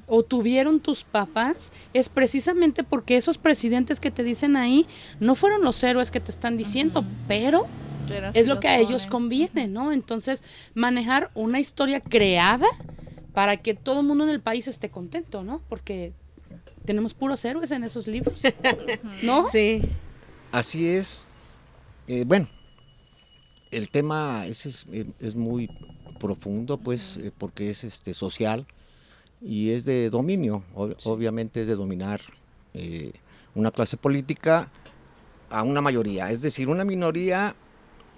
o 0.08 0.24
tuvieron 0.24 0.80
tus 0.80 1.04
papás 1.04 1.72
es 1.93 2.10
precisamente 2.10 2.84
porque 2.84 3.18
esos 3.18 3.38
presidentes 3.38 3.99
que 3.99 4.12
te 4.12 4.24
dicen 4.24 4.56
ahí 4.56 4.86
no 5.20 5.36
fueron 5.36 5.62
los 5.64 5.84
héroes 5.84 6.12
que 6.12 6.20
te 6.20 6.32
están 6.32 6.58
diciendo, 6.58 7.06
pero 7.28 7.68
Pero 8.08 8.32
es 8.34 8.47
lo 8.47 8.60
que 8.60 8.68
a 8.68 8.80
ellos 8.80 9.08
conviene, 9.08 9.68
¿no? 9.68 9.91
Entonces, 9.91 10.43
manejar 10.74 11.32
una 11.34 11.60
historia 11.60 12.01
creada 12.01 12.68
para 13.34 13.58
que 13.58 13.74
todo 13.74 14.01
el 14.01 14.06
mundo 14.06 14.24
en 14.26 14.30
el 14.30 14.41
país 14.41 14.68
esté 14.68 14.89
contento, 14.89 15.43
¿no? 15.43 15.62
Porque 15.70 16.14
tenemos 16.86 17.14
puros 17.14 17.43
héroes 17.45 17.72
en 17.72 17.84
esos 17.84 18.08
libros, 18.08 18.41
¿no? 19.24 19.47
Sí. 19.47 19.82
Así 20.51 20.88
es. 20.88 21.24
Eh, 22.08 22.26
bueno, 22.28 22.47
el 23.72 23.89
tema 23.89 24.45
ese 24.45 24.70
es, 24.70 24.86
eh, 24.91 25.06
es 25.20 25.36
muy 25.36 25.70
profundo, 26.20 26.78
pues, 26.78 27.18
eh, 27.18 27.32
porque 27.38 27.70
es 27.70 27.84
este 27.84 28.14
social 28.14 28.68
y 29.44 29.72
es 29.72 29.86
de 29.86 30.10
dominio. 30.10 30.64
ob- 30.76 30.96
Obviamente 31.06 31.62
es 31.62 31.68
de 31.68 31.76
dominar 31.76 32.22
eh, 32.74 33.12
una 33.56 33.72
clase 33.72 33.98
política 33.98 34.70
a 35.50 35.64
una 35.64 35.82
mayoría. 35.82 36.32
Es 36.32 36.41
decir, 36.41 36.70
una 36.70 36.84
minoría 36.86 37.56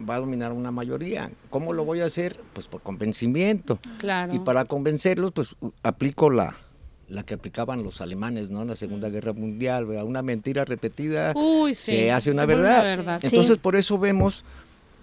va 0.08 0.16
a 0.16 0.20
dominar 0.20 0.52
a 0.52 0.54
una 0.54 0.72
mayoría. 0.72 1.32
¿Cómo 1.50 1.74
lo 1.74 1.84
voy 1.86 2.02
a 2.02 2.06
hacer? 2.06 2.40
Pues 2.54 2.68
por 2.68 2.82
convencimiento. 2.82 3.80
Claro. 3.98 4.34
Y 4.34 4.40
para 4.40 4.66
convencerlos, 4.66 5.32
pues 5.32 5.56
aplico 5.84 6.30
la, 6.30 6.58
la 7.10 7.24
que 7.24 7.34
aplicaban 7.34 7.84
los 7.84 8.02
alemanes, 8.02 8.52
¿no? 8.52 8.62
En 8.62 8.70
la 8.70 8.76
Segunda 8.76 9.10
Guerra 9.10 9.34
Mundial, 9.34 9.86
¿verdad? 9.86 10.06
una 10.06 10.22
mentira 10.22 10.64
repetida 10.66 11.34
Uy, 11.36 11.74
sí, 11.74 11.92
se 11.92 12.12
hace 12.12 12.32
una 12.32 12.42
se 12.44 12.48
verdad. 12.48 13.20
Entonces, 13.24 13.56
Sí. 13.56 13.60
por 13.62 13.76
eso 13.76 13.98
vemos 13.98 14.44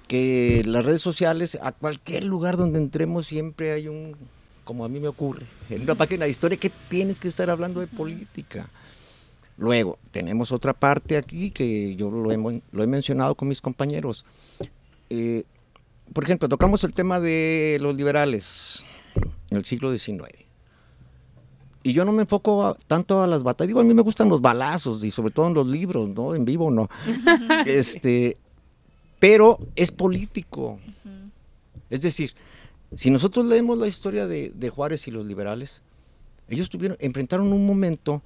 que 0.09 0.62
las 0.66 0.85
redes 0.85 1.01
sociales, 1.01 1.59
a 1.62 1.73
cualquier 1.73 2.25
lugar 2.25 2.57
donde 2.57 2.79
entremos, 2.79 3.27
siempre 3.27 3.73
hay 3.73 3.89
un, 3.89 4.16
como 4.65 4.85
a 4.85 4.89
mí 4.89 5.01
me 5.01 5.09
ocurre, 5.09 5.45
en 5.71 5.83
una 5.83 5.95
página 5.95 6.25
de 6.25 6.31
historia 6.31 6.57
que 6.59 6.71
tienes 6.89 7.19
que 7.21 7.29
estar 7.29 7.51
hablando 7.51 7.81
de 7.81 7.87
política. 7.87 8.69
Luego, 9.59 9.99
tenemos 10.11 10.51
otra 10.53 10.73
parte 10.73 11.17
aquí 11.17 11.51
que 11.51 11.95
yo 11.97 12.11
lo 12.11 12.33
he, 12.33 12.37
mon- 12.37 12.63
lo 12.73 12.83
he 12.83 12.87
mencionado 12.87 13.35
con 13.35 13.49
mis 13.49 13.61
compañeros. 13.61 14.25
Eh, 15.11 15.45
por 16.13 16.25
ejemplo, 16.25 16.49
tocamos 16.49 16.85
el 16.85 16.93
tema 16.95 17.21
de 17.21 17.79
los 17.81 17.95
liberales 17.95 18.85
en 19.51 19.59
el 19.59 19.65
siglo 19.65 19.97
XIX. 19.97 20.29
Y 21.85 21.93
yo 21.93 22.05
no 22.05 22.13
me 22.13 22.23
enfoco 22.23 22.67
a- 22.67 22.75
tanto 22.87 23.23
a 23.23 23.27
las 23.27 23.43
batallas. 23.43 23.69
Digo, 23.69 23.81
a 23.81 23.85
mí 23.85 23.93
me 23.93 24.03
gustan 24.03 24.29
los 24.29 24.41
balazos 24.41 25.03
y 25.05 25.11
sobre 25.11 25.33
todo 25.33 25.49
en 25.49 25.55
los 25.55 25.67
libros, 25.67 26.09
¿no? 26.11 26.35
En 26.35 26.45
vivo 26.45 26.71
no. 26.71 26.89
este, 27.67 28.37
pero 29.19 29.59
es 29.77 29.91
político. 29.91 30.79
Es 31.91 32.01
decir, 32.03 32.33
si 32.95 33.11
nosotros 33.11 33.47
leemos 33.47 33.78
la 33.78 33.86
historia 33.86 34.26
de, 34.26 34.51
de 34.55 34.70
Juárez 34.70 35.07
y 35.09 35.11
los 35.11 35.26
liberales, 35.26 35.82
ellos 36.49 36.68
tuvieron, 36.70 36.97
enfrentaron 37.01 37.53
un 37.53 37.66
momento 37.66 38.22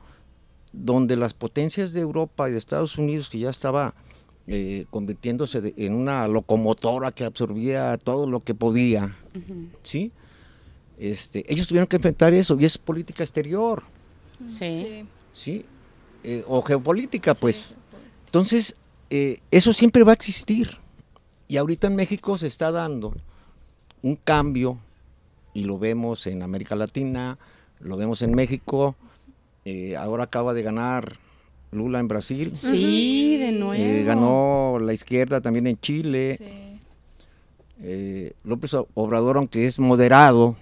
donde 0.73 1.17
las 1.17 1.33
potencias 1.35 1.93
de 1.93 2.01
Europa 2.01 2.49
y 2.49 2.53
de 2.53 2.59
Estados 2.59 2.99
Unidos, 2.99 3.31
que 3.31 3.39
ya 3.39 3.51
estaba 3.51 3.95
eh, 4.49 4.87
convirtiéndose 4.91 5.61
de- 5.61 5.75
en 5.77 5.93
una 5.95 6.29
locomotora 6.29 7.11
que 7.13 7.25
absorbía 7.25 7.97
todo 7.99 8.27
lo 8.29 8.41
que 8.45 8.55
podía, 8.55 9.17
¿sí? 9.83 10.13
Este, 10.99 11.45
ellos 11.53 11.67
tuvieron 11.67 11.87
que 11.89 11.97
enfrentar 11.97 12.33
eso 12.33 12.57
y 12.59 12.65
es 12.65 12.79
política 12.79 13.23
exterior, 13.25 13.83
Sí. 14.47 15.05
¿sí? 15.33 15.65
Eh, 16.25 16.45
o 16.47 16.63
geopolítica, 16.63 17.35
pues. 17.35 17.73
Entonces, 18.27 18.77
eh, 19.11 19.41
eso 19.51 19.73
siempre 19.73 20.03
va 20.05 20.13
a 20.13 20.15
existir. 20.15 20.77
Y 21.49 21.57
ahorita 21.57 21.87
en 21.87 21.97
México 21.97 22.37
se 22.39 22.47
está 22.49 22.71
dando 22.71 23.15
un 24.07 24.17
cambio, 24.17 24.79
y 25.53 25.65
lo 25.65 25.79
vemos 25.79 26.27
en 26.27 26.43
América 26.43 26.77
Latina, 26.77 27.39
lo 27.81 27.97
vemos 27.97 28.23
en 28.23 28.35
México, 28.35 28.95
eh, 29.65 29.97
ahora 29.97 30.25
acaba 30.25 30.55
de 30.55 30.63
ganar 30.63 31.19
Lula 31.73 31.99
en 31.99 32.09
Brasil, 32.09 32.53
Sí, 32.55 33.37
de 33.37 33.53
nuevo. 33.53 33.75
eh, 33.75 34.05
ganó 34.05 34.79
la 34.81 34.93
izquierda 34.93 35.41
también 35.41 35.67
en 35.67 35.79
Chile, 35.81 36.37
Sí. 36.39 36.81
eh, 37.81 38.33
López 38.45 38.75
Obrador, 38.95 39.37
aunque 39.39 39.67
es 39.67 39.79
moderado, 39.81 40.57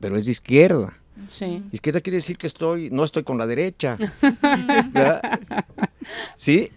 pero 0.00 0.16
es 0.16 0.24
de 0.24 0.32
izquierda. 0.32 0.96
Sí. 1.26 1.62
Izquierda 1.72 2.00
quiere 2.00 2.16
decir 2.16 2.38
que 2.38 2.46
estoy, 2.46 2.88
no 2.90 3.04
estoy 3.04 3.22
con 3.22 3.36
la 3.36 3.46
derecha. 3.46 3.98
¿Sí? 6.34 6.70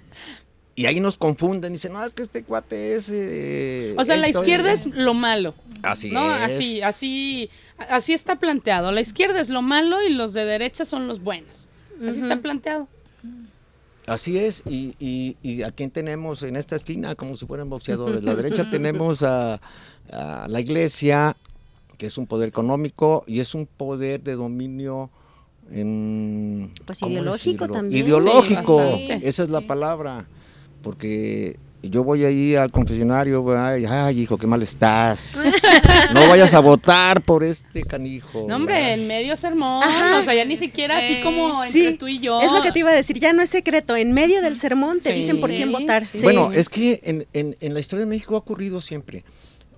Y 0.75 0.87
ahí 0.87 0.99
nos 0.99 1.17
confunden, 1.19 1.73
dicen, 1.73 1.93
no, 1.93 2.03
es 2.03 2.13
que 2.13 2.23
este 2.23 2.43
cuate 2.43 2.95
es... 2.95 3.09
eh, 3.13 3.93
O 3.97 4.03
sea, 4.05 4.15
la 4.17 4.27
izquierda 4.27 4.71
eh". 4.71 4.73
es 4.73 4.85
lo 4.87 5.13
malo. 5.13 5.53
Así 5.83 6.09
¿no? 6.09 6.35
es. 6.35 6.41
Así, 6.41 6.81
así, 6.81 7.49
así 7.89 8.13
está 8.13 8.37
planteado. 8.37 8.91
La 8.91 9.01
izquierda 9.01 9.39
es 9.39 9.49
lo 9.49 9.61
malo 9.61 10.01
y 10.01 10.11
los 10.11 10.33
de 10.33 10.45
derecha 10.45 10.83
son 10.85 11.07
los 11.07 11.19
buenos. 11.19 11.69
Así 12.05 12.21
está 12.21 12.41
planteado. 12.41 12.87
Así 14.05 14.37
es, 14.37 14.63
y, 14.67 14.95
y, 14.99 15.37
y 15.41 15.61
a 15.63 15.71
quién 15.71 15.89
tenemos 15.89 16.43
en 16.43 16.57
esta 16.57 16.75
esquina 16.75 17.15
como 17.15 17.37
si 17.37 17.45
fueran 17.45 17.69
boxeadores. 17.69 18.21
La 18.23 18.35
derecha 18.35 18.69
tenemos 18.69 19.23
a, 19.23 19.61
a 20.11 20.47
la 20.49 20.59
iglesia, 20.59 21.37
que 21.97 22.07
es 22.07 22.17
un 22.17 22.27
poder 22.27 22.49
económico 22.49 23.23
y 23.27 23.39
es 23.39 23.55
un 23.55 23.65
poder 23.65 24.21
de 24.21 24.33
dominio 24.35 25.09
em, 25.71 26.69
Pues 26.85 26.99
¿cómo 26.99 27.13
ideológico 27.13 27.65
decirlo? 27.65 27.73
también. 27.73 28.05
Ideológico, 28.05 28.95
Sí, 28.97 29.07
esa 29.21 29.43
es 29.43 29.49
la 29.49 29.61
palabra. 29.61 30.25
Porque 30.83 31.57
yo 31.81 32.03
voy 32.03 32.23
ahí 32.23 32.55
al 32.55 32.69
confesionario, 32.71 33.43
¿verdad? 33.43 33.77
y, 33.77 33.85
ay, 33.85 34.19
hijo, 34.21 34.37
qué 34.37 34.45
mal 34.45 34.61
estás. 34.61 35.31
no 36.13 36.27
vayas 36.29 36.53
a 36.53 36.59
votar 36.59 37.21
por 37.23 37.43
este 37.43 37.81
canijo. 37.83 38.45
No, 38.47 38.57
hombre, 38.57 38.75
¿verdad? 38.75 38.93
en 38.93 39.07
medio 39.07 39.35
sermón. 39.35 39.81
Ajá. 39.83 40.19
O 40.19 40.21
sea, 40.21 40.35
ya 40.35 40.45
ni 40.45 40.57
siquiera 40.57 40.97
así 40.99 41.21
como 41.23 41.63
entre 41.63 41.91
Sí, 41.91 41.97
tú 41.97 42.07
y 42.07 42.19
yo. 42.19 42.41
es 42.41 42.51
lo 42.51 42.61
que 42.61 42.71
te 42.71 42.79
iba 42.79 42.91
a 42.91 42.93
decir, 42.93 43.17
ya 43.19 43.33
no 43.33 43.41
es 43.41 43.49
secreto, 43.49 43.95
en 43.95 44.11
medio 44.13 44.41
del 44.41 44.59
sermón 44.59 44.99
te 44.99 45.09
Sí. 45.13 45.21
dicen 45.21 45.39
por 45.39 45.49
quién 45.53 45.71
votar. 45.71 46.03
Bueno, 46.21 46.51
es 46.51 46.69
que 46.69 46.99
en, 47.03 47.25
en- 47.33 47.55
en 47.59 47.73
la 47.73 47.79
historia 47.79 48.05
de 48.05 48.09
México 48.09 48.35
ha 48.35 48.39
ocurrido 48.39 48.79
siempre. 48.79 49.23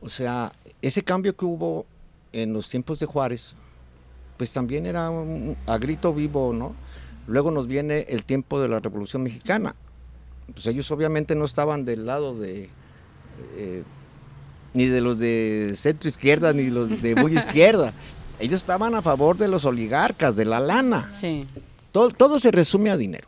O 0.01 0.09
sea, 0.09 0.51
ese 0.81 1.03
cambio 1.03 1.35
que 1.35 1.45
hubo 1.45 1.85
en 2.33 2.51
los 2.53 2.69
tiempos 2.69 2.99
de 2.99 3.05
Juárez, 3.05 3.55
pues 4.37 4.51
también 4.51 4.85
era 4.85 5.09
un- 5.09 5.55
a 5.67 5.77
grito 5.77 6.13
vivo, 6.13 6.51
¿no? 6.53 6.75
Luego 7.27 7.49
nos 7.51 7.67
viene 7.67 8.05
el 8.09 8.23
tiempo 8.25 8.59
de 8.59 8.67
la 8.67 8.79
Revolución 8.79 9.23
Mexicana. 9.23 9.75
Pues 10.53 10.65
ellos 10.67 10.89
obviamente 10.91 11.35
no 11.35 11.45
estaban 11.45 11.85
del 11.85 12.05
lado 12.05 12.37
de 12.37 12.69
eh, 13.57 13.83
ni 14.73 14.85
de 14.85 15.01
los 15.01 15.19
de 15.19 15.73
centro 15.75 16.09
izquierda 16.09 16.53
ni 16.53 16.69
los 16.69 17.01
de 17.01 17.15
muy 17.15 17.33
izquierda. 17.37 17.93
Ellos 18.39 18.57
estaban 18.61 18.95
a 18.95 19.01
favor 19.01 19.37
de 19.37 19.47
los 19.47 19.65
oligarcas, 19.65 20.35
de 20.35 20.45
la 20.45 20.59
lana. 20.59 21.09
Sí. 21.09 21.47
Todo, 21.91 22.09
todo 22.09 22.39
se 22.39 22.51
resume 22.51 22.91
a 22.91 22.97
dinero. 22.97 23.27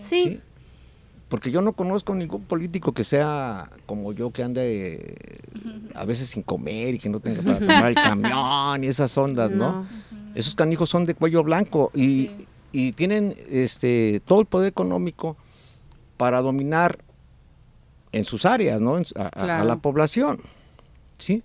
Sí. 0.00 0.24
¿sí? 0.24 0.40
Porque 1.28 1.50
yo 1.50 1.62
no 1.62 1.72
conozco 1.72 2.14
ningún 2.14 2.42
político 2.42 2.92
que 2.92 3.04
sea 3.04 3.70
como 3.86 4.12
yo, 4.12 4.32
que 4.32 4.42
ande 4.42 4.94
eh, 4.94 5.38
a 5.94 6.04
veces 6.04 6.28
sin 6.28 6.42
comer 6.42 6.94
y 6.94 6.98
que 6.98 7.08
no 7.08 7.20
tenga 7.20 7.40
para 7.42 7.58
tomar 7.60 7.86
el 7.86 7.94
camión 7.94 8.84
y 8.84 8.88
esas 8.88 9.16
ondas, 9.16 9.50
¿no? 9.50 9.72
No. 9.72 9.86
Esos 10.34 10.54
canijos 10.54 10.90
son 10.90 11.04
de 11.04 11.14
cuello 11.14 11.42
blanco 11.42 11.90
y, 11.94 12.30
y 12.72 12.92
tienen 12.92 13.34
este 13.48 14.20
todo 14.26 14.40
el 14.40 14.46
poder 14.46 14.68
económico 14.68 15.36
para 16.22 16.40
dominar 16.40 17.00
en 18.12 18.24
sus 18.24 18.44
áreas, 18.44 18.80
¿no? 18.80 19.02
A, 19.16 19.64
la 19.64 19.76
población, 19.78 20.38
¿sí? 21.18 21.42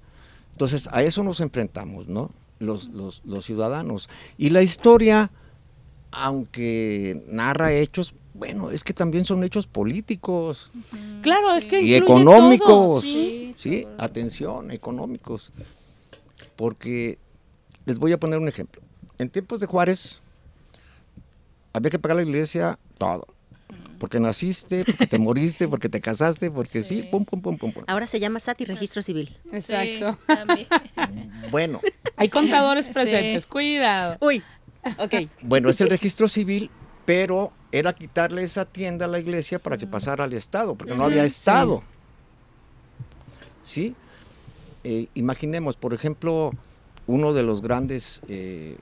Entonces 0.52 0.88
a 0.92 1.02
eso 1.02 1.24
nos 1.24 1.42
enfrentamos, 1.42 2.08
¿no? 2.08 2.30
Los, 2.60 2.90
los, 2.90 3.24
los 3.26 3.44
ciudadanos. 3.44 4.08
Y 4.38 4.50
la 4.50 4.62
historia, 4.62 5.32
aunque 6.12 7.24
narra 7.28 7.74
hechos, 7.74 8.14
bueno, 8.36 8.70
es 8.70 8.84
que 8.84 8.94
también 8.94 9.26
son 9.26 9.44
hechos 9.44 9.66
políticos 9.66 10.70
Claro, 11.24 11.56
es 11.56 11.66
que 11.66 11.82
y 11.82 11.96
económicos, 11.96 12.68
todo, 12.68 13.02
sí. 13.02 13.56
sí, 13.58 13.88
atención, 13.98 14.70
económicos. 14.70 15.54
Porque 16.56 17.18
les 17.86 17.98
voy 17.98 18.12
a 18.12 18.20
poner 18.20 18.38
un 18.38 18.48
ejemplo. 18.48 18.84
En 19.18 19.32
tiempos 19.32 19.60
de 19.60 19.66
Juárez 19.66 20.22
había 21.74 21.90
que 21.90 21.98
pagar 21.98 22.18
la 22.18 22.22
iglesia 22.22 22.78
todo. 23.00 23.26
Porque 24.00 24.20
naciste, 24.20 24.86
porque 24.86 25.08
te 25.08 25.18
moriste, 25.18 25.68
porque 25.68 25.90
te 25.90 26.00
casaste, 26.00 26.52
porque 26.52 26.84
sí, 26.84 27.04
pum, 27.04 27.26
pum, 27.26 27.42
pum, 27.42 27.58
pum, 27.58 27.72
pum. 27.72 27.84
Ahora 27.88 28.06
se 28.08 28.20
llama 28.20 28.40
SAT 28.40 28.62
y 28.62 28.66
registro 28.66 29.02
civil. 29.02 29.36
Exacto. 29.52 30.18
Sí. 30.56 30.68
Bueno, 31.52 31.80
Hay 32.16 32.30
contadores 32.30 32.88
presentes, 32.90 33.46
cuidado. 33.46 34.18
Uy, 34.20 34.44
ok. 34.98 35.30
bueno, 35.42 35.70
es 35.70 35.80
el 35.82 35.90
registro 35.90 36.28
civil, 36.28 36.70
pero 37.06 37.52
era 37.72 37.94
quitarle 37.94 38.44
esa 38.44 38.66
tienda 38.66 39.06
a 39.06 39.08
la 39.08 39.20
iglesia 39.20 39.60
para 39.60 39.78
que 39.78 39.88
pasara 39.88 40.26
al 40.26 40.34
Estado, 40.34 40.76
porque 40.76 40.94
no 40.94 41.06
había 41.06 41.24
Estado. 41.24 41.84
¿Sí? 43.62 43.96
Eh, 44.84 45.08
imaginemos, 45.16 45.76
por 45.78 45.94
ejemplo, 45.94 46.52
uno 47.08 47.34
de 47.34 47.44
los 47.44 47.62
grandes 47.62 48.22
eh, 48.28 48.78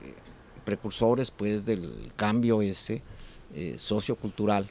precursores 0.64 1.30
pues, 1.30 1.66
del 1.66 2.12
cambio 2.16 2.62
ese 2.62 3.02
eh, 3.54 3.74
sociocultural, 3.78 4.68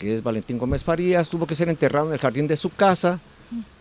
que 0.00 0.16
es 0.16 0.22
Valentín 0.22 0.58
Gómez 0.58 0.82
Farías, 0.82 1.28
tuvo 1.28 1.46
que 1.46 1.54
ser 1.54 1.68
enterrado 1.68 2.06
en 2.08 2.14
el 2.14 2.18
jardín 2.18 2.48
de 2.48 2.56
su 2.56 2.70
casa, 2.70 3.20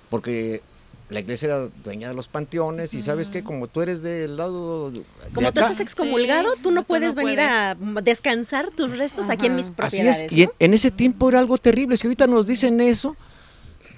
porque 0.09 0.61
la 1.09 1.21
iglesia 1.21 1.47
era 1.47 1.67
dueña 1.83 2.09
de 2.09 2.13
los 2.13 2.27
panteones, 2.27 2.93
y 2.93 3.01
sabes 3.01 3.29
que 3.29 3.41
como 3.43 3.67
tú 3.67 3.81
eres 3.81 4.03
del 4.03 4.35
lado 4.35 4.91
de 4.91 5.01
Como 5.33 5.51
tú 5.53 5.61
estás 5.61 5.79
excomulgado, 5.79 6.53
tú 6.61 6.71
no 6.71 6.81
tú 6.81 6.87
puedes 6.87 7.15
no 7.15 7.23
venir 7.23 7.37
puedes. 7.39 7.97
a 7.97 8.01
descansar 8.03 8.69
tus 8.69 8.97
restos 8.97 9.29
aquí 9.29 9.47
en 9.47 9.55
mis 9.55 9.67
Así 9.67 9.73
propiedades. 9.75 10.21
es, 10.23 10.31
y 10.33 10.49
en, 10.59 10.73
ese 10.73 10.91
tiempo 10.91 11.29
era 11.29 11.39
algo 11.39 11.57
terrible. 11.57 11.95
Si 11.97 12.05
ahorita 12.05 12.27
nos 12.27 12.45
dicen 12.45 12.81
eso, 12.81 13.15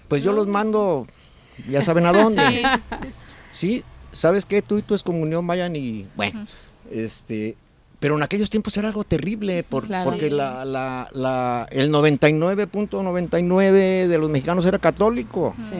pues 0.07 0.22
yo 0.22 0.32
los 0.32 0.47
mando, 0.47 1.07
ya 1.69 1.82
saben 1.82 2.05
a 2.05 2.13
dónde. 2.13 2.63
Sí, 3.53 3.84
¿sabes 4.13 4.45
qué? 4.45 4.61
Tú 4.61 4.78
y 4.78 4.82
tu 4.82 4.93
excomunión 4.93 5.45
vayan 5.45 5.76
y, 5.76 6.07
bueno, 6.15 6.45
este, 6.89 7.57
pero 8.01 8.17
en 8.17 8.23
aquellos 8.23 8.49
tiempos 8.49 8.75
era 8.75 8.89
algo 8.89 9.05
terrible, 9.05 9.63
por- 9.63 9.85
Claro. 9.85 10.03
porque 10.09 10.29
la, 10.29 10.65
la, 10.65 11.07
la, 11.13 11.67
el 11.71 11.89
99.99 11.91 14.07
de 14.07 14.17
los 14.17 14.29
mexicanos 14.29 14.65
era 14.65 14.79
católico. 14.79 15.55
Sí. 15.59 15.75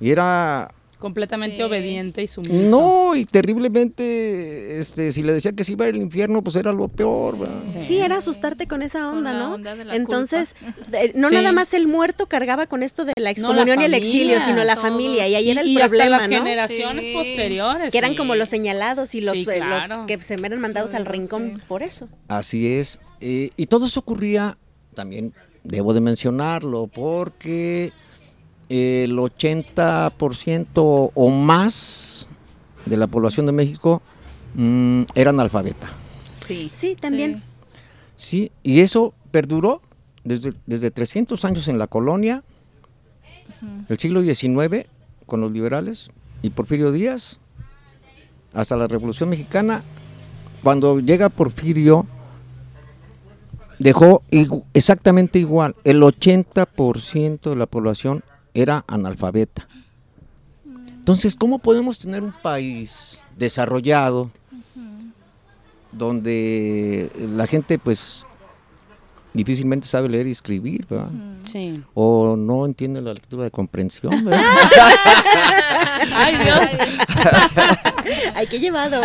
Y 0.00 0.10
era 0.10 0.70
Completamente 1.00 1.56
Sí. 1.56 1.62
obediente 1.62 2.22
y 2.22 2.26
sumiso. 2.28 2.52
no, 2.54 3.16
y 3.16 3.24
terriblemente, 3.24 4.78
este, 4.78 5.10
si 5.12 5.22
le 5.22 5.32
decía 5.32 5.52
que 5.52 5.64
se 5.64 5.72
iba 5.72 5.86
al 5.86 5.96
infierno, 5.96 6.42
pues 6.42 6.56
era 6.56 6.72
lo 6.72 6.88
peor. 6.88 7.36
Sí, 7.78 7.98
era 7.98 8.18
asustarte 8.18 8.68
con 8.68 8.82
esa 8.82 9.00
Con 9.08 9.18
onda, 9.18 9.32
la 9.32 9.38
¿no? 9.40 9.54
onda 9.54 9.74
de 9.74 9.84
la 9.84 9.96
Entonces, 9.96 10.54
no 11.14 11.28
Sí. 11.28 11.34
nada 11.34 11.52
más 11.52 11.74
el 11.74 11.86
muerto 11.86 12.26
cargaba 12.28 12.66
con 12.66 12.82
esto 12.82 13.04
de 13.04 13.14
la 13.16 13.30
excomunión 13.30 13.80
y 13.80 13.84
el 13.84 13.94
exilio, 13.94 14.40
sino 14.40 14.62
la 14.64 14.74
todos. 14.76 14.88
familia, 14.88 15.26
y 15.26 15.34
ahí 15.34 15.46
Y, 15.46 15.50
era 15.50 15.60
el 15.62 15.68
y 15.68 15.76
hasta 15.76 15.88
problema, 15.88 16.10
las 16.18 16.28
¿no? 16.28 16.36
generaciones 16.36 17.06
Sí. 17.06 17.12
posteriores. 17.12 17.92
Que 17.92 17.98
eran 17.98 18.10
sí. 18.10 18.16
como 18.16 18.34
los 18.34 18.48
señalados 18.48 19.14
y 19.14 19.20
los, 19.22 19.34
Sí, 19.36 19.44
claro. 19.44 19.96
los 19.96 20.02
que 20.06 20.20
se 20.20 20.34
eran 20.34 20.60
mandados 20.60 20.94
al 20.94 21.06
rincón 21.06 21.54
sí. 21.56 21.62
por 21.66 21.82
eso. 21.82 22.08
Así 22.28 22.66
es. 22.74 23.00
eh, 23.22 23.50
y 23.56 23.66
todo 23.66 23.86
eso 23.86 24.00
ocurría, 24.00 24.56
también 24.94 25.32
debo 25.62 25.92
de 25.94 26.00
mencionarlo, 26.00 26.86
porque 26.86 27.92
el 28.70 29.18
80% 29.18 31.10
o 31.12 31.30
más 31.30 32.28
de 32.86 32.96
la 32.96 33.08
población 33.08 33.46
de 33.46 33.52
México 33.52 34.00
mm, 34.54 35.02
era 35.14 35.30
analfabeta. 35.30 35.88
Sí. 36.34 36.70
Sí, 36.72 36.96
también. 36.98 37.42
Sí, 38.16 38.52
y 38.62 38.80
eso 38.80 39.12
perduró 39.32 39.82
desde, 40.24 40.54
desde 40.66 40.90
300 40.90 41.44
años 41.44 41.68
en 41.68 41.78
la 41.78 41.88
colonia, 41.88 42.44
el 43.88 43.98
siglo 43.98 44.22
XIX 44.22 44.86
con 45.26 45.40
los 45.40 45.52
liberales 45.52 46.10
y 46.40 46.50
Porfirio 46.50 46.92
Díaz, 46.92 47.38
hasta 48.54 48.76
la 48.76 48.86
Revolución 48.86 49.28
Mexicana. 49.28 49.82
Cuando 50.62 51.00
llega 51.00 51.28
Porfirio, 51.28 52.06
dejó 53.78 54.22
exactamente 54.74 55.38
igual, 55.38 55.74
el 55.84 56.02
80% 56.02 57.50
de 57.50 57.56
la 57.56 57.66
población 57.66 58.22
era 58.54 58.84
analfabeta. 58.86 59.66
Entonces, 60.88 61.34
¿cómo 61.34 61.58
podemos 61.58 61.98
tener 61.98 62.22
un 62.22 62.32
país 62.32 63.18
desarrollado 63.36 64.30
donde 65.92 67.10
la 67.18 67.46
gente 67.46 67.78
pues 67.78 68.24
difícilmente 69.32 69.86
sabe 69.86 70.08
leer 70.08 70.26
y 70.26 70.32
escribir, 70.32 70.86
¿verdad? 70.88 71.08
Sí. 71.44 71.82
O 71.94 72.36
no 72.36 72.66
entiende 72.66 73.00
la 73.00 73.14
lectura 73.14 73.44
de 73.44 73.50
comprensión, 73.50 74.24
¿verdad? 74.24 74.42
Ay, 76.14 76.36
Dios. 76.36 76.70
Ay, 78.34 78.46
qué 78.46 78.58
llevado. 78.58 79.00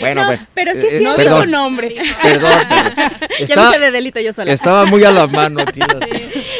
bueno, 0.00 0.20
No, 0.22 0.26
bueno, 0.26 0.46
pero 0.54 0.72
sí 0.72 0.78
es 0.80 0.84
eh, 0.94 0.98
cierto. 0.98 1.04
No 1.04 1.16
digo 1.16 1.30
perdón, 1.30 1.50
nombres. 1.50 1.94
perdón, 2.22 2.50
perdón. 2.68 2.94
ya 3.38 3.44
Está- 3.44 3.62
me 3.62 3.68
hice 3.70 3.78
de 3.80 3.90
delito 3.90 4.20
yo 4.20 4.32
sola. 4.32 4.52
estaba 4.52 4.86
muy 4.86 5.02
a 5.04 5.10
la 5.12 5.26
mano 5.26 5.60
aquí. 5.62 5.80
las- 5.80 6.08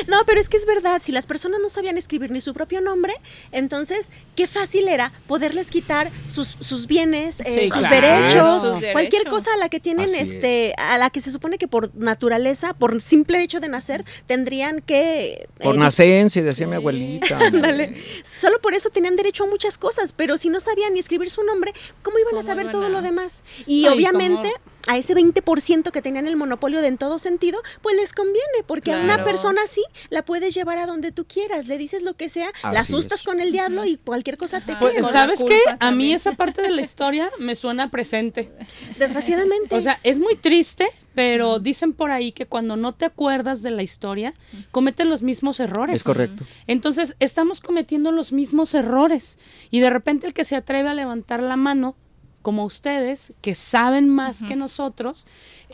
No, 0.08 0.24
pero 0.26 0.40
es 0.40 0.48
que 0.48 0.56
es 0.56 0.66
verdad, 0.66 1.00
si 1.02 1.12
las 1.12 1.26
personas 1.26 1.60
no 1.60 1.68
sabían 1.68 1.98
escribir 1.98 2.30
ni 2.30 2.40
su 2.40 2.52
propio 2.54 2.80
nombre, 2.80 3.14
entonces 3.52 4.10
qué 4.36 4.46
fácil 4.46 4.88
era 4.88 5.12
poderles 5.26 5.68
quitar 5.68 6.10
sus, 6.28 6.56
sus 6.60 6.86
bienes, 6.86 7.40
eh, 7.40 7.60
Sí, 7.62 7.68
sus, 7.68 7.86
claro. 7.86 7.94
derechos, 8.06 8.62
Sus 8.62 8.84
cualquier 8.92 9.24
cosa 9.28 9.50
a 9.54 9.56
la 9.58 9.68
que 9.68 9.80
tienen, 9.80 10.06
Así 10.06 10.18
es. 10.18 10.30
este, 10.30 10.74
a 10.78 10.98
la 10.98 11.10
que 11.10 11.20
se 11.20 11.30
supone 11.30 11.58
que 11.58 11.68
por 11.68 11.94
naturaleza, 11.94 12.74
por 12.74 13.00
simple 13.02 13.42
hecho 13.42 13.60
de 13.60 13.68
nacer, 13.68 14.04
tendrían 14.26 14.80
que 14.80 15.48
Por 15.62 15.76
eh, 15.76 15.78
nacencia, 15.78 16.42
decía 16.42 16.66
mi 16.66 16.76
abuelita. 16.76 17.38
Ándale. 17.46 17.94
Solo 18.24 18.60
por 18.60 18.74
eso 18.74 18.90
tenían 18.90 19.16
derecho 19.16 19.44
a 19.44 19.46
muchas 19.46 19.78
cosas, 19.78 20.12
pero 20.12 20.38
si 20.38 20.48
no 20.48 20.60
sabían 20.60 20.92
ni 20.94 21.00
escribir 21.00 21.30
su 21.30 21.42
nombre, 21.42 21.72
¿cómo 22.02 22.18
iban 22.18 22.28
a 22.28 22.30
¿Cómo 22.38 22.42
saber 22.42 22.64
iban 22.64 22.72
todo 22.72 22.86
a- 22.86 22.88
lo 22.88 23.02
demás? 23.02 23.42
Y 23.66 23.86
Ay, 23.86 23.94
obviamente 23.94 24.50
cómo- 24.52 24.73
a 24.86 24.96
ese 24.96 25.14
20% 25.14 25.90
que 25.90 26.02
tenían 26.02 26.26
el 26.26 26.36
monopolio 26.36 26.80
de 26.80 26.88
en 26.94 26.98
todo 26.98 27.18
sentido, 27.18 27.58
pues 27.82 27.96
les 27.96 28.12
conviene, 28.12 28.62
porque 28.66 28.92
a 28.92 28.98
una 28.98 29.24
persona 29.24 29.62
así 29.64 29.82
la 30.10 30.24
puedes 30.24 30.54
llevar 30.54 30.78
a 30.78 30.86
donde 30.86 31.12
tú 31.12 31.24
quieras, 31.24 31.66
le 31.66 31.78
dices 31.78 32.02
lo 32.02 32.14
que 32.14 32.28
sea, 32.28 32.48
la 32.62 32.80
asustas 32.80 33.20
es. 33.20 33.26
con 33.26 33.40
el 33.40 33.52
diablo 33.52 33.84
y 33.84 33.96
cualquier 33.96 34.36
cosa 34.36 34.60
te. 34.60 34.76
Pues, 34.76 34.94
¿Sabes 35.10 35.42
qué? 35.42 35.60
A 35.80 35.90
mí 35.90 36.12
esa 36.12 36.32
parte 36.32 36.62
de 36.62 36.70
la 36.70 36.82
historia 36.82 37.30
me 37.38 37.54
suena 37.54 37.90
presente. 37.90 38.52
Desgraciadamente. 38.98 39.74
O 39.74 39.80
sea, 39.80 39.98
es 40.02 40.18
muy 40.18 40.36
triste, 40.36 40.86
pero 41.14 41.58
dicen 41.58 41.92
por 41.92 42.10
ahí 42.10 42.32
que 42.32 42.46
cuando 42.46 42.76
no 42.76 42.92
te 42.92 43.04
acuerdas 43.04 43.62
de 43.62 43.70
la 43.70 43.82
historia, 43.82 44.34
cometen 44.70 45.08
los 45.08 45.22
mismos 45.22 45.60
errores. 45.60 45.96
Es 45.96 46.04
correcto. 46.04 46.44
Entonces, 46.66 47.16
estamos 47.20 47.60
cometiendo 47.60 48.12
los 48.12 48.32
mismos 48.32 48.74
errores. 48.74 49.38
Y 49.70 49.80
de 49.80 49.90
repente 49.90 50.26
el 50.26 50.34
que 50.34 50.44
se 50.44 50.56
atreve 50.56 50.88
a 50.88 50.94
levantar 50.94 51.42
la 51.42 51.56
mano, 51.56 51.96
como 52.44 52.64
ustedes, 52.66 53.32
que 53.40 53.54
saben 53.56 54.08
más 54.08 54.44
que 54.44 54.54
nosotros, 54.54 55.26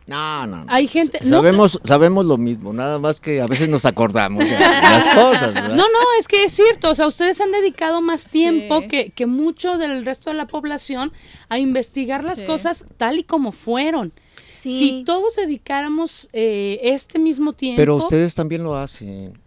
No, 0.06 0.46
no, 0.46 0.64
no. 0.64 0.72
hay 0.72 0.86
gente... 0.86 1.18
no, 1.24 1.38
Sabemos, 1.38 1.80
sabemos 1.84 2.24
lo 2.24 2.38
mismo, 2.38 2.72
nada 2.72 2.98
más 3.00 3.20
que 3.20 3.40
a 3.40 3.46
veces 3.46 3.68
nos 3.68 3.84
acordamos 3.84 4.48
de 4.48 4.56
las 4.58 5.04
cosas, 5.14 5.52
¿verdad? 5.52 5.70
No, 5.70 5.82
no, 5.82 5.98
es 6.18 6.28
que 6.28 6.44
es 6.44 6.52
cierto, 6.52 6.90
o 6.90 6.94
sea, 6.94 7.06
ustedes 7.08 7.40
han 7.40 7.50
dedicado 7.50 8.00
más 8.00 8.28
tiempo 8.28 8.80
Sí. 8.82 8.88
que, 8.88 9.10
que 9.10 9.26
mucho 9.26 9.78
del 9.78 10.04
resto 10.04 10.30
de 10.30 10.36
la 10.36 10.46
población 10.46 11.12
a 11.48 11.58
investigar 11.58 12.22
las 12.24 12.38
Sí. 12.38 12.46
cosas 12.46 12.86
tal 12.96 13.18
y 13.18 13.24
como 13.24 13.50
fueron. 13.52 14.12
sí. 14.48 14.78
Si 14.78 15.04
todos 15.04 15.34
dedicáramos 15.36 16.28
eh, 16.32 16.78
este 16.84 17.18
mismo 17.18 17.52
tiempo... 17.52 17.76
Pero 17.82 17.96
ustedes 17.96 18.34
también 18.36 18.62
lo 18.62 18.76
hacen. 18.76 19.38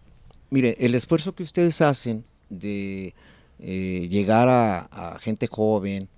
Mire, 0.49 0.75
el 0.79 0.93
esfuerzo 0.93 1.33
que 1.33 1.43
ustedes 1.43 1.81
hacen 1.81 2.25
de 2.49 3.15
eh, 3.59 4.07
llegar 4.09 4.49
a, 4.49 4.81
a 5.15 5.19
gente 5.19 5.47
joven, 5.47 6.09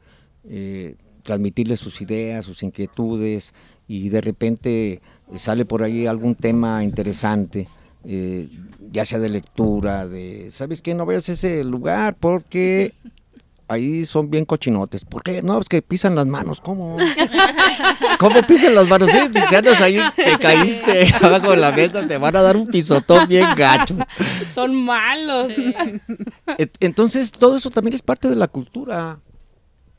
eh, 0.50 0.96
transmitirles 1.24 1.80
sus 1.80 2.02
ideas, 2.02 2.46
sus 2.46 2.64
inquietudes 2.64 3.54
y 3.88 4.10
de 4.10 4.22
repente 4.22 5.02
sale 5.36 5.66
por 5.66 5.84
ahí 5.84 6.06
algún 6.06 6.36
tema 6.36 6.84
interesante, 6.84 7.68
eh, 8.04 8.50
ya 8.92 9.06
sea 9.06 9.20
de 9.20 9.30
lectura, 9.30 10.08
de, 10.08 10.52
¿sabes 10.52 10.82
qué? 10.82 10.94
No 10.94 11.06
vayas 11.06 11.30
a 11.30 11.34
ese 11.34 11.64
lugar 11.64 12.16
porque 12.20 12.94
ahí 13.68 14.06
son 14.06 14.30
bien 14.30 14.46
cochinotes. 14.46 15.06
¿Por 15.06 15.24
qué? 15.24 15.42
No, 15.42 15.60
es 15.60 15.68
que 15.68 15.82
pisan 15.82 16.16
las 16.16 16.28
manos. 16.28 16.62
¿Cómo? 16.62 16.98
¿Cómo 18.20 18.42
pisan 18.44 18.76
las 18.76 18.88
manos? 18.88 19.10
Sí, 19.10 19.18
si 19.50 19.56
andas 19.56 19.82
ahí, 19.82 20.00
te 20.16 20.38
caíste 20.38 21.14
abajo 21.22 21.52
de 21.52 21.58
la 21.58 21.72
mesa, 21.72 22.08
te 22.08 22.18
van 22.18 22.36
a 22.36 22.42
dar 22.42 22.58
un 22.58 22.68
pisotón 22.68 23.28
bien 23.28 23.48
gacho. 23.56 23.98
Son 24.54 24.76
malos. 24.76 25.52
Entonces, 26.80 27.32
todo 27.32 27.58
eso 27.58 27.70
también 27.70 27.96
es 27.96 28.02
parte 28.02 28.30
de 28.30 28.36
la 28.36 28.48
cultura. 28.48 29.20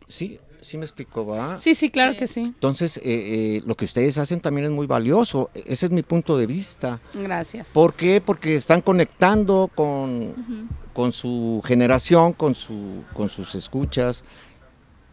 Sí, 0.08 0.38
sí 0.60 0.78
me 0.78 0.84
explicó, 0.84 1.26
¿va? 1.26 1.58
Sí, 1.58 1.74
sí, 1.74 1.90
claro 1.90 2.16
que 2.16 2.26
sí. 2.26 2.42
Entonces, 2.42 2.96
eh, 2.98 3.02
eh, 3.04 3.62
lo 3.66 3.74
que 3.76 3.84
ustedes 3.84 4.18
hacen 4.18 4.40
también 4.40 4.66
es 4.66 4.70
muy 4.70 4.86
valioso. 4.86 5.50
Ese 5.54 5.86
es 5.86 5.92
mi 5.92 6.02
punto 6.02 6.36
de 6.38 6.46
vista. 6.46 7.00
Gracias. 7.14 7.70
¿Por 7.70 7.94
qué? 7.94 8.20
Porque 8.20 8.54
están 8.54 8.80
conectando 8.82 9.70
con, 9.74 10.68
con 10.92 11.12
su 11.12 11.60
generación, 11.64 12.32
con, 12.32 12.54
su, 12.54 13.02
con 13.14 13.28
sus 13.28 13.54
escuchas. 13.54 14.24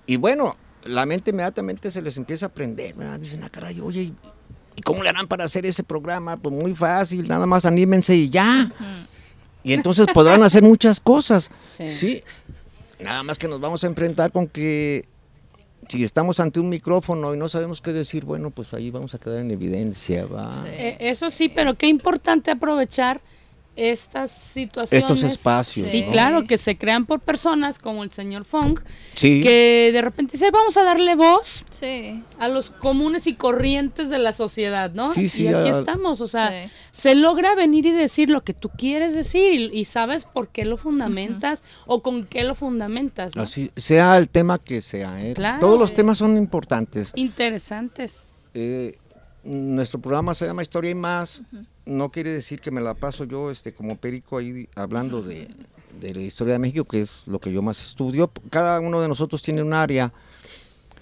Y 0.06 0.18
bueno, 0.18 0.56
la 0.84 1.06
mente 1.06 1.32
inmediatamente 1.32 1.90
se 1.92 2.02
les 2.02 2.18
empieza 2.18 2.46
a 2.46 2.50
aprender. 2.50 2.94
¿verdad? 2.96 3.20
Dicen, 3.20 3.44
ah, 3.44 3.50
caray, 3.50 3.80
oye, 3.82 4.02
¿y- 4.04 4.14
¿y 4.76 4.82
cómo 4.82 5.02
le 5.04 5.10
harán 5.10 5.28
para 5.28 5.46
hacer 5.46 5.66
ese 5.66 5.84
programa? 5.84 6.38
Pues 6.38 6.54
muy 6.54 6.76
fácil, 6.76 7.28
nada 7.28 7.46
más 7.46 7.66
anímense 7.66 8.16
y 8.16 8.30
ya. 8.30 8.72
Y 9.64 9.74
entonces 9.74 10.06
podrán 10.14 10.44
hacer 10.44 10.62
muchas 10.62 11.00
cosas. 11.00 11.50
Sí. 11.76 11.90
Sí. 11.96 12.24
Nada 13.04 13.24
más 13.24 13.38
que 13.38 13.48
nos 13.48 13.60
vamos 13.60 13.84
a 13.84 13.88
enfrentar 13.88 14.32
con 14.32 14.48
que 14.48 15.06
si 15.90 16.04
estamos 16.04 16.40
ante 16.40 16.60
un 16.60 16.70
micrófono 16.70 17.34
y 17.34 17.38
no 17.38 17.50
sabemos 17.50 17.82
qué 17.82 17.92
decir, 17.92 18.26
bueno, 18.26 18.50
pues 18.50 18.74
ahí 18.74 18.90
vamos 18.90 19.14
a 19.14 19.20
quedar 19.20 19.40
en 19.40 19.52
evidencia, 19.52 20.26
¿va? 20.26 20.52
Eh, 20.68 20.98
eso 21.00 21.30
sí, 21.30 21.50
pero 21.50 21.76
qué 21.76 21.88
importante 21.88 22.52
aprovechar 22.52 23.22
estas 23.76 24.32
situaciones. 24.32 25.04
Estos 25.04 25.24
espacios, 25.24 25.88
Sí, 25.88 26.04
¿no? 26.04 26.12
claro, 26.12 26.46
que 26.46 26.60
se 26.60 26.78
crean 26.78 27.06
por 27.08 27.20
personas 27.22 27.80
como 27.80 28.04
el 28.04 28.12
señor 28.12 28.46
Fong, 28.46 28.80
Sí. 29.16 29.42
que 29.42 29.90
de 29.92 30.02
repente 30.02 30.34
dice, 30.34 30.52
vamos 30.52 30.78
a 30.78 30.84
darle 30.84 31.16
voz 31.16 31.66
Sí. 31.72 32.24
a 32.38 32.48
los 32.50 32.70
comunes 32.70 33.26
y 33.26 33.34
corrientes 33.34 34.10
de 34.12 34.20
la 34.20 34.32
sociedad, 34.32 34.92
¿no? 34.94 35.10
Sí, 35.10 35.28
sí, 35.28 35.44
y 35.46 35.48
aquí 35.48 35.70
a- 35.70 35.80
estamos, 35.80 36.22
o 36.22 36.28
sea, 36.28 36.66
Sí. 36.66 36.72
se 36.92 37.16
logra 37.16 37.56
venir 37.56 37.88
y 37.88 37.92
decir 37.92 38.30
lo 38.30 38.44
que 38.44 38.54
tú 38.54 38.70
quieres 38.70 39.16
decir 39.16 39.72
y, 39.74 39.80
y 39.80 39.86
sabes 39.86 40.26
por 40.26 40.50
qué 40.50 40.66
lo 40.66 40.78
fundamentas 40.78 41.64
o 41.88 42.04
con 42.04 42.26
qué 42.26 42.44
lo 42.44 42.54
fundamentas, 42.54 43.36
¿no? 43.36 43.42
Así, 43.42 43.72
sea 43.76 44.18
el 44.20 44.30
tema 44.30 44.60
que 44.60 44.82
sea. 44.82 45.20
¿eh? 45.26 45.34
Claro. 45.34 45.60
Todos 45.62 45.80
los 45.80 45.94
temas 45.96 46.20
son 46.20 46.38
importantes. 46.38 47.12
Interesantes. 47.16 48.28
Eh, 48.54 48.98
nuestro 49.44 50.00
programa 50.00 50.34
se 50.34 50.46
llama 50.46 50.62
Historia 50.62 50.92
y 50.92 50.96
Más. 50.96 51.42
No 51.86 52.12
quiere 52.12 52.32
decir 52.32 52.62
que 52.62 52.72
me 52.72 52.82
la 52.82 52.94
paso 52.94 53.26
yo 53.26 53.52
este, 53.52 53.74
como 53.74 53.98
perico 53.98 54.38
ahí 54.38 54.70
hablando 54.76 55.22
de, 55.22 55.48
de 56.00 56.14
la 56.14 56.22
historia 56.22 56.54
de 56.54 56.60
México, 56.60 56.86
que 56.86 57.02
es 57.02 57.28
lo 57.28 57.40
que 57.40 57.52
yo 57.52 57.62
más 57.62 57.84
estudio. 57.84 58.32
Cada 58.50 58.80
uno 58.80 59.02
de 59.02 59.08
nosotros 59.08 59.42
tiene 59.42 59.62
un 59.62 59.74
área 59.74 60.14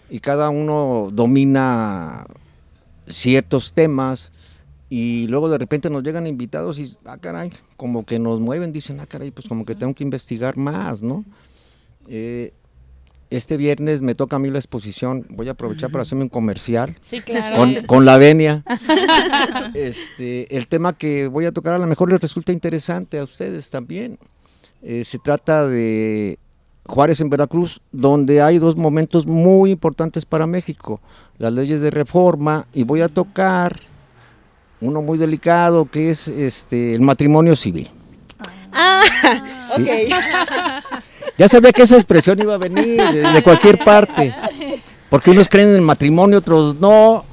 y 0.09 0.19
cada 0.19 0.49
uno 0.49 1.09
domina 1.11 2.25
ciertos 3.07 3.73
temas. 3.73 4.31
Y 4.89 5.27
luego 5.27 5.47
de 5.47 5.57
repente 5.57 5.89
nos 5.89 6.03
llegan 6.03 6.27
invitados 6.27 6.77
y, 6.77 6.97
ah, 7.05 7.17
caray, 7.17 7.51
como 7.77 8.05
que 8.05 8.19
nos 8.19 8.41
mueven, 8.41 8.73
dicen, 8.73 8.99
ah, 8.99 9.05
caray, 9.05 9.31
pues 9.31 9.47
como 9.47 9.63
que 9.63 9.73
tengo 9.73 9.93
que 9.93 10.03
investigar 10.03 10.57
más, 10.57 11.01
¿no? 11.01 11.23
Eh, 12.07 12.53
este 13.31 13.57
viernes 13.57 14.01
me 14.03 14.13
toca 14.13 14.35
a 14.35 14.39
mí 14.39 14.49
la 14.49 14.59
exposición, 14.59 15.25
voy 15.29 15.47
a 15.47 15.51
aprovechar 15.53 15.89
para 15.89 16.03
hacerme 16.03 16.23
un 16.25 16.29
comercial 16.29 16.95
Sí, 17.01 17.21
claro. 17.21 17.55
con, 17.55 17.75
con 17.85 18.05
la 18.05 18.17
venia. 18.17 18.63
este, 19.73 20.55
el 20.55 20.67
tema 20.67 20.93
que 20.93 21.27
voy 21.27 21.45
a 21.45 21.51
tocar 21.51 21.73
a 21.73 21.77
lo 21.79 21.87
mejor 21.87 22.11
les 22.11 22.21
resulta 22.21 22.51
interesante 22.51 23.17
a 23.19 23.23
ustedes 23.23 23.69
también. 23.69 24.19
Eh, 24.83 25.03
se 25.03 25.17
trata 25.19 25.67
de 25.67 26.39
Juárez 26.85 27.21
en 27.21 27.29
Veracruz, 27.29 27.79
donde 27.91 28.41
hay 28.41 28.57
dos 28.59 28.75
momentos 28.75 29.25
muy 29.25 29.71
importantes 29.71 30.25
para 30.25 30.45
México, 30.47 30.99
las 31.37 31.53
leyes 31.53 31.81
de 31.81 31.91
reforma, 31.91 32.67
y 32.73 32.83
voy 32.83 33.01
a 33.01 33.07
tocar 33.07 33.79
uno 34.81 35.01
muy 35.01 35.17
delicado 35.17 35.85
que 35.85 36.09
es 36.09 36.27
este, 36.27 36.93
el 36.95 37.01
matrimonio 37.01 37.55
civil. 37.55 37.89
Ah, 38.73 39.01
Sí. 39.75 39.83
ok. 39.83 39.87
Ya 41.41 41.47
sabía 41.47 41.71
que 41.71 41.81
esa 41.81 41.95
expresión 41.95 42.39
iba 42.39 42.53
a 42.53 42.59
venir 42.59 43.01
de, 43.01 43.41
cualquier 43.43 43.83
parte. 43.83 44.31
Porque 45.09 45.31
unos 45.31 45.49
creen 45.49 45.69
en 45.69 45.75
el 45.77 45.81
matrimonio, 45.81 46.37
otros 46.37 46.75
no. 46.79 47.25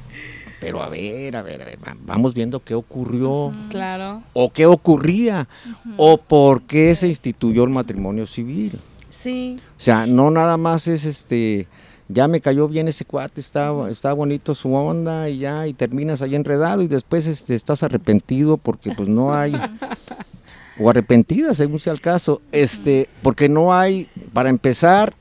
Pero 0.59 0.81
a 0.81 0.89
ver, 0.89 1.35
a 1.35 1.43
ver, 1.43 1.61
a 1.61 1.65
ver, 1.65 1.77
va- 1.77 1.95
vamos 2.07 2.33
viendo 2.33 2.59
qué 2.59 2.73
ocurrió, 2.73 3.51
Claro. 3.69 4.23
o 4.33 4.49
qué 4.49 4.65
ocurría, 4.65 5.47
o 5.95 6.17
por 6.17 6.63
qué 6.63 6.95
se 6.95 7.07
instituyó 7.07 7.65
el 7.65 7.69
matrimonio 7.69 8.25
civil. 8.25 8.71
Sí. 9.11 9.57
O 9.77 9.79
sea, 9.79 10.07
no 10.07 10.31
nada 10.31 10.57
más 10.57 10.87
es 10.87 11.05
este, 11.05 11.67
ya 12.07 12.27
me 12.27 12.41
cayó 12.41 12.67
bien 12.67 12.87
ese 12.87 13.05
cuate, 13.05 13.39
está, 13.41 13.71
está 13.91 14.11
bonito 14.13 14.55
su 14.55 14.73
onda 14.73 15.29
y 15.29 15.37
ya, 15.37 15.67
y 15.67 15.73
terminas 15.73 16.23
ahí 16.23 16.33
enredado 16.33 16.81
y 16.81 16.87
después 16.87 17.27
este, 17.27 17.53
estás 17.53 17.83
arrepentido 17.83 18.57
porque 18.57 18.91
pues 18.91 19.07
no 19.07 19.35
hay, 19.35 19.53
o 20.79 20.89
arrepentida 20.89 21.53
según 21.53 21.79
sea 21.79 21.93
el 21.93 22.01
caso, 22.01 22.41
este, 22.51 23.09
porque 23.21 23.49
no 23.49 23.73
hay, 23.73 24.09
para 24.33 24.49
empezar, 24.49 25.13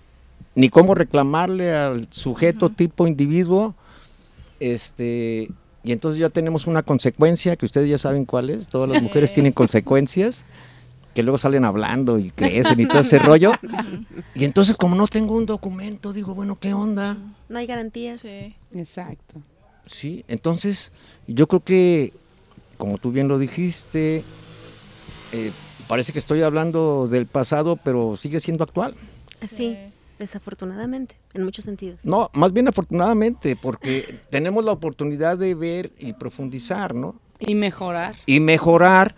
ni 0.54 0.68
cómo 0.68 0.94
reclamarle 0.94 1.74
al 1.74 2.09
sujeto 2.11 2.70
tipo 2.70 3.06
individuo, 3.06 3.74
este, 4.61 5.50
y 5.84 5.92
entonces 5.92 6.20
ya 6.20 6.28
tenemos 6.28 6.66
una 6.66 6.82
consecuencia 6.82 7.56
que 7.56 7.66
ustedes 7.66 7.88
ya 7.88 7.98
saben 7.98 8.24
cuál 8.24 8.50
es, 8.50 8.68
todas 8.68 8.88
las 8.88 9.02
mujeres 9.02 9.32
tienen 9.32 9.52
consecuencias 9.52 10.44
que 11.14 11.24
luego 11.24 11.38
salen 11.38 11.64
hablando 11.64 12.18
y 12.18 12.30
crecen 12.30 12.78
y 12.78 12.86
todo 12.86 13.00
ese 13.00 13.18
rollo. 13.18 13.50
Y 14.36 14.44
entonces 14.44 14.76
como 14.76 14.94
no 14.94 15.09
tengo 15.09 15.34
un 15.34 15.46
documento, 15.46 16.12
digo, 16.12 16.32
bueno, 16.32 16.59
¿qué 16.61 16.72
onda? 16.74 17.18
No 17.48 17.59
hay 17.59 17.66
garantías. 17.66 18.20
Sí. 18.20 18.54
Exacto. 18.72 19.42
Sí, 19.86 20.24
entonces 20.28 20.92
yo 21.26 21.48
creo 21.48 21.64
que, 21.64 22.12
como 22.76 22.98
tú 22.98 23.11
bien 23.11 23.26
lo 23.26 23.38
dijiste, 23.38 24.22
eh, 25.32 25.52
parece 25.86 26.12
que 26.12 26.18
estoy 26.18 26.42
hablando 26.42 27.08
del 27.08 27.26
pasado, 27.26 27.76
pero 27.76 28.16
sigue 28.16 28.40
siendo 28.40 28.64
actual. 28.64 28.94
Así, 29.42 29.76
desafortunadamente, 30.18 31.16
en 31.34 31.44
muchos 31.44 31.64
sentidos. 31.64 32.04
No, 32.04 32.30
más 32.34 32.52
bien 32.52 32.68
afortunadamente, 32.68 33.56
porque 33.56 34.20
tenemos 34.30 34.64
la 34.64 34.72
oportunidad 34.72 35.38
de 35.38 35.54
ver 35.54 35.92
y 35.98 36.12
profundizar, 36.12 36.94
¿no? 36.94 37.20
Y 37.38 37.54
mejorar. 37.54 38.16
Y 38.26 38.40
mejorar 38.40 39.14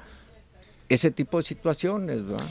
ese 0.90 1.10
tipo 1.10 1.38
de 1.38 1.44
situaciones, 1.44 2.24
¿verdad? 2.26 2.46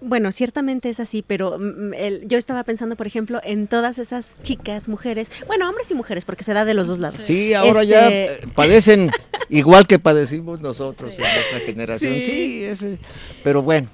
Bueno, 0.00 0.30
ciertamente 0.32 0.88
es 0.88 1.00
así, 1.00 1.22
pero 1.26 1.58
mm, 1.58 1.94
el- 1.94 2.28
yo 2.28 2.38
estaba 2.38 2.62
pensando, 2.64 2.96
por 2.96 3.06
ejemplo, 3.06 3.40
en 3.44 3.66
todas 3.66 3.98
esas 3.98 4.40
chicas, 4.42 4.88
mujeres, 4.88 5.30
bueno, 5.46 5.68
hombres 5.68 5.90
y 5.90 5.94
mujeres, 5.94 6.24
porque 6.24 6.44
se 6.44 6.52
da 6.54 6.64
de 6.64 6.74
los 6.74 6.86
dos 6.86 6.98
lados. 6.98 7.20
Sí, 7.22 7.54
ahora 7.54 7.84
ya 7.84 8.08
Este, 8.08 8.44
eh, 8.44 8.48
padecen 8.54 9.10
igual 9.50 9.86
que 9.86 9.98
padecimos 9.98 10.60
nosotros 10.60 11.12
en 11.14 11.20
nuestra 11.20 11.58
generación. 11.66 12.14
Sí. 12.14 12.22
Sí, 12.22 12.64
ese, 12.64 12.98
pero 13.44 13.62
bueno, 13.62 13.88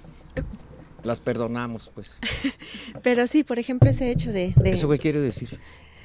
las 1.03 1.21
perdonamos, 1.21 1.91
pues. 1.95 2.17
Pero 3.03 3.27
sí, 3.27 3.45
por 3.45 3.59
ejemplo, 3.59 3.89
ese 3.89 4.11
hecho 4.11 4.33
de... 4.33 4.53
de- 4.57 4.71
¿Eso 4.71 4.89
qué 4.91 4.99
quiere 4.99 5.21
decir? 5.21 5.59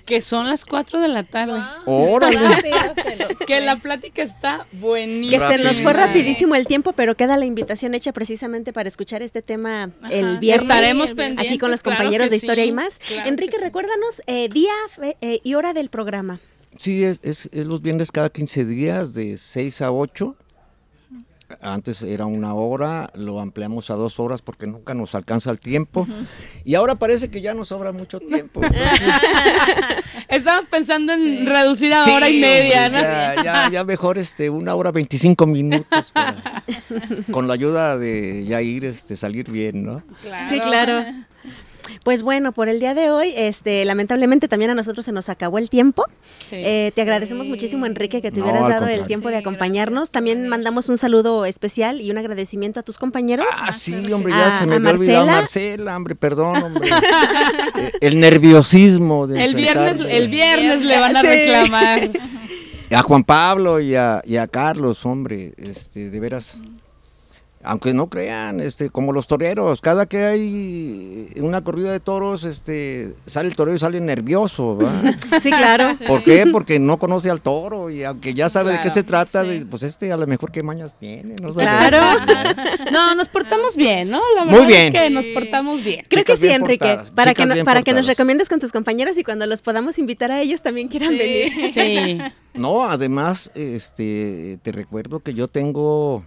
Que 0.05 0.19
son 0.21 0.47
las 0.49 0.65
4 0.65 0.99
de 0.99 1.07
la 1.07 1.23
tarde. 1.23 1.61
Órale. 1.85 2.37
Que 3.47 3.61
la 3.61 3.77
plática 3.79 4.21
está 4.21 4.67
que 4.69 4.77
buenísima. 4.77 5.47
se 5.49 5.57
nos 5.59 5.79
fue 5.81 5.93
Rapidísimo. 5.93 6.55
el 6.55 6.67
tiempo, 6.67 6.91
pero 6.93 7.15
queda 7.15 7.37
la 7.37 7.45
invitación 7.45 7.93
hecha 7.93 8.11
precisamente 8.11 8.73
para 8.73 8.89
escuchar 8.89 9.21
este 9.21 9.41
tema 9.41 9.91
el 10.09 10.39
viernes. 10.39 10.63
Estaremos 10.63 11.05
aquí 11.11 11.15
pendientes, 11.15 11.57
con 11.59 11.71
los 11.71 11.83
claro 11.83 11.97
compañeros 11.99 12.25
que 12.25 12.29
de 12.31 12.35
Historia 12.35 12.63
sí, 12.65 12.69
y 12.69 12.73
más. 12.73 12.99
claro 12.99 13.29
Enrique, 13.29 13.51
que 13.51 13.57
sí. 13.59 13.63
recuérdanos 13.63 14.21
eh, 14.27 14.49
día 14.49 14.73
fe- 14.93 15.15
eh, 15.21 15.39
y 15.43 15.53
hora 15.55 15.73
del 15.73 15.89
programa. 15.89 16.39
Sí, 16.77 17.03
es, 17.03 17.19
es, 17.23 17.49
es 17.53 17.65
los 17.65 17.81
viernes 17.81 18.11
cada 18.11 18.29
15 18.29 18.65
días, 18.65 19.13
de 19.13 19.37
6 19.37 19.81
a 19.83 19.91
8. 19.91 20.35
Antes 21.61 22.01
era 22.01 22.25
una 22.25 22.53
hora, 22.53 23.09
lo 23.15 23.39
ampliamos 23.39 23.89
a 23.89 23.95
dos 23.95 24.19
horas 24.19 24.41
porque 24.41 24.67
nunca 24.67 24.93
nos 24.93 25.15
alcanza 25.15 25.51
el 25.51 25.59
tiempo. 25.59 26.07
Y 26.63 26.75
ahora 26.75 26.95
parece 26.95 27.29
que 27.29 27.41
ya 27.41 27.53
nos 27.53 27.69
sobra 27.69 27.91
mucho 27.91 28.19
tiempo. 28.19 28.61
Estamos 30.29 30.65
pensando 30.65 31.13
en 31.13 31.45
reducir 31.45 31.93
a 31.93 32.03
Sí, 32.03 32.11
hora 32.11 32.29
y 32.29 32.39
media, 32.39 32.85
hombre, 32.87 33.01
¿no? 33.01 33.07
Ya, 33.07 33.43
ya, 33.43 33.69
ya 33.69 33.83
mejor 33.83 34.17
este, 34.17 34.49
una 34.49 34.73
hora 34.75 34.91
25 34.91 35.45
minutos. 35.45 36.11
para- 36.13 36.63
con 37.31 37.47
la 37.47 37.53
ayuda 37.53 37.97
de 37.97 38.45
Yair 38.45 38.85
este, 38.85 39.15
salir 39.15 39.49
bien, 39.51 39.83
¿no? 39.83 40.03
Sí, 40.49 40.59
claro. 40.59 41.03
Pues 42.03 42.23
bueno, 42.23 42.51
por 42.51 42.69
el 42.69 42.79
día 42.79 42.93
de 42.93 43.09
hoy, 43.09 43.33
este, 43.35 43.83
lamentablemente 43.85 44.47
también 44.47 44.71
a 44.71 44.75
nosotros 44.75 45.05
se 45.05 45.11
nos 45.11 45.29
acabó 45.29 45.57
el 45.57 45.69
tiempo. 45.69 46.03
Sí. 46.39 46.55
Eh, 46.57 46.91
te 46.95 47.01
agradecemos 47.01 47.47
muchísimo, 47.47 47.85
Enrique, 47.85 48.21
que 48.21 48.31
te 48.31 48.39
No, 48.39 48.45
hubieras 48.45 48.67
dado 48.69 48.87
el 48.87 49.05
tiempo 49.07 49.29
de 49.29 49.37
acompañarnos. 49.37 49.93
gracias 50.03 50.11
También 50.11 50.47
mandamos 50.47 50.89
un 50.89 50.97
saludo 50.97 51.45
especial 51.45 52.01
y 52.01 52.09
un 52.11 52.17
agradecimiento 52.17 52.79
a 52.79 52.83
tus 52.83 52.97
compañeros. 52.97 53.45
Ah, 53.61 53.71
sí, 53.71 53.93
hombre, 54.11 54.33
ya 54.33 54.55
A- 54.55 54.59
se 54.59 54.65
me 54.65 54.75
había 54.75 54.89
olvidado 54.91 55.25
Marcela. 55.25 55.39
Marcela, 55.41 55.97
hombre, 55.97 56.15
perdón, 56.15 56.63
hombre. 56.63 56.89
Eh, 57.75 57.91
el 58.01 58.19
nerviosismo 58.19 59.25
de 59.27 59.43
El 59.43 59.55
viernes, 59.55 59.97
el 60.07 60.27
viernes 60.29 60.83
le 60.83 60.99
van 60.99 61.17
a 61.17 61.21
Sí. 61.21 61.27
reclamar. 61.27 62.09
A 62.91 63.01
Juan 63.01 63.23
Pablo 63.23 63.79
y 63.79 63.95
a, 63.95 64.21
y 64.25 64.37
a 64.37 64.47
Carlos, 64.47 65.05
hombre, 65.05 65.53
este, 65.57 66.11
de 66.11 66.19
veras. 66.19 66.57
Aunque 67.65 67.93
no 67.93 68.09
crean, 68.09 68.59
este, 68.59 68.89
como 68.89 69.13
los 69.13 69.27
toreros, 69.27 69.79
cada 69.79 70.05
que 70.05 70.25
hay 70.25 71.29
una 71.37 71.63
corrida 71.63 71.91
de 71.93 71.99
toros, 72.01 72.43
este, 72.43 73.15
sale 73.25 73.47
el 73.47 73.55
torero 73.55 73.75
y 73.75 73.79
sale 73.79 74.01
nervioso, 74.01 74.75
¿verdad? 74.77 75.15
Sí, 75.41 75.49
claro. 75.49 75.95
¿Por 76.05 76.23
qué? 76.23 76.45
Porque 76.51 76.77
no 76.79 76.97
conoce 76.99 77.29
al 77.29 77.41
toro 77.41 77.89
y 77.89 78.03
aunque 78.03 78.33
ya 78.33 78.49
sabe 78.49 78.73
de 78.73 78.81
qué 78.81 78.89
se 78.89 79.03
trata, 79.03 79.43
sí. 79.43 79.49
de- 79.59 79.65
pues 79.65 79.83
este 79.83 80.11
a 80.11 80.17
lo 80.17 80.27
mejor 80.27 80.51
qué 80.51 80.61
mañas 80.61 80.97
tiene, 80.99 81.35
no. 81.41 81.53
Claro. 81.53 81.99
No, 82.91 83.15
nos 83.15 83.29
portamos 83.29 83.75
bien, 83.75 84.09
¿no? 84.09 84.21
La 84.35 84.45
Muy 84.45 84.65
bien. 84.65 84.93
es 84.93 85.01
que 85.01 85.09
nos 85.09 85.25
portamos 85.27 85.83
bien. 85.83 86.05
Creo 86.09 86.23
que 86.25 86.35
sí, 86.37 86.49
Enrique. 86.49 86.85
portadas, 86.85 87.11
Para 87.11 87.31
chicas 87.33 87.49
que, 87.49 87.55
no- 87.59 87.65
para 87.65 87.81
que 87.83 87.93
nos 87.93 88.05
recomiendes 88.07 88.49
con 88.49 88.59
tus 88.59 88.71
compañeros 88.71 89.17
y 89.17 89.23
cuando 89.23 89.45
los 89.47 89.61
podamos 89.61 89.97
invitar 89.99 90.31
a 90.31 90.41
ellos 90.41 90.61
también 90.61 90.87
quieran 90.89 91.17
venir. 91.17 91.51
Sí. 91.71 92.19
No, 92.53 92.85
además, 92.89 93.51
este, 93.55 94.59
te 94.61 94.71
recuerdo 94.71 95.19
que 95.21 95.33
yo 95.33 95.47
tengo 95.47 96.23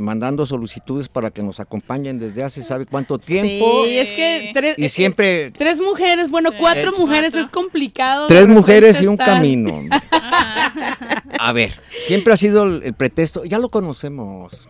mandando 0.00 0.46
solicitudes 0.46 1.08
para 1.08 1.30
que 1.30 1.42
nos 1.42 1.60
acompañen 1.60 2.18
desde 2.18 2.42
hace 2.42 2.64
sabe 2.64 2.86
cuánto 2.86 3.18
tiempo 3.18 3.84
Sí, 3.84 3.98
es 3.98 4.08
que 4.08 4.50
tres, 4.54 4.78
y 4.78 4.88
siempre 4.88 5.50
tres 5.50 5.80
mujeres, 5.80 6.28
bueno, 6.30 6.50
cuatro 6.58 6.90
Eh, 6.94 6.98
mujeres 6.98 7.32
cuatro. 7.34 7.40
es 7.42 7.48
complicado. 7.48 8.26
tres 8.26 8.48
mujeres 8.48 9.00
y 9.02 9.06
un 9.06 9.14
estar- 9.18 9.26
camino. 9.36 9.80
A 11.38 11.52
ver, 11.52 11.80
siempre 12.06 12.32
ha 12.34 12.36
sido 12.36 12.64
el, 12.64 12.82
el 12.82 12.94
pretexto, 12.94 13.44
ya 13.44 13.58
lo 13.58 13.68
conocemos. 13.70 14.68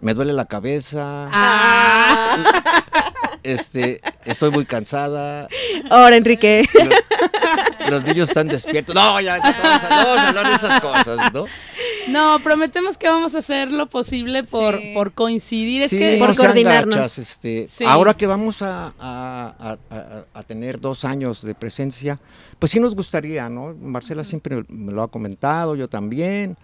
Me 0.00 0.12
duele 0.14 0.32
la 0.32 0.44
cabeza, 0.46 1.28
Ah, 1.32 2.36
este, 3.44 4.00
estoy 4.24 4.50
muy 4.50 4.64
cansada, 4.64 5.48
Ahora, 5.90 6.16
Enrique. 6.16 6.64
los, 6.74 7.90
los 7.90 8.04
niños 8.04 8.28
están 8.30 8.48
despiertos. 8.48 8.94
No, 8.94 9.20
ya, 9.20 9.36
no 9.38 9.42
vamos 9.44 9.84
a, 9.84 9.88
no 9.90 9.96
vamos 10.06 10.18
a 10.18 10.28
hablar 10.28 10.48
de 10.48 10.54
esas 10.54 10.80
cosas, 10.80 11.32
¿no? 11.32 11.44
no, 12.08 12.38
prometemos 12.42 12.98
que 12.98 13.08
vamos 13.08 13.34
a 13.34 13.38
hacer 13.38 13.70
lo 13.72 13.88
posible 13.88 14.44
por, 14.44 14.78
Sí. 14.80 14.92
por 14.94 15.12
coincidir. 15.12 15.82
Es 15.82 15.90
Sí, 15.90 15.98
que 15.98 16.16
Por 16.18 16.34
coordinarnos. 16.36 16.96
gachas, 16.96 17.18
este, 17.18 17.66
Sí. 17.68 17.84
Ahora 17.86 18.14
que 18.14 18.26
vamos 18.26 18.60
a, 18.62 18.92
a- 18.98 19.54
a- 19.58 19.78
a- 19.94 20.24
a 20.34 20.42
tener 20.42 20.80
dos 20.80 21.04
años 21.04 21.42
de 21.42 21.54
presencia, 21.54 22.18
pues 22.58 22.72
sí 22.72 22.80
nos 22.80 22.94
gustaría, 22.94 23.48
¿no? 23.48 23.74
Marcela 23.80 24.24
siempre 24.24 24.64
me 24.68 24.92
lo 24.92 25.02
ha 25.02 25.10
comentado, 25.10 25.76
yo 25.76 25.88
también, 25.88 26.56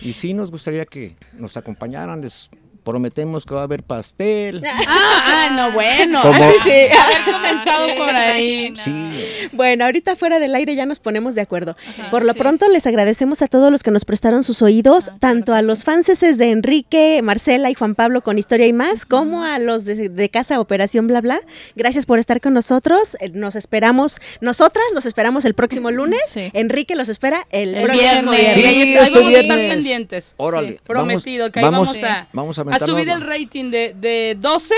y 0.00 0.12
sí 0.12 0.34
nos 0.34 0.50
gustaría 0.50 0.84
que 0.86 1.16
nos 1.34 1.56
acompañaran, 1.56 2.20
les 2.20 2.48
prometemos 2.84 3.44
que 3.44 3.54
va 3.54 3.60
a 3.60 3.64
haber 3.64 3.82
pastel. 3.82 4.62
Ah, 4.94 5.22
ah, 5.48 5.50
no, 5.56 5.72
bueno. 5.72 6.20
Como- 6.22 6.34
Sí, 6.34 6.42
sí. 6.64 6.70
Haber 6.70 7.32
comenzado 7.32 7.86
por 7.96 8.10
ahí. 8.14 8.74
Sí, 8.76 9.48
Bueno, 9.52 9.84
ahorita 9.84 10.16
fuera 10.16 10.38
del 10.38 10.54
aire 10.54 10.74
ya 10.74 10.86
nos 10.86 10.98
ponemos 11.00 11.34
de 11.34 11.40
acuerdo. 11.40 11.76
Ajá, 11.88 12.10
Por 12.10 12.24
lo 12.24 12.32
sí. 12.32 12.38
pronto 12.38 12.68
les 12.68 12.86
agradecemos 12.86 13.42
a 13.42 13.48
todos 13.48 13.70
los 13.70 13.82
que 13.82 13.90
nos 13.90 14.04
prestaron 14.04 14.42
sus 14.44 14.62
oídos, 14.62 15.08
Ah, 15.08 15.16
tanto 15.20 15.46
claro 15.46 15.58
a 15.58 15.62
los 15.62 15.80
sí. 15.80 15.84
fanses 15.84 16.20
de 16.38 16.50
Enrique, 16.50 17.20
Marcela 17.22 17.70
y 17.70 17.74
Juan 17.74 17.94
Pablo 17.94 18.22
con 18.22 18.38
Historia 18.38 18.66
y 18.66 18.72
más, 18.72 19.04
como 19.06 19.42
a 19.44 19.58
los 19.58 19.84
de, 19.84 20.08
de 20.08 20.28
Casa 20.28 20.60
Operación 20.60 21.06
Bla 21.06 21.20
Bla. 21.20 21.40
Gracias 21.76 22.06
por 22.06 22.18
estar 22.18 22.40
con 22.40 22.54
nosotros. 22.54 23.16
Eh, 23.20 23.30
Nos 23.30 23.56
esperamos, 23.56 24.20
nosotras 24.40 24.84
los 24.94 25.06
esperamos 25.06 25.44
el 25.44 25.54
próximo 25.54 25.90
lunes. 25.90 26.20
Sí. 26.28 26.50
Enrique 26.54 26.94
los 26.96 27.08
espera 27.08 27.46
el, 27.50 27.74
El 27.74 27.84
próximo 27.84 28.30
viernes. 28.32 28.54
Sí, 28.54 28.60
y 28.60 28.64
ahí, 28.64 28.80
ahí 28.82 28.94
vamos 28.94 29.00
a 29.00 29.04
estar 29.20 29.24
viernes. 29.28 29.68
pendientes. 29.74 30.34
Órale, 30.36 30.72
Sí, 30.72 30.78
prometido 30.86 31.44
vamos- 31.44 31.52
que 31.52 31.58
ahí 31.60 31.64
vamos- 31.64 31.88
vamos, 31.88 32.04
a, 32.04 32.28
vamos 32.32 32.58
a 32.58 32.64
a 32.74 32.78
subir 32.78 33.08
el 33.08 33.20
rating 33.20 33.70
de, 33.70 33.94
de 33.94 34.36
12 34.38 34.74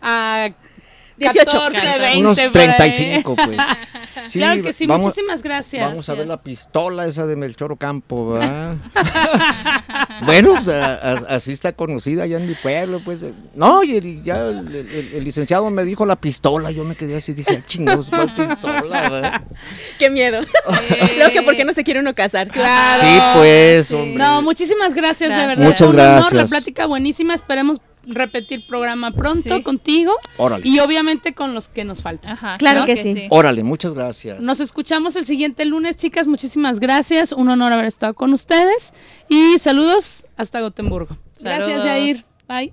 a 0.00 0.50
18. 1.16 1.44
14, 1.50 1.98
20. 1.98 2.18
unos 2.20 2.36
por 2.38 2.44
ahí. 2.44 2.50
35, 2.50 3.36
pues. 3.36 3.58
Sí, 4.26 4.38
claro 4.38 4.62
que 4.62 4.72
sí, 4.72 4.86
vamos- 4.86 5.06
muchísimas 5.06 5.42
gracias. 5.42 5.86
Vamos 5.88 6.08
a 6.08 6.14
ver 6.14 6.26
la 6.26 6.36
pistola 6.36 7.06
esa 7.06 7.26
de 7.26 7.34
Melchor 7.34 7.72
Ocampo, 7.72 8.32
¿verdad? 8.34 8.76
bueno, 10.26 10.54
pues, 10.54 10.68
a- 10.68 10.94
a- 10.94 11.36
así 11.36 11.52
está 11.52 11.72
conocida 11.72 12.26
ya 12.26 12.36
en 12.36 12.46
mi 12.46 12.54
pueblo, 12.54 13.00
pues. 13.04 13.24
No, 13.54 13.82
y 13.82 13.96
el, 13.96 14.22
ya 14.22 14.36
el, 14.38 14.74
el- 14.74 15.10
el 15.14 15.24
licenciado 15.24 15.68
me 15.70 15.84
dijo 15.84 16.06
la 16.06 16.16
pistola, 16.16 16.70
yo 16.70 16.84
me 16.84 16.94
quedé 16.94 17.16
así, 17.16 17.32
dije, 17.32 17.58
"Ah, 17.60 17.64
chingados, 17.66 18.10
¿cuál 18.10 18.34
pistola? 18.34 18.82
verdad?" 19.10 19.42
Qué 19.98 20.10
miedo. 20.10 20.40
Creo 21.14 21.30
que 21.32 21.42
porque 21.42 21.64
no 21.64 21.72
se 21.72 21.82
quiere 21.82 22.00
uno 22.00 22.14
casar. 22.14 22.48
Claro. 22.48 23.02
Sí, 23.02 23.38
pues, 23.38 23.92
hombre. 23.92 24.14
No, 24.22 24.42
muchísimas 24.42 24.94
gracias, 24.94 25.30
de 25.30 25.46
verdad. 25.46 25.64
Muchas 25.64 25.88
Un 25.88 25.98
honor, 25.98 26.32
la 26.32 26.46
plática 26.46 26.86
buenísima. 26.86 27.34
Esperemos 27.34 27.80
repetir 28.04 28.66
programa 28.66 29.12
pronto 29.12 29.56
Sí. 29.56 29.62
contigo 29.62 30.12
Órale. 30.36 30.66
y 30.68 30.78
obviamente 30.80 31.34
con 31.34 31.54
los 31.54 31.68
que 31.68 31.84
nos 31.84 32.02
faltan. 32.02 32.32
Ajá, 32.32 32.56
Claro 32.58 32.84
que 32.84 32.96
sí. 32.96 33.26
Órale, 33.30 33.62
muchas 33.62 33.94
gracias. 33.94 34.40
Nos 34.40 34.60
escuchamos 34.60 35.16
el 35.16 35.24
siguiente 35.24 35.64
lunes, 35.64 35.96
chicas. 35.96 36.26
Muchísimas 36.26 36.80
gracias. 36.80 37.32
Un 37.32 37.48
honor 37.48 37.72
haber 37.72 37.84
estado 37.86 38.14
con 38.14 38.32
ustedes. 38.32 38.94
Y 39.28 39.58
saludos 39.58 40.26
hasta 40.36 40.60
Gotemburgo. 40.60 41.16
Gracias. 41.40 41.84
Yair. 41.84 42.24
Bye. 42.48 42.72